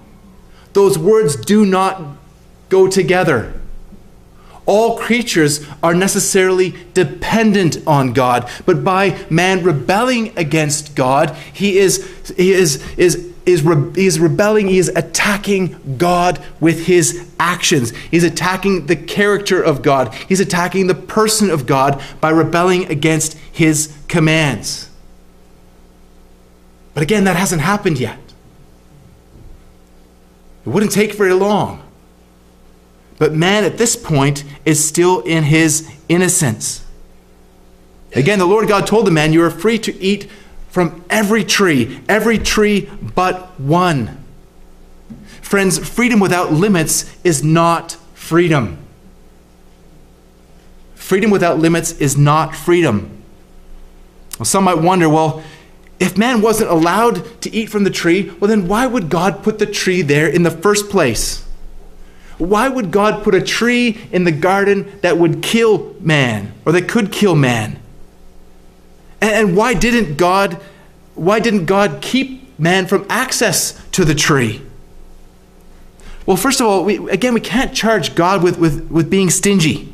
Those 0.73 0.99
words 0.99 1.37
do 1.37 1.67
not 1.67 2.03
go 2.69 2.89
together. 2.89 3.58
All 4.69 4.99
creatures 4.99 5.67
are 5.83 5.95
necessarily 5.95 6.75
dependent 6.93 7.79
on 7.87 8.13
God, 8.13 8.51
but 8.67 8.85
by 8.85 9.19
man 9.31 9.65
rebelling 9.65 10.37
against 10.37 10.95
God, 10.95 11.35
he 11.55 11.79
is, 11.79 12.33
he 12.37 12.53
is, 12.53 12.87
is 12.99 13.33
is, 13.47 13.63
re- 13.63 13.91
he 13.95 14.07
is 14.07 14.21
rebelling, 14.21 14.69
he 14.69 14.77
is 14.77 14.89
attacking 14.89 15.97
God 15.97 16.39
with 16.61 16.85
his 16.85 17.31
actions. 17.41 17.97
He's 18.11 18.25
attacking 18.25 18.87
the 18.87 18.97
character 18.97 19.63
of 19.63 19.81
God, 19.81 20.13
he's 20.29 20.41
attacking 20.41 20.87
the 20.87 20.95
person 20.95 21.51
of 21.51 21.65
God 21.65 22.03
by 22.21 22.29
rebelling 22.29 22.91
against 22.91 23.39
his 23.51 23.97
commands. 24.07 24.91
But 26.93 27.03
again, 27.03 27.25
that 27.25 27.37
hasn't 27.37 27.63
happened 27.63 27.99
yet. 27.99 28.19
It 30.67 30.69
wouldn't 30.69 30.93
take 30.93 31.15
very 31.15 31.33
long. 31.33 31.88
But 33.19 33.35
man 33.35 33.65
at 33.65 33.79
this 33.79 33.97
point 33.97 34.45
is 34.65 34.87
still 34.87 35.21
in 35.21 35.45
his 35.45 35.91
innocence. 36.09 36.85
Again, 38.15 38.39
the 38.39 38.47
Lord 38.47 38.69
God 38.69 38.87
told 38.87 39.07
the 39.07 39.11
man, 39.11 39.33
You 39.33 39.43
are 39.43 39.51
free 39.51 39.79
to 39.81 40.03
eat 40.03 40.31
from 40.69 41.05
every 41.11 41.45
tree, 41.45 42.01
every 42.09 42.39
tree 42.39 42.89
but 43.15 43.59
one. 43.61 44.25
Friends, 45.43 45.79
freedom 45.79 46.21
without 46.21 46.53
limits 46.53 47.17
is 47.25 47.43
not 47.43 47.93
freedom. 48.15 48.79
Freedom 50.95 51.31
without 51.31 51.59
limits 51.59 51.93
is 51.93 52.17
not 52.17 52.55
freedom. 52.55 53.23
Well, 54.39 54.45
some 54.45 54.65
might 54.65 54.79
wonder 54.79 55.09
well, 55.09 55.43
if 55.99 56.17
man 56.17 56.43
wasn't 56.43 56.71
allowed 56.71 57.41
to 57.43 57.53
eat 57.53 57.71
from 57.71 57.83
the 57.83 57.91
tree, 57.91 58.31
well, 58.39 58.49
then 58.49 58.69
why 58.69 58.87
would 58.87 59.09
God 59.09 59.43
put 59.43 59.59
the 59.59 59.67
tree 59.67 60.03
there 60.03 60.29
in 60.29 60.45
the 60.45 60.51
first 60.51 60.91
place? 60.91 61.48
Why 62.39 62.69
would 62.69 62.91
God 62.91 63.25
put 63.25 63.35
a 63.35 63.43
tree 63.43 64.01
in 64.13 64.25
the 64.25 64.33
garden 64.33 64.99
that 65.03 65.19
would 65.19 65.43
kill 65.43 65.95
man 66.01 66.53
or 66.65 66.73
that 66.73 66.89
could 66.89 67.13
kill 67.13 67.35
man? 67.35 67.79
And 69.21 69.57
why 69.57 69.75
didn't 69.75 70.17
God 70.17 70.61
why 71.19 71.41
didn't 71.41 71.67
God 71.67 72.01
keep 72.01 72.59
man 72.59 72.87
from 72.87 73.05
access 73.11 73.85
to 73.91 74.05
the 74.05 74.15
tree? 74.15 74.63
Well, 76.27 76.37
first 76.37 76.61
of 76.61 76.67
all, 76.67 76.85
we, 76.85 77.11
again, 77.11 77.35
we 77.35 77.41
can't 77.41 77.75
charge 77.75 78.15
God 78.15 78.43
with, 78.43 78.59
with, 78.59 78.91
with 78.91 79.11
being 79.11 79.31
stingy. 79.31 79.93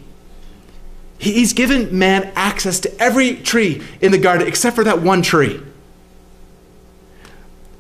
He's 1.17 1.53
given 1.53 1.97
man 1.97 2.31
access 2.37 2.81
to 2.81 3.01
every 3.01 3.37
tree 3.37 3.83
in 4.01 4.13
the 4.13 4.19
garden 4.19 4.47
except 4.47 4.77
for 4.77 4.85
that 4.85 5.01
one 5.01 5.23
tree. 5.23 5.61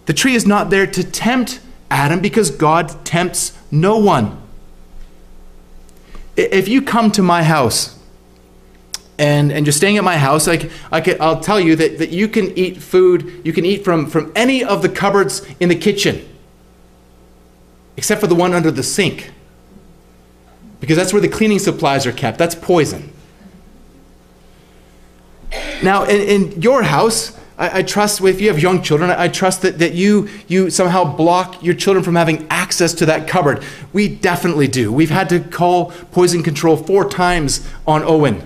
The 0.06 0.14
tree 0.14 0.34
is 0.34 0.46
not 0.46 0.70
there 0.70 0.86
to 0.86 1.04
tempt 1.04 1.60
Adam 1.90 2.20
because 2.20 2.50
God 2.50 3.04
tempts 3.04 3.58
no 3.70 3.98
one. 3.98 4.40
If 6.36 6.68
you 6.68 6.82
come 6.82 7.10
to 7.12 7.22
my 7.22 7.42
house 7.42 7.98
and, 9.18 9.52
and 9.52 9.64
you're 9.64 9.72
staying 9.72 9.98
at 9.98 10.04
my 10.04 10.16
house, 10.16 10.48
I, 10.48 10.68
I 10.90 11.00
can, 11.00 11.20
I'll 11.20 11.40
tell 11.40 11.60
you 11.60 11.76
that, 11.76 11.98
that 11.98 12.10
you 12.10 12.28
can 12.28 12.56
eat 12.58 12.78
food, 12.78 13.42
you 13.44 13.52
can 13.52 13.64
eat 13.64 13.84
from, 13.84 14.06
from 14.06 14.32
any 14.34 14.64
of 14.64 14.82
the 14.82 14.88
cupboards 14.88 15.46
in 15.60 15.68
the 15.68 15.76
kitchen, 15.76 16.28
except 17.96 18.20
for 18.20 18.26
the 18.26 18.34
one 18.34 18.52
under 18.52 18.70
the 18.70 18.82
sink. 18.82 19.30
Because 20.80 20.96
that's 20.96 21.12
where 21.12 21.22
the 21.22 21.28
cleaning 21.28 21.60
supplies 21.60 22.06
are 22.06 22.12
kept. 22.12 22.36
That's 22.36 22.54
poison. 22.54 23.12
Now, 25.82 26.04
in, 26.04 26.20
in 26.52 26.62
your 26.62 26.82
house, 26.82 27.38
I, 27.56 27.78
I, 27.78 27.82
trust 27.82 28.20
if 28.20 28.40
you 28.40 28.48
have 28.48 28.58
young 28.58 28.82
children, 28.82 29.10
I, 29.10 29.24
I 29.24 29.28
trust 29.28 29.62
that, 29.62 29.78
that 29.78 29.94
you, 29.94 30.28
you 30.48 30.70
somehow 30.70 31.04
block 31.16 31.62
your 31.62 31.74
children 31.74 32.04
from 32.04 32.16
having 32.16 32.46
access 32.50 32.92
to 32.94 33.06
that 33.06 33.28
cupboard. 33.28 33.62
We 33.92 34.08
definitely 34.08 34.66
do. 34.66 34.92
We've 34.92 35.10
had 35.10 35.28
to 35.28 35.40
call 35.40 35.92
poison 36.10 36.42
control 36.42 36.76
four 36.76 37.08
times 37.08 37.66
on 37.86 38.02
Owen 38.02 38.42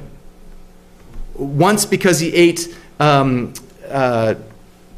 once 1.39 1.87
because 1.87 2.21
he 2.21 2.35
ate 2.35 2.77
um, 3.01 3.55
uh, 3.89 4.35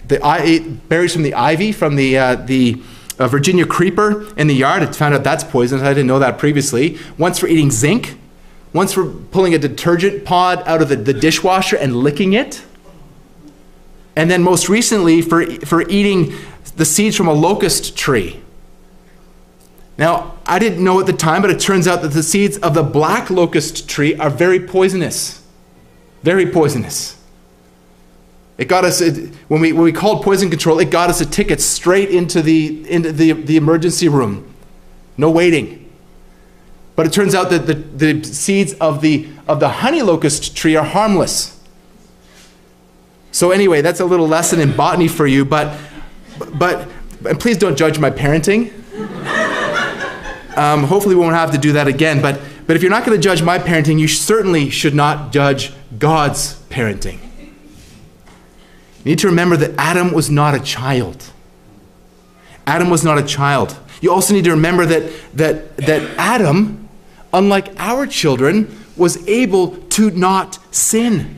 the 0.08 0.20
ate 0.42 0.88
berries 0.88 1.12
from 1.12 1.22
the 1.22 1.34
ivy 1.34 1.70
from 1.70 1.96
the 1.96 2.18
uh, 2.18 2.34
the 2.36 2.82
uh, 3.18 3.28
Virginia 3.28 3.66
creeper 3.66 4.26
in 4.36 4.46
the 4.46 4.54
yard. 4.54 4.82
I 4.82 4.86
found 4.86 5.14
out 5.14 5.22
that's 5.22 5.44
poisonous. 5.44 5.84
I 5.84 5.90
didn't 5.90 6.06
know 6.06 6.18
that 6.18 6.38
previously. 6.38 6.98
Once 7.18 7.38
for 7.38 7.46
eating 7.46 7.70
zinc. 7.70 8.16
Once 8.72 8.92
for 8.92 9.04
pulling 9.04 9.52
a 9.52 9.58
detergent 9.58 10.24
pod 10.24 10.62
out 10.66 10.80
of 10.80 10.88
the, 10.88 10.96
the 10.96 11.12
dishwasher 11.12 11.76
and 11.76 11.96
licking 11.96 12.32
it. 12.34 12.62
And 14.16 14.30
then 14.30 14.42
most 14.42 14.68
recently 14.68 15.22
for, 15.22 15.44
for 15.66 15.88
eating 15.88 16.34
the 16.76 16.84
seeds 16.84 17.16
from 17.16 17.28
a 17.28 17.32
locust 17.32 17.96
tree. 17.96 18.40
Now, 19.98 20.38
I 20.46 20.58
didn't 20.58 20.82
know 20.82 20.98
at 20.98 21.06
the 21.06 21.12
time, 21.12 21.42
but 21.42 21.50
it 21.50 21.60
turns 21.60 21.86
out 21.86 22.00
that 22.02 22.12
the 22.12 22.22
seeds 22.22 22.56
of 22.58 22.74
the 22.74 22.82
black 22.82 23.28
locust 23.28 23.88
tree 23.88 24.14
are 24.16 24.30
very 24.30 24.58
poisonous. 24.58 25.42
Very 26.22 26.46
poisonous. 26.46 27.18
It 28.56 28.68
got 28.68 28.84
us, 28.84 29.00
it, 29.00 29.34
when, 29.48 29.60
we, 29.60 29.72
when 29.72 29.84
we 29.84 29.92
called 29.92 30.22
poison 30.22 30.50
control, 30.50 30.78
it 30.80 30.90
got 30.90 31.10
us 31.10 31.20
a 31.20 31.26
ticket 31.26 31.60
straight 31.60 32.10
into 32.10 32.40
the, 32.40 32.90
into 32.90 33.12
the, 33.12 33.32
the 33.32 33.56
emergency 33.56 34.08
room. 34.08 34.54
No 35.16 35.30
waiting. 35.30 35.90
But 36.96 37.06
it 37.06 37.12
turns 37.12 37.34
out 37.34 37.50
that 37.50 37.66
the, 37.66 37.74
the 37.74 38.24
seeds 38.24 38.72
of 38.74 39.02
the, 39.02 39.28
of 39.46 39.60
the 39.60 39.68
honey 39.68 40.00
locust 40.00 40.56
tree 40.56 40.76
are 40.76 40.84
harmless. 40.84 41.59
So, 43.32 43.50
anyway, 43.50 43.80
that's 43.80 44.00
a 44.00 44.04
little 44.04 44.26
lesson 44.28 44.60
in 44.60 44.74
botany 44.76 45.08
for 45.08 45.26
you, 45.26 45.44
but, 45.44 45.78
but 46.54 46.88
and 47.26 47.38
please 47.38 47.58
don't 47.58 47.76
judge 47.76 47.98
my 47.98 48.10
parenting. 48.10 48.72
Um, 50.56 50.84
hopefully, 50.84 51.14
we 51.14 51.20
won't 51.20 51.36
have 51.36 51.52
to 51.52 51.58
do 51.58 51.72
that 51.72 51.86
again. 51.86 52.20
But, 52.20 52.40
but 52.66 52.76
if 52.76 52.82
you're 52.82 52.90
not 52.90 53.04
going 53.04 53.16
to 53.16 53.22
judge 53.22 53.42
my 53.42 53.58
parenting, 53.58 53.98
you 53.98 54.08
certainly 54.08 54.68
should 54.68 54.94
not 54.94 55.32
judge 55.32 55.72
God's 55.98 56.60
parenting. 56.70 57.18
You 58.98 59.12
need 59.12 59.18
to 59.20 59.28
remember 59.28 59.56
that 59.56 59.72
Adam 59.78 60.12
was 60.12 60.28
not 60.28 60.54
a 60.54 60.60
child. 60.60 61.30
Adam 62.66 62.90
was 62.90 63.04
not 63.04 63.16
a 63.16 63.22
child. 63.22 63.78
You 64.00 64.12
also 64.12 64.34
need 64.34 64.44
to 64.44 64.50
remember 64.50 64.86
that, 64.86 65.10
that, 65.34 65.76
that 65.78 66.02
Adam, 66.18 66.88
unlike 67.32 67.72
our 67.78 68.06
children, 68.06 68.76
was 68.96 69.26
able 69.28 69.76
to 69.76 70.10
not 70.10 70.58
sin. 70.74 71.36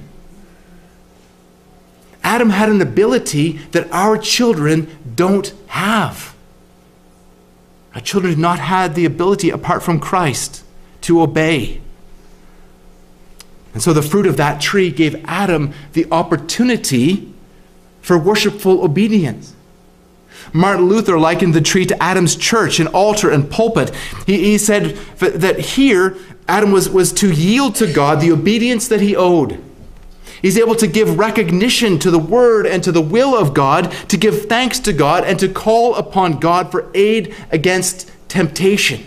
Adam 2.22 2.50
had 2.50 2.68
an 2.68 2.80
ability 2.80 3.52
that 3.72 3.90
our 3.92 4.16
children 4.16 4.88
don't 5.14 5.52
have. 5.68 6.34
Our 7.94 8.00
children 8.00 8.32
have 8.32 8.40
not 8.40 8.58
had 8.58 8.94
the 8.94 9.04
ability, 9.04 9.50
apart 9.50 9.82
from 9.82 10.00
Christ, 10.00 10.64
to 11.02 11.20
obey. 11.20 11.80
And 13.74 13.82
so 13.82 13.92
the 13.92 14.02
fruit 14.02 14.26
of 14.26 14.36
that 14.36 14.60
tree 14.60 14.90
gave 14.90 15.22
Adam 15.24 15.72
the 15.92 16.06
opportunity 16.10 17.32
for 18.00 18.18
worshipful 18.18 18.84
obedience. 18.84 19.54
Martin 20.52 20.86
Luther 20.86 21.18
likened 21.18 21.54
the 21.54 21.60
tree 21.60 21.86
to 21.86 22.02
Adam's 22.02 22.36
church, 22.36 22.80
an 22.80 22.88
altar 22.88 23.30
and 23.30 23.50
pulpit. 23.50 23.94
He, 24.26 24.38
he 24.38 24.58
said 24.58 24.96
that 25.18 25.58
here, 25.58 26.16
Adam 26.48 26.72
was, 26.72 26.90
was 26.90 27.12
to 27.14 27.30
yield 27.30 27.76
to 27.76 27.90
God 27.90 28.20
the 28.20 28.32
obedience 28.32 28.88
that 28.88 29.00
he 29.00 29.16
owed. 29.16 29.62
He's 30.42 30.58
able 30.58 30.74
to 30.74 30.88
give 30.88 31.18
recognition 31.18 32.00
to 32.00 32.10
the 32.10 32.18
word 32.18 32.66
and 32.66 32.82
to 32.82 32.90
the 32.90 33.00
will 33.00 33.38
of 33.38 33.54
God, 33.54 33.92
to 34.08 34.16
give 34.16 34.46
thanks 34.46 34.80
to 34.80 34.92
God, 34.92 35.24
and 35.24 35.38
to 35.38 35.48
call 35.48 35.94
upon 35.94 36.40
God 36.40 36.72
for 36.72 36.90
aid 36.94 37.34
against 37.52 38.10
temptation. 38.28 39.06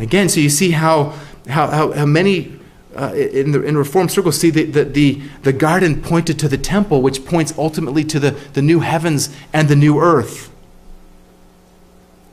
Again, 0.00 0.28
so 0.28 0.40
you 0.40 0.50
see 0.50 0.72
how, 0.72 1.14
how, 1.48 1.68
how, 1.68 1.92
how 1.92 2.06
many 2.06 2.58
uh, 2.96 3.14
in, 3.14 3.52
the, 3.52 3.62
in 3.62 3.76
Reformed 3.76 4.10
circles 4.10 4.38
see 4.38 4.50
the, 4.50 4.64
the, 4.64 4.84
the, 4.84 5.22
the 5.44 5.52
garden 5.52 6.02
pointed 6.02 6.38
to 6.40 6.48
the 6.48 6.58
temple, 6.58 7.00
which 7.00 7.24
points 7.24 7.54
ultimately 7.56 8.04
to 8.04 8.20
the, 8.20 8.32
the 8.52 8.62
new 8.62 8.80
heavens 8.80 9.34
and 9.52 9.68
the 9.68 9.76
new 9.76 10.00
earth. 10.00 10.50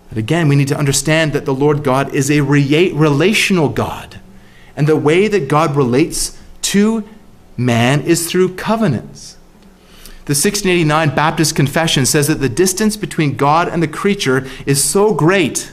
But 0.10 0.18
again, 0.18 0.48
we 0.48 0.56
need 0.56 0.68
to 0.70 0.78
understand 0.78 1.34
that 1.34 1.46
the 1.46 1.54
Lord 1.54 1.84
God 1.84 2.14
is 2.14 2.32
a 2.32 2.42
re- 2.42 2.92
relational 2.92 3.70
God. 3.70 4.20
And 4.76 4.88
the 4.88 4.98
way 4.98 5.28
that 5.28 5.48
God 5.48 5.76
relates 5.76 6.38
to 6.64 7.08
man 7.60 8.02
is 8.02 8.30
through 8.30 8.56
covenants. 8.56 9.36
The 10.26 10.34
1689 10.34 11.16
Baptist 11.16 11.56
Confession 11.56 12.06
says 12.06 12.28
that 12.28 12.36
the 12.36 12.50
distance 12.50 12.96
between 12.96 13.36
God 13.36 13.68
and 13.68 13.82
the 13.82 13.88
creature 13.88 14.48
is 14.66 14.84
so 14.84 15.14
great 15.14 15.72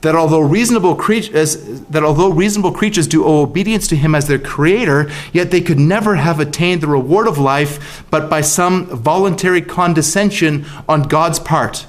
that 0.00 0.14
although 0.14 0.40
reasonable 0.40 0.94
creatures, 0.94 1.80
that 1.82 2.04
although 2.04 2.30
reasonable 2.30 2.70
creatures 2.70 3.08
do 3.08 3.24
owe 3.24 3.42
obedience 3.42 3.88
to 3.88 3.96
him 3.96 4.14
as 4.14 4.28
their 4.28 4.38
creator, 4.38 5.10
yet 5.32 5.50
they 5.50 5.60
could 5.60 5.78
never 5.78 6.14
have 6.14 6.38
attained 6.38 6.80
the 6.80 6.86
reward 6.86 7.26
of 7.26 7.38
life 7.38 8.04
but 8.08 8.30
by 8.30 8.40
some 8.40 8.86
voluntary 8.86 9.60
condescension 9.60 10.64
on 10.88 11.02
God's 11.02 11.40
part, 11.40 11.86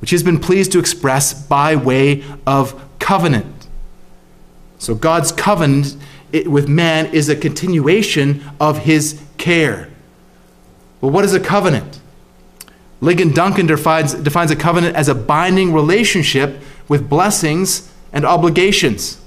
which 0.00 0.10
he 0.10 0.14
has 0.14 0.22
been 0.22 0.38
pleased 0.38 0.72
to 0.72 0.78
express 0.78 1.32
by 1.32 1.74
way 1.74 2.22
of 2.46 2.78
covenant. 2.98 3.66
So 4.78 4.94
God's 4.94 5.32
covenant 5.32 5.96
with 6.42 6.68
man 6.68 7.06
is 7.06 7.28
a 7.28 7.36
continuation 7.36 8.42
of 8.60 8.78
his 8.78 9.22
care. 9.38 9.88
Well, 11.00 11.10
what 11.10 11.24
is 11.24 11.34
a 11.34 11.40
covenant? 11.40 12.00
Ligon 13.00 13.34
Duncan 13.34 13.66
defines, 13.66 14.14
defines 14.14 14.50
a 14.50 14.56
covenant 14.56 14.96
as 14.96 15.08
a 15.08 15.14
binding 15.14 15.72
relationship 15.72 16.60
with 16.88 17.08
blessings 17.08 17.92
and 18.12 18.24
obligations. 18.24 19.20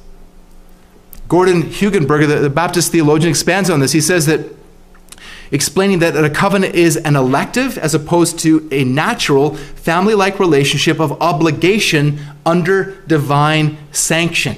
Gordon 1.27 1.63
Hugenberger, 1.63 2.27
the, 2.27 2.35
the 2.39 2.49
Baptist 2.49 2.91
theologian, 2.91 3.29
expands 3.29 3.69
on 3.69 3.79
this. 3.79 3.91
He 3.91 4.01
says 4.01 4.25
that 4.25 4.49
explaining 5.51 5.99
that 5.99 6.15
a 6.15 6.29
covenant 6.29 6.75
is 6.75 6.97
an 6.97 7.15
elective 7.15 7.77
as 7.77 7.93
opposed 7.93 8.39
to 8.39 8.67
a 8.71 8.83
natural 8.83 9.55
family 9.55 10.15
like 10.15 10.39
relationship 10.39 10.99
of 10.99 11.21
obligation 11.21 12.19
under 12.45 12.99
divine 13.07 13.77
sanction. 13.91 14.57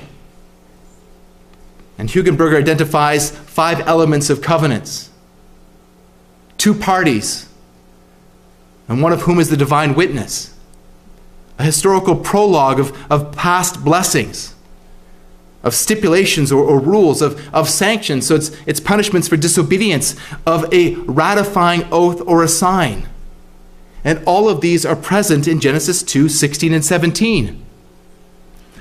And 2.00 2.10
Hugenberger 2.10 2.58
identifies 2.58 3.30
five 3.30 3.82
elements 3.82 4.32
of 4.32 4.42
covenants 4.42 5.12
two 6.58 6.74
parties, 6.74 7.48
and 8.90 9.02
one 9.02 9.14
of 9.14 9.22
whom 9.22 9.40
is 9.40 9.50
the 9.50 9.56
divine 9.56 9.96
witness, 9.96 10.54
a 11.58 11.64
historical 11.64 12.18
prologue 12.18 12.80
of, 12.80 13.12
of 13.12 13.32
past 13.34 13.84
blessings 13.86 14.56
of 15.64 15.76
stipulations 15.76 16.52
or, 16.52 16.64
or, 16.64 16.80
rules, 16.80 17.22
of, 17.22 17.54
of 17.54 17.70
sanctions. 17.70 18.26
So 18.26 18.36
it's, 18.36 18.52
it's 18.66 18.80
punishments 18.80 19.28
for 19.28 19.38
disobedience, 19.38 20.16
of 20.46 20.72
a 20.74 20.96
ratifying 20.96 21.84
oath 21.92 22.22
or 22.26 22.44
a 22.44 22.48
sign. 22.48 23.08
And 24.04 24.24
all 24.26 24.48
of 24.48 24.62
these 24.62 24.86
are 24.86 24.96
present 24.96 25.48
in 25.48 25.60
Genesis 25.60 26.02
2 26.04 26.30
16 26.30 26.74
and 26.74 26.86
17. 26.86 27.66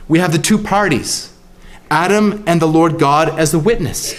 We 0.07 0.21
have 0.21 0.33
the 0.33 0.39
two 0.39 0.59
parties, 0.59 1.33
Adam 1.91 2.45
and 2.47 2.61
the 2.61 2.67
Lord 2.67 2.99
God 2.99 3.39
as 3.39 3.53
the 3.53 3.59
witness. 3.59 4.15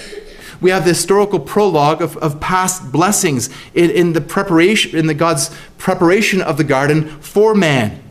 We 0.61 0.71
have 0.71 0.83
the 0.83 0.89
historical 0.89 1.39
prologue 1.39 2.01
of, 2.01 2.17
of 2.17 2.39
past 2.39 2.91
blessings 2.91 3.49
in, 3.73 3.89
in 3.89 4.13
the 4.13 4.21
preparation 4.21 4.97
in 4.97 5.07
the 5.07 5.13
God's 5.13 5.55
preparation 5.77 6.41
of 6.41 6.57
the 6.57 6.63
garden 6.63 7.07
for 7.21 7.55
man 7.55 8.03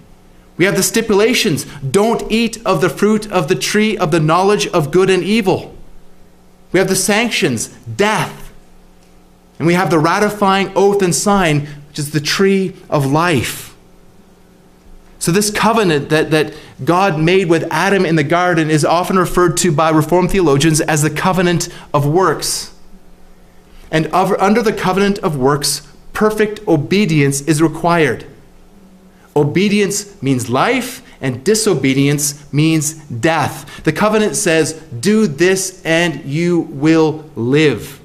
we 0.58 0.64
have 0.64 0.76
the 0.76 0.82
stipulations 0.82 1.64
don't 1.76 2.30
eat 2.30 2.60
of 2.66 2.80
the 2.80 2.90
fruit 2.90 3.30
of 3.30 3.48
the 3.48 3.54
tree 3.54 3.96
of 3.96 4.10
the 4.10 4.20
knowledge 4.20 4.66
of 4.66 4.90
good 4.90 5.08
and 5.08 5.22
evil. 5.22 5.74
We 6.72 6.80
have 6.80 6.88
the 6.88 6.96
sanctions 6.96 7.68
death. 7.68 8.52
And 9.58 9.66
we 9.66 9.74
have 9.74 9.90
the 9.90 9.98
ratifying 9.98 10.72
oath 10.76 11.00
and 11.00 11.14
sign, 11.14 11.66
which 11.88 11.98
is 11.98 12.10
the 12.10 12.20
tree 12.20 12.74
of 12.90 13.06
life. 13.06 13.76
So, 15.20 15.32
this 15.32 15.50
covenant 15.50 16.10
that, 16.10 16.30
that 16.30 16.54
God 16.84 17.18
made 17.18 17.48
with 17.48 17.66
Adam 17.70 18.06
in 18.06 18.16
the 18.16 18.24
garden 18.24 18.70
is 18.70 18.84
often 18.84 19.18
referred 19.18 19.56
to 19.58 19.72
by 19.72 19.90
Reformed 19.90 20.30
theologians 20.30 20.80
as 20.80 21.02
the 21.02 21.10
covenant 21.10 21.68
of 21.92 22.06
works. 22.06 22.74
And 23.90 24.12
under 24.12 24.62
the 24.62 24.72
covenant 24.72 25.18
of 25.18 25.36
works, 25.36 25.86
perfect 26.12 26.66
obedience 26.68 27.40
is 27.42 27.60
required. 27.60 28.26
Obedience 29.34 30.20
means 30.22 30.50
life, 30.50 31.02
and 31.20 31.44
disobedience 31.44 32.52
means 32.52 32.94
death. 32.94 33.82
The 33.84 33.92
covenant 33.92 34.36
says, 34.36 34.74
Do 35.00 35.26
this 35.26 35.82
and 35.84 36.24
you 36.24 36.60
will 36.60 37.28
live. 37.34 38.00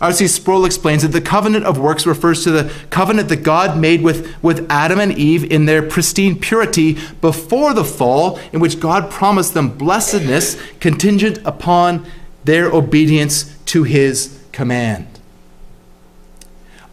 R.C. 0.00 0.28
Sproul 0.28 0.64
explains 0.64 1.02
that 1.02 1.08
the 1.08 1.20
covenant 1.20 1.64
of 1.64 1.78
works 1.78 2.06
refers 2.06 2.44
to 2.44 2.50
the 2.50 2.72
covenant 2.90 3.28
that 3.30 3.42
God 3.42 3.76
made 3.78 4.02
with, 4.02 4.42
with 4.42 4.66
Adam 4.70 5.00
and 5.00 5.12
Eve 5.12 5.50
in 5.50 5.64
their 5.64 5.82
pristine 5.82 6.38
purity 6.38 6.98
before 7.20 7.74
the 7.74 7.84
fall, 7.84 8.38
in 8.52 8.60
which 8.60 8.78
God 8.78 9.10
promised 9.10 9.54
them 9.54 9.70
blessedness 9.70 10.60
contingent 10.78 11.38
upon 11.44 12.06
their 12.44 12.70
obedience 12.70 13.56
to 13.66 13.82
his 13.82 14.40
command. 14.52 15.06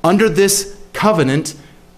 Under 0.04 0.28
this 0.28 0.80
covenant, 0.94 1.56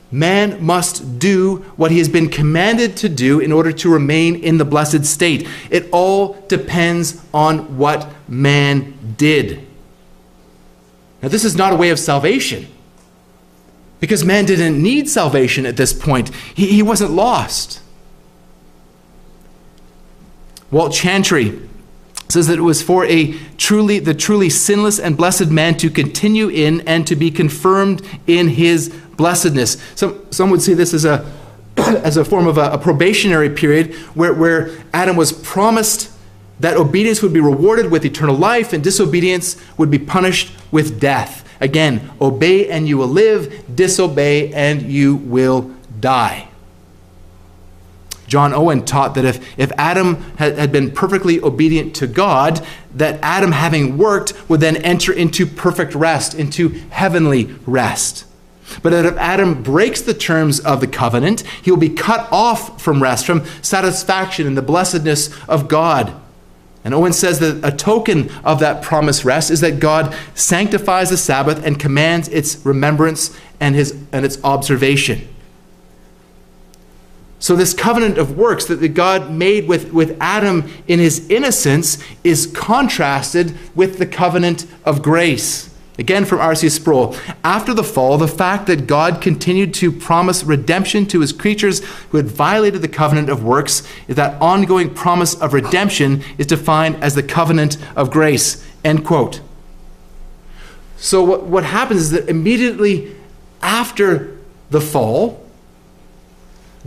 Man 0.09 0.65
must 0.65 1.19
do 1.19 1.57
what 1.75 1.91
he 1.91 1.97
has 1.97 2.07
been 2.07 2.29
commanded 2.29 2.95
to 2.97 3.09
do 3.09 3.41
in 3.41 3.51
order 3.51 3.73
to 3.73 3.91
remain 3.91 4.35
in 4.35 4.57
the 4.57 4.63
blessed 4.63 5.05
state. 5.05 5.47
It 5.69 5.89
all 5.91 6.33
depends 6.47 7.21
on 7.33 7.77
what 7.77 8.09
man 8.29 9.15
did. 9.17 9.67
Now, 11.21 11.29
this 11.29 11.43
is 11.43 11.55
not 11.55 11.73
a 11.73 11.75
way 11.75 11.89
of 11.89 11.99
salvation 11.99 12.67
because 13.99 14.23
man 14.23 14.45
didn't 14.45 14.81
need 14.81 15.09
salvation 15.09 15.65
at 15.65 15.77
this 15.77 15.93
point, 15.93 16.29
he, 16.53 16.67
he 16.67 16.83
wasn't 16.83 17.11
lost. 17.11 17.81
Walt 20.69 20.93
Chantry 20.93 21.59
says 22.29 22.47
that 22.47 22.59
it 22.59 22.61
was 22.61 22.81
for 22.81 23.05
a 23.05 23.33
truly 23.57 23.99
the 23.99 24.13
truly 24.13 24.49
sinless 24.49 24.99
and 24.99 25.15
blessed 25.15 25.49
man 25.49 25.77
to 25.77 25.89
continue 25.89 26.49
in 26.49 26.81
and 26.81 27.07
to 27.07 27.15
be 27.15 27.31
confirmed 27.31 28.01
in 28.27 28.49
his 28.49 28.89
blessedness. 29.15 29.81
Some, 29.95 30.25
some 30.31 30.49
would 30.49 30.61
see 30.61 30.73
this 30.73 30.93
as 30.93 31.05
a, 31.05 31.25
as 31.77 32.17
a 32.17 32.25
form 32.25 32.45
of 32.45 32.57
a, 32.57 32.71
a 32.71 32.77
probationary 32.77 33.49
period 33.49 33.95
where, 34.13 34.33
where 34.33 34.77
Adam 34.93 35.15
was 35.15 35.31
promised 35.31 36.11
that 36.59 36.77
obedience 36.77 37.21
would 37.21 37.33
be 37.33 37.39
rewarded 37.39 37.91
with 37.91 38.05
eternal 38.05 38.35
life 38.35 38.73
and 38.73 38.83
disobedience 38.83 39.57
would 39.77 39.91
be 39.91 39.99
punished 39.99 40.51
with 40.71 40.99
death. 40.99 41.47
Again, 41.59 42.09
obey 42.21 42.69
and 42.69 42.87
you 42.87 42.97
will 42.97 43.07
live, 43.07 43.63
disobey 43.75 44.53
and 44.53 44.81
you 44.81 45.15
will 45.15 45.71
die. 45.99 46.47
John 48.27 48.53
Owen 48.53 48.83
taught 48.83 49.15
that 49.15 49.23
if, 49.23 49.57
if 49.57 49.71
Adam 49.77 50.15
had, 50.37 50.71
been 50.71 50.91
perfectly 50.91 51.41
obedient 51.41 51.95
to 51.95 52.07
God, 52.07 52.65
that 52.93 53.19
Adam, 53.21 53.53
having 53.53 53.97
worked, 53.97 54.33
would 54.49 54.59
then 54.59 54.77
enter 54.77 55.13
into 55.13 55.45
perfect 55.45 55.95
rest, 55.95 56.33
into 56.35 56.69
heavenly 56.89 57.45
rest. 57.65 58.25
But 58.83 58.91
if 58.91 59.15
Adam 59.15 59.63
breaks 59.63 60.01
the 60.01 60.13
terms 60.13 60.59
of 60.59 60.81
the 60.81 60.87
covenant, 60.87 61.41
he 61.61 61.71
will 61.71 61.77
be 61.77 61.89
cut 61.89 62.27
off 62.29 62.81
from 62.81 63.01
rest, 63.01 63.25
from 63.25 63.45
satisfaction 63.61 64.45
and 64.45 64.57
the 64.57 64.61
blessedness 64.61 65.29
of 65.47 65.69
God. 65.69 66.13
And 66.83 66.93
Owen 66.93 67.13
says 67.13 67.39
that 67.39 67.59
a 67.63 67.75
token 67.75 68.29
of 68.43 68.59
that 68.59 68.81
promised 68.81 69.25
rest 69.25 69.51
is 69.51 69.61
that 69.61 69.79
God 69.79 70.15
sanctifies 70.35 71.09
the 71.09 71.17
Sabbath 71.17 71.65
and 71.65 71.79
commands 71.79 72.29
its 72.29 72.65
remembrance 72.65 73.37
and, 73.59 73.75
his, 73.75 73.91
and 74.11 74.25
its 74.25 74.41
observation. 74.43 75.27
So, 77.39 77.55
this 77.55 77.73
covenant 77.73 78.17
of 78.17 78.35
works 78.35 78.65
that 78.65 78.79
God 78.95 79.31
made 79.31 79.67
with, 79.67 79.93
with 79.93 80.17
Adam 80.19 80.71
in 80.87 80.99
his 80.99 81.29
innocence 81.29 82.03
is 82.23 82.47
contrasted 82.47 83.55
with 83.75 83.99
the 83.99 84.07
covenant 84.07 84.65
of 84.85 85.03
grace. 85.03 85.69
Again 85.99 86.25
from 86.25 86.39
R.C. 86.39 86.69
Sproul. 86.69 87.15
After 87.43 87.73
the 87.73 87.83
fall, 87.83 88.17
the 88.17 88.27
fact 88.27 88.67
that 88.67 88.85
God 88.85 89.19
continued 89.19 89.73
to 89.75 89.91
promise 89.91 90.43
redemption 90.43 91.07
to 91.07 91.21
his 91.21 91.33
creatures 91.33 91.83
who 92.09 92.17
had 92.17 92.27
violated 92.27 92.83
the 92.83 92.87
covenant 92.87 93.29
of 93.29 93.43
works 93.43 93.81
is 94.07 94.15
that 94.15 94.39
ongoing 94.39 94.93
promise 94.93 95.33
of 95.41 95.53
redemption 95.53 96.23
is 96.37 96.45
defined 96.45 96.97
as 97.03 97.15
the 97.15 97.23
covenant 97.23 97.77
of 97.95 98.11
grace. 98.11 98.63
End 98.83 99.05
quote. 99.05 99.41
So, 100.97 101.23
what, 101.23 101.43
what 101.45 101.63
happens 101.63 102.01
is 102.01 102.11
that 102.11 102.29
immediately 102.29 103.15
after 103.61 104.37
the 104.69 104.81
fall, 104.81 105.43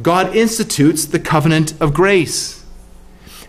God 0.00 0.34
institutes 0.36 1.04
the 1.04 1.18
covenant 1.18 1.80
of 1.80 1.92
grace. 1.92 2.64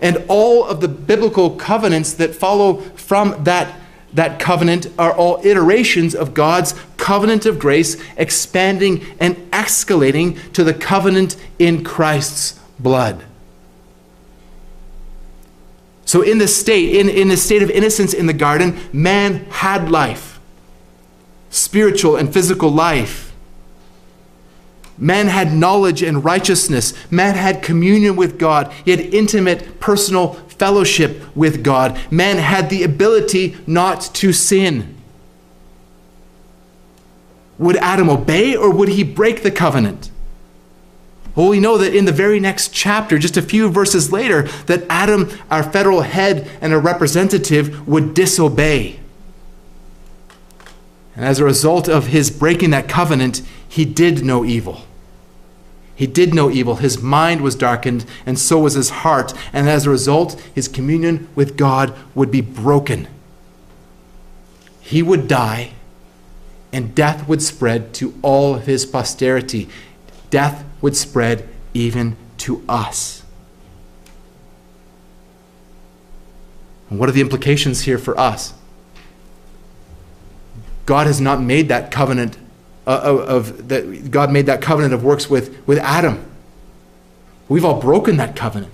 And 0.01 0.23
all 0.27 0.65
of 0.65 0.81
the 0.81 0.87
biblical 0.87 1.51
covenants 1.51 2.13
that 2.13 2.33
follow 2.33 2.81
from 2.95 3.43
that 3.43 3.80
that 4.13 4.39
covenant 4.39 4.87
are 4.99 5.13
all 5.13 5.39
iterations 5.45 6.13
of 6.13 6.33
God's 6.33 6.73
covenant 6.97 7.45
of 7.45 7.59
grace, 7.59 8.01
expanding 8.17 9.05
and 9.19 9.35
escalating 9.51 10.51
to 10.53 10.63
the 10.63 10.73
covenant 10.73 11.35
in 11.59 11.83
Christ's 11.83 12.59
blood. 12.79 13.23
So, 16.05 16.21
in 16.21 16.39
this 16.39 16.59
state, 16.59 16.95
in, 16.95 17.07
in 17.07 17.29
the 17.29 17.37
state 17.37 17.63
of 17.63 17.69
innocence 17.69 18.13
in 18.13 18.25
the 18.25 18.33
garden, 18.33 18.77
man 18.91 19.45
had 19.45 19.89
life 19.89 20.31
spiritual 21.51 22.15
and 22.15 22.33
physical 22.33 22.69
life. 22.69 23.33
Man 24.97 25.27
had 25.27 25.53
knowledge 25.53 26.01
and 26.01 26.23
righteousness. 26.23 26.93
Man 27.11 27.35
had 27.35 27.61
communion 27.61 28.15
with 28.15 28.39
God. 28.39 28.71
He 28.85 28.91
had 28.91 28.99
intimate 28.99 29.79
personal 29.79 30.33
fellowship 30.61 31.35
with 31.35 31.63
God. 31.63 31.99
Man 32.11 32.37
had 32.37 32.69
the 32.69 32.83
ability 32.83 33.57
not 33.65 34.01
to 34.13 34.31
sin. 34.31 34.95
Would 37.57 37.77
Adam 37.77 38.11
obey 38.11 38.55
or 38.55 38.69
would 38.69 38.89
he 38.89 39.03
break 39.03 39.41
the 39.41 39.49
covenant? 39.49 40.11
Well, 41.35 41.49
we 41.49 41.59
know 41.59 41.79
that 41.79 41.95
in 41.95 42.05
the 42.05 42.11
very 42.11 42.39
next 42.39 42.75
chapter, 42.75 43.17
just 43.17 43.37
a 43.37 43.41
few 43.41 43.71
verses 43.71 44.11
later, 44.11 44.43
that 44.67 44.83
Adam, 44.87 45.31
our 45.49 45.63
federal 45.63 46.01
head 46.01 46.47
and 46.61 46.73
a 46.73 46.77
representative, 46.77 47.87
would 47.87 48.13
disobey. 48.13 48.99
And 51.15 51.25
as 51.25 51.39
a 51.39 51.43
result 51.43 51.89
of 51.89 52.07
his 52.07 52.29
breaking 52.29 52.69
that 52.69 52.87
covenant, 52.87 53.41
he 53.67 53.83
did 53.83 54.23
no 54.23 54.45
evil. 54.45 54.83
He 56.01 56.07
did 56.07 56.33
no 56.33 56.49
evil. 56.49 56.77
His 56.77 56.99
mind 56.99 57.41
was 57.41 57.53
darkened, 57.53 58.05
and 58.25 58.39
so 58.39 58.57
was 58.57 58.73
his 58.73 58.89
heart. 58.89 59.35
And 59.53 59.69
as 59.69 59.85
a 59.85 59.91
result, 59.91 60.33
his 60.55 60.67
communion 60.67 61.29
with 61.35 61.55
God 61.55 61.93
would 62.15 62.31
be 62.31 62.41
broken. 62.41 63.07
He 64.79 65.03
would 65.03 65.27
die, 65.27 65.73
and 66.73 66.95
death 66.95 67.27
would 67.27 67.43
spread 67.43 67.93
to 67.93 68.15
all 68.23 68.55
of 68.55 68.65
his 68.65 68.83
posterity. 68.83 69.69
Death 70.31 70.65
would 70.81 70.97
spread 70.97 71.47
even 71.75 72.17
to 72.39 72.63
us. 72.67 73.21
And 76.89 76.97
what 76.97 77.09
are 77.09 77.11
the 77.11 77.21
implications 77.21 77.81
here 77.81 77.99
for 77.99 78.19
us? 78.19 78.55
God 80.87 81.05
has 81.05 81.21
not 81.21 81.43
made 81.43 81.69
that 81.69 81.91
covenant 81.91 82.39
uh, 82.87 82.99
of, 83.27 83.69
that 83.69 84.11
God 84.11 84.31
made 84.31 84.47
that 84.47 84.61
covenant 84.61 84.93
of 84.93 85.03
works 85.03 85.29
with, 85.29 85.65
with 85.67 85.77
Adam. 85.79 86.25
We've 87.47 87.65
all 87.65 87.79
broken 87.81 88.17
that 88.17 88.35
covenant. 88.35 88.71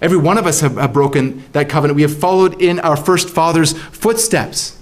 Every 0.00 0.18
one 0.18 0.36
of 0.36 0.46
us 0.46 0.60
have, 0.60 0.76
have 0.76 0.92
broken 0.92 1.44
that 1.52 1.68
covenant. 1.68 1.96
We 1.96 2.02
have 2.02 2.16
followed 2.16 2.60
in 2.60 2.80
our 2.80 2.96
first 2.96 3.30
father's 3.30 3.72
footsteps. 3.72 4.78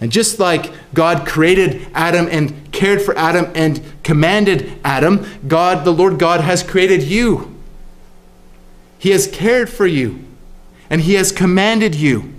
And 0.00 0.10
just 0.10 0.38
like 0.38 0.72
God 0.94 1.26
created 1.26 1.86
Adam 1.92 2.26
and 2.30 2.72
cared 2.72 3.02
for 3.02 3.16
Adam 3.16 3.50
and 3.54 3.82
commanded 4.02 4.78
Adam, 4.84 5.26
God, 5.46 5.84
the 5.84 5.92
Lord 5.92 6.18
God, 6.18 6.40
has 6.40 6.62
created 6.62 7.02
you. 7.02 7.54
He 8.98 9.10
has 9.10 9.26
cared 9.26 9.68
for 9.68 9.86
you 9.86 10.24
and 10.90 11.00
He 11.02 11.14
has 11.14 11.32
commanded 11.32 11.94
you. 11.94 12.34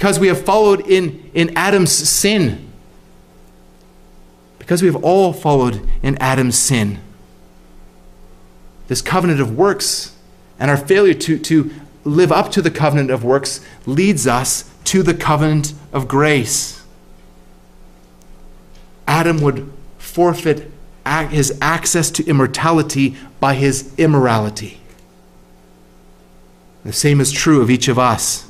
Because 0.00 0.18
we 0.18 0.28
have 0.28 0.42
followed 0.46 0.88
in, 0.88 1.30
in 1.34 1.54
Adam's 1.58 1.92
sin. 1.92 2.72
Because 4.58 4.80
we 4.80 4.88
have 4.88 5.04
all 5.04 5.34
followed 5.34 5.86
in 6.02 6.16
Adam's 6.16 6.58
sin. 6.58 7.00
This 8.88 9.02
covenant 9.02 9.42
of 9.42 9.58
works 9.58 10.16
and 10.58 10.70
our 10.70 10.78
failure 10.78 11.12
to, 11.12 11.38
to 11.40 11.70
live 12.04 12.32
up 12.32 12.50
to 12.52 12.62
the 12.62 12.70
covenant 12.70 13.10
of 13.10 13.24
works 13.24 13.60
leads 13.84 14.26
us 14.26 14.70
to 14.84 15.02
the 15.02 15.12
covenant 15.12 15.74
of 15.92 16.08
grace. 16.08 16.82
Adam 19.06 19.42
would 19.42 19.70
forfeit 19.98 20.70
his 21.28 21.58
access 21.60 22.10
to 22.12 22.26
immortality 22.26 23.18
by 23.38 23.52
his 23.52 23.94
immorality. 23.98 24.80
The 26.86 26.94
same 26.94 27.20
is 27.20 27.30
true 27.30 27.60
of 27.60 27.68
each 27.68 27.86
of 27.86 27.98
us. 27.98 28.49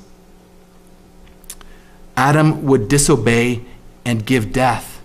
Adam 2.21 2.67
would 2.67 2.87
disobey 2.87 3.63
and 4.05 4.27
give 4.27 4.53
death. 4.53 5.01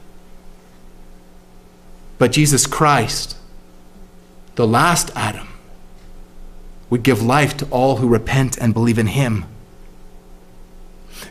But 2.17 2.33
Jesus 2.33 2.67
Christ, 2.67 3.37
the 4.55 4.67
last 4.67 5.11
Adam, 5.15 5.47
would 6.89 7.03
give 7.03 7.23
life 7.23 7.55
to 7.55 7.65
all 7.67 7.97
who 7.97 8.09
repent 8.09 8.57
and 8.57 8.73
believe 8.73 8.99
in 8.99 9.07
him. 9.07 9.45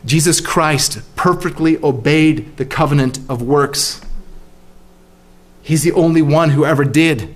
Jesus 0.03 0.41
Christ 0.41 1.03
perfectly 1.15 1.77
obeyed 1.83 2.57
the 2.57 2.65
covenant 2.65 3.19
of 3.29 3.43
works. 3.43 4.01
He's 5.61 5.83
the 5.83 5.91
only 5.91 6.23
one 6.23 6.49
who 6.49 6.65
ever 6.65 6.83
did. 6.83 7.31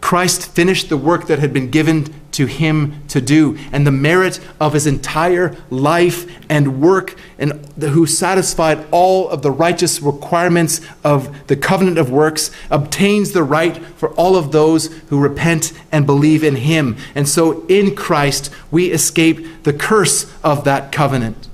Christ 0.00 0.52
finished 0.52 0.88
the 0.88 0.96
work 0.96 1.26
that 1.26 1.40
had 1.40 1.52
been 1.52 1.70
given 1.70 2.14
to 2.34 2.46
him 2.46 3.02
to 3.08 3.20
do, 3.20 3.56
and 3.72 3.86
the 3.86 3.92
merit 3.92 4.40
of 4.60 4.72
his 4.72 4.86
entire 4.86 5.56
life 5.70 6.30
and 6.50 6.80
work, 6.80 7.16
and 7.38 7.52
who 7.82 8.06
satisfied 8.06 8.84
all 8.90 9.28
of 9.28 9.42
the 9.42 9.50
righteous 9.50 10.02
requirements 10.02 10.80
of 11.02 11.46
the 11.46 11.56
covenant 11.56 11.96
of 11.96 12.10
works, 12.10 12.50
obtains 12.70 13.32
the 13.32 13.42
right 13.42 13.76
for 13.76 14.10
all 14.14 14.36
of 14.36 14.52
those 14.52 14.86
who 15.08 15.18
repent 15.18 15.72
and 15.92 16.06
believe 16.06 16.42
in 16.42 16.56
him. 16.56 16.96
And 17.14 17.28
so 17.28 17.64
in 17.66 17.94
Christ, 17.94 18.52
we 18.70 18.90
escape 18.90 19.62
the 19.62 19.72
curse 19.72 20.32
of 20.42 20.64
that 20.64 20.90
covenant. 20.90 21.48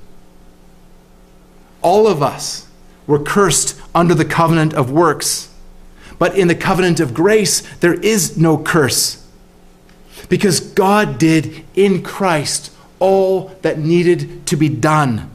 All 1.81 2.07
of 2.07 2.21
us 2.21 2.67
were 3.05 3.19
cursed 3.19 3.79
under 3.93 4.15
the 4.15 4.25
covenant 4.25 4.73
of 4.73 4.91
works. 4.91 5.49
But 6.17 6.35
in 6.35 6.47
the 6.47 6.55
covenant 6.55 6.99
of 6.99 7.13
grace, 7.13 7.61
there 7.77 7.95
is 7.95 8.37
no 8.37 8.57
curse. 8.57 9.20
Because 10.31 10.61
God 10.61 11.17
did 11.17 11.65
in 11.75 12.03
Christ 12.03 12.71
all 12.99 13.49
that 13.63 13.77
needed 13.77 14.47
to 14.47 14.55
be 14.55 14.69
done. 14.69 15.29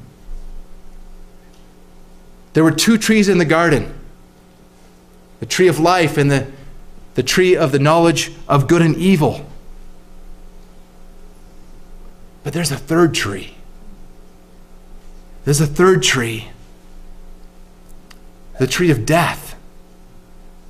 There 2.55 2.65
were 2.65 2.73
two 2.73 2.97
trees 2.97 3.29
in 3.29 3.37
the 3.37 3.45
garden 3.45 3.93
the 5.39 5.45
tree 5.45 5.69
of 5.69 5.79
life 5.79 6.17
and 6.17 6.31
the, 6.31 6.47
the 7.13 7.23
tree 7.23 7.55
of 7.55 7.73
the 7.73 7.79
knowledge 7.79 8.33
of 8.49 8.67
good 8.67 8.81
and 8.81 8.97
evil. 8.97 9.45
But 12.43 12.55
there's 12.55 12.73
a 12.73 12.79
third 12.79 13.13
tree. 13.13 13.55
There's 15.45 15.61
a 15.61 15.67
third 15.67 16.03
tree 16.03 16.49
the 18.59 18.67
tree 18.67 18.91
of 18.91 19.05
death 19.05 19.57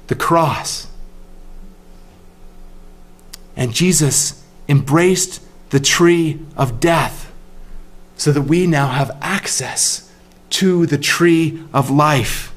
the 0.08 0.16
cross. 0.16 0.85
And 3.56 3.72
Jesus 3.72 4.44
embraced 4.68 5.42
the 5.70 5.80
tree 5.80 6.40
of 6.56 6.80
death 6.80 7.32
so 8.16 8.32
that 8.32 8.42
we 8.42 8.66
now 8.66 8.88
have 8.88 9.16
access 9.20 10.12
to 10.50 10.86
the 10.86 10.98
tree 10.98 11.62
of 11.72 11.90
life. 11.90 12.52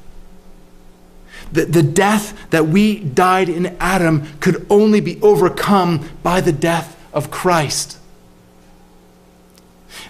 The, 1.52 1.64
the 1.64 1.82
death 1.82 2.50
that 2.50 2.68
we 2.68 3.00
died 3.00 3.48
in 3.48 3.76
Adam 3.80 4.26
could 4.40 4.66
only 4.70 5.00
be 5.00 5.20
overcome 5.20 6.08
by 6.22 6.40
the 6.40 6.52
death 6.52 6.96
of 7.12 7.30
Christ. 7.30 7.98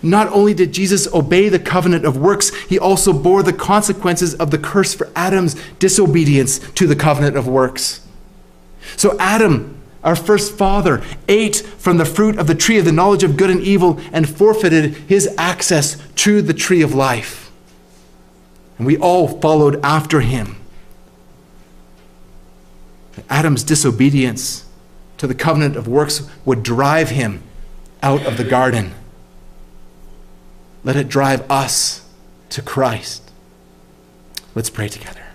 Not 0.02 0.28
only 0.28 0.54
did 0.54 0.72
Jesus 0.72 1.12
obey 1.12 1.48
the 1.48 1.58
covenant 1.58 2.04
of 2.04 2.16
works, 2.16 2.54
he 2.64 2.78
also 2.78 3.12
bore 3.12 3.42
the 3.42 3.52
consequences 3.52 4.34
of 4.34 4.50
the 4.50 4.58
curse 4.58 4.94
for 4.94 5.10
Adam's 5.16 5.56
disobedience 5.78 6.58
to 6.74 6.86
the 6.86 6.96
covenant 6.96 7.36
of 7.36 7.48
works. 7.48 8.06
So, 8.96 9.16
Adam, 9.18 9.79
our 10.02 10.16
first 10.16 10.56
father, 10.56 11.02
ate 11.28 11.56
from 11.56 11.98
the 11.98 12.04
fruit 12.04 12.38
of 12.38 12.46
the 12.46 12.54
tree 12.54 12.78
of 12.78 12.84
the 12.84 12.92
knowledge 12.92 13.22
of 13.22 13.36
good 13.36 13.50
and 13.50 13.60
evil 13.60 14.00
and 14.12 14.28
forfeited 14.28 14.94
his 14.94 15.28
access 15.36 15.96
to 16.16 16.40
the 16.40 16.54
tree 16.54 16.82
of 16.82 16.94
life. 16.94 17.50
And 18.78 18.86
we 18.86 18.96
all 18.96 19.28
followed 19.28 19.78
after 19.84 20.20
him. 20.20 20.56
Adam's 23.28 23.62
disobedience 23.62 24.64
to 25.18 25.26
the 25.26 25.34
covenant 25.34 25.76
of 25.76 25.86
works 25.86 26.22
would 26.46 26.62
drive 26.62 27.10
him 27.10 27.42
out 28.02 28.24
of 28.24 28.38
the 28.38 28.44
garden. 28.44 28.94
Let 30.82 30.96
it 30.96 31.08
drive 31.08 31.48
us 31.50 32.08
to 32.50 32.62
Christ. 32.62 33.30
Let's 34.54 34.70
pray 34.70 34.88
together. 34.88 35.29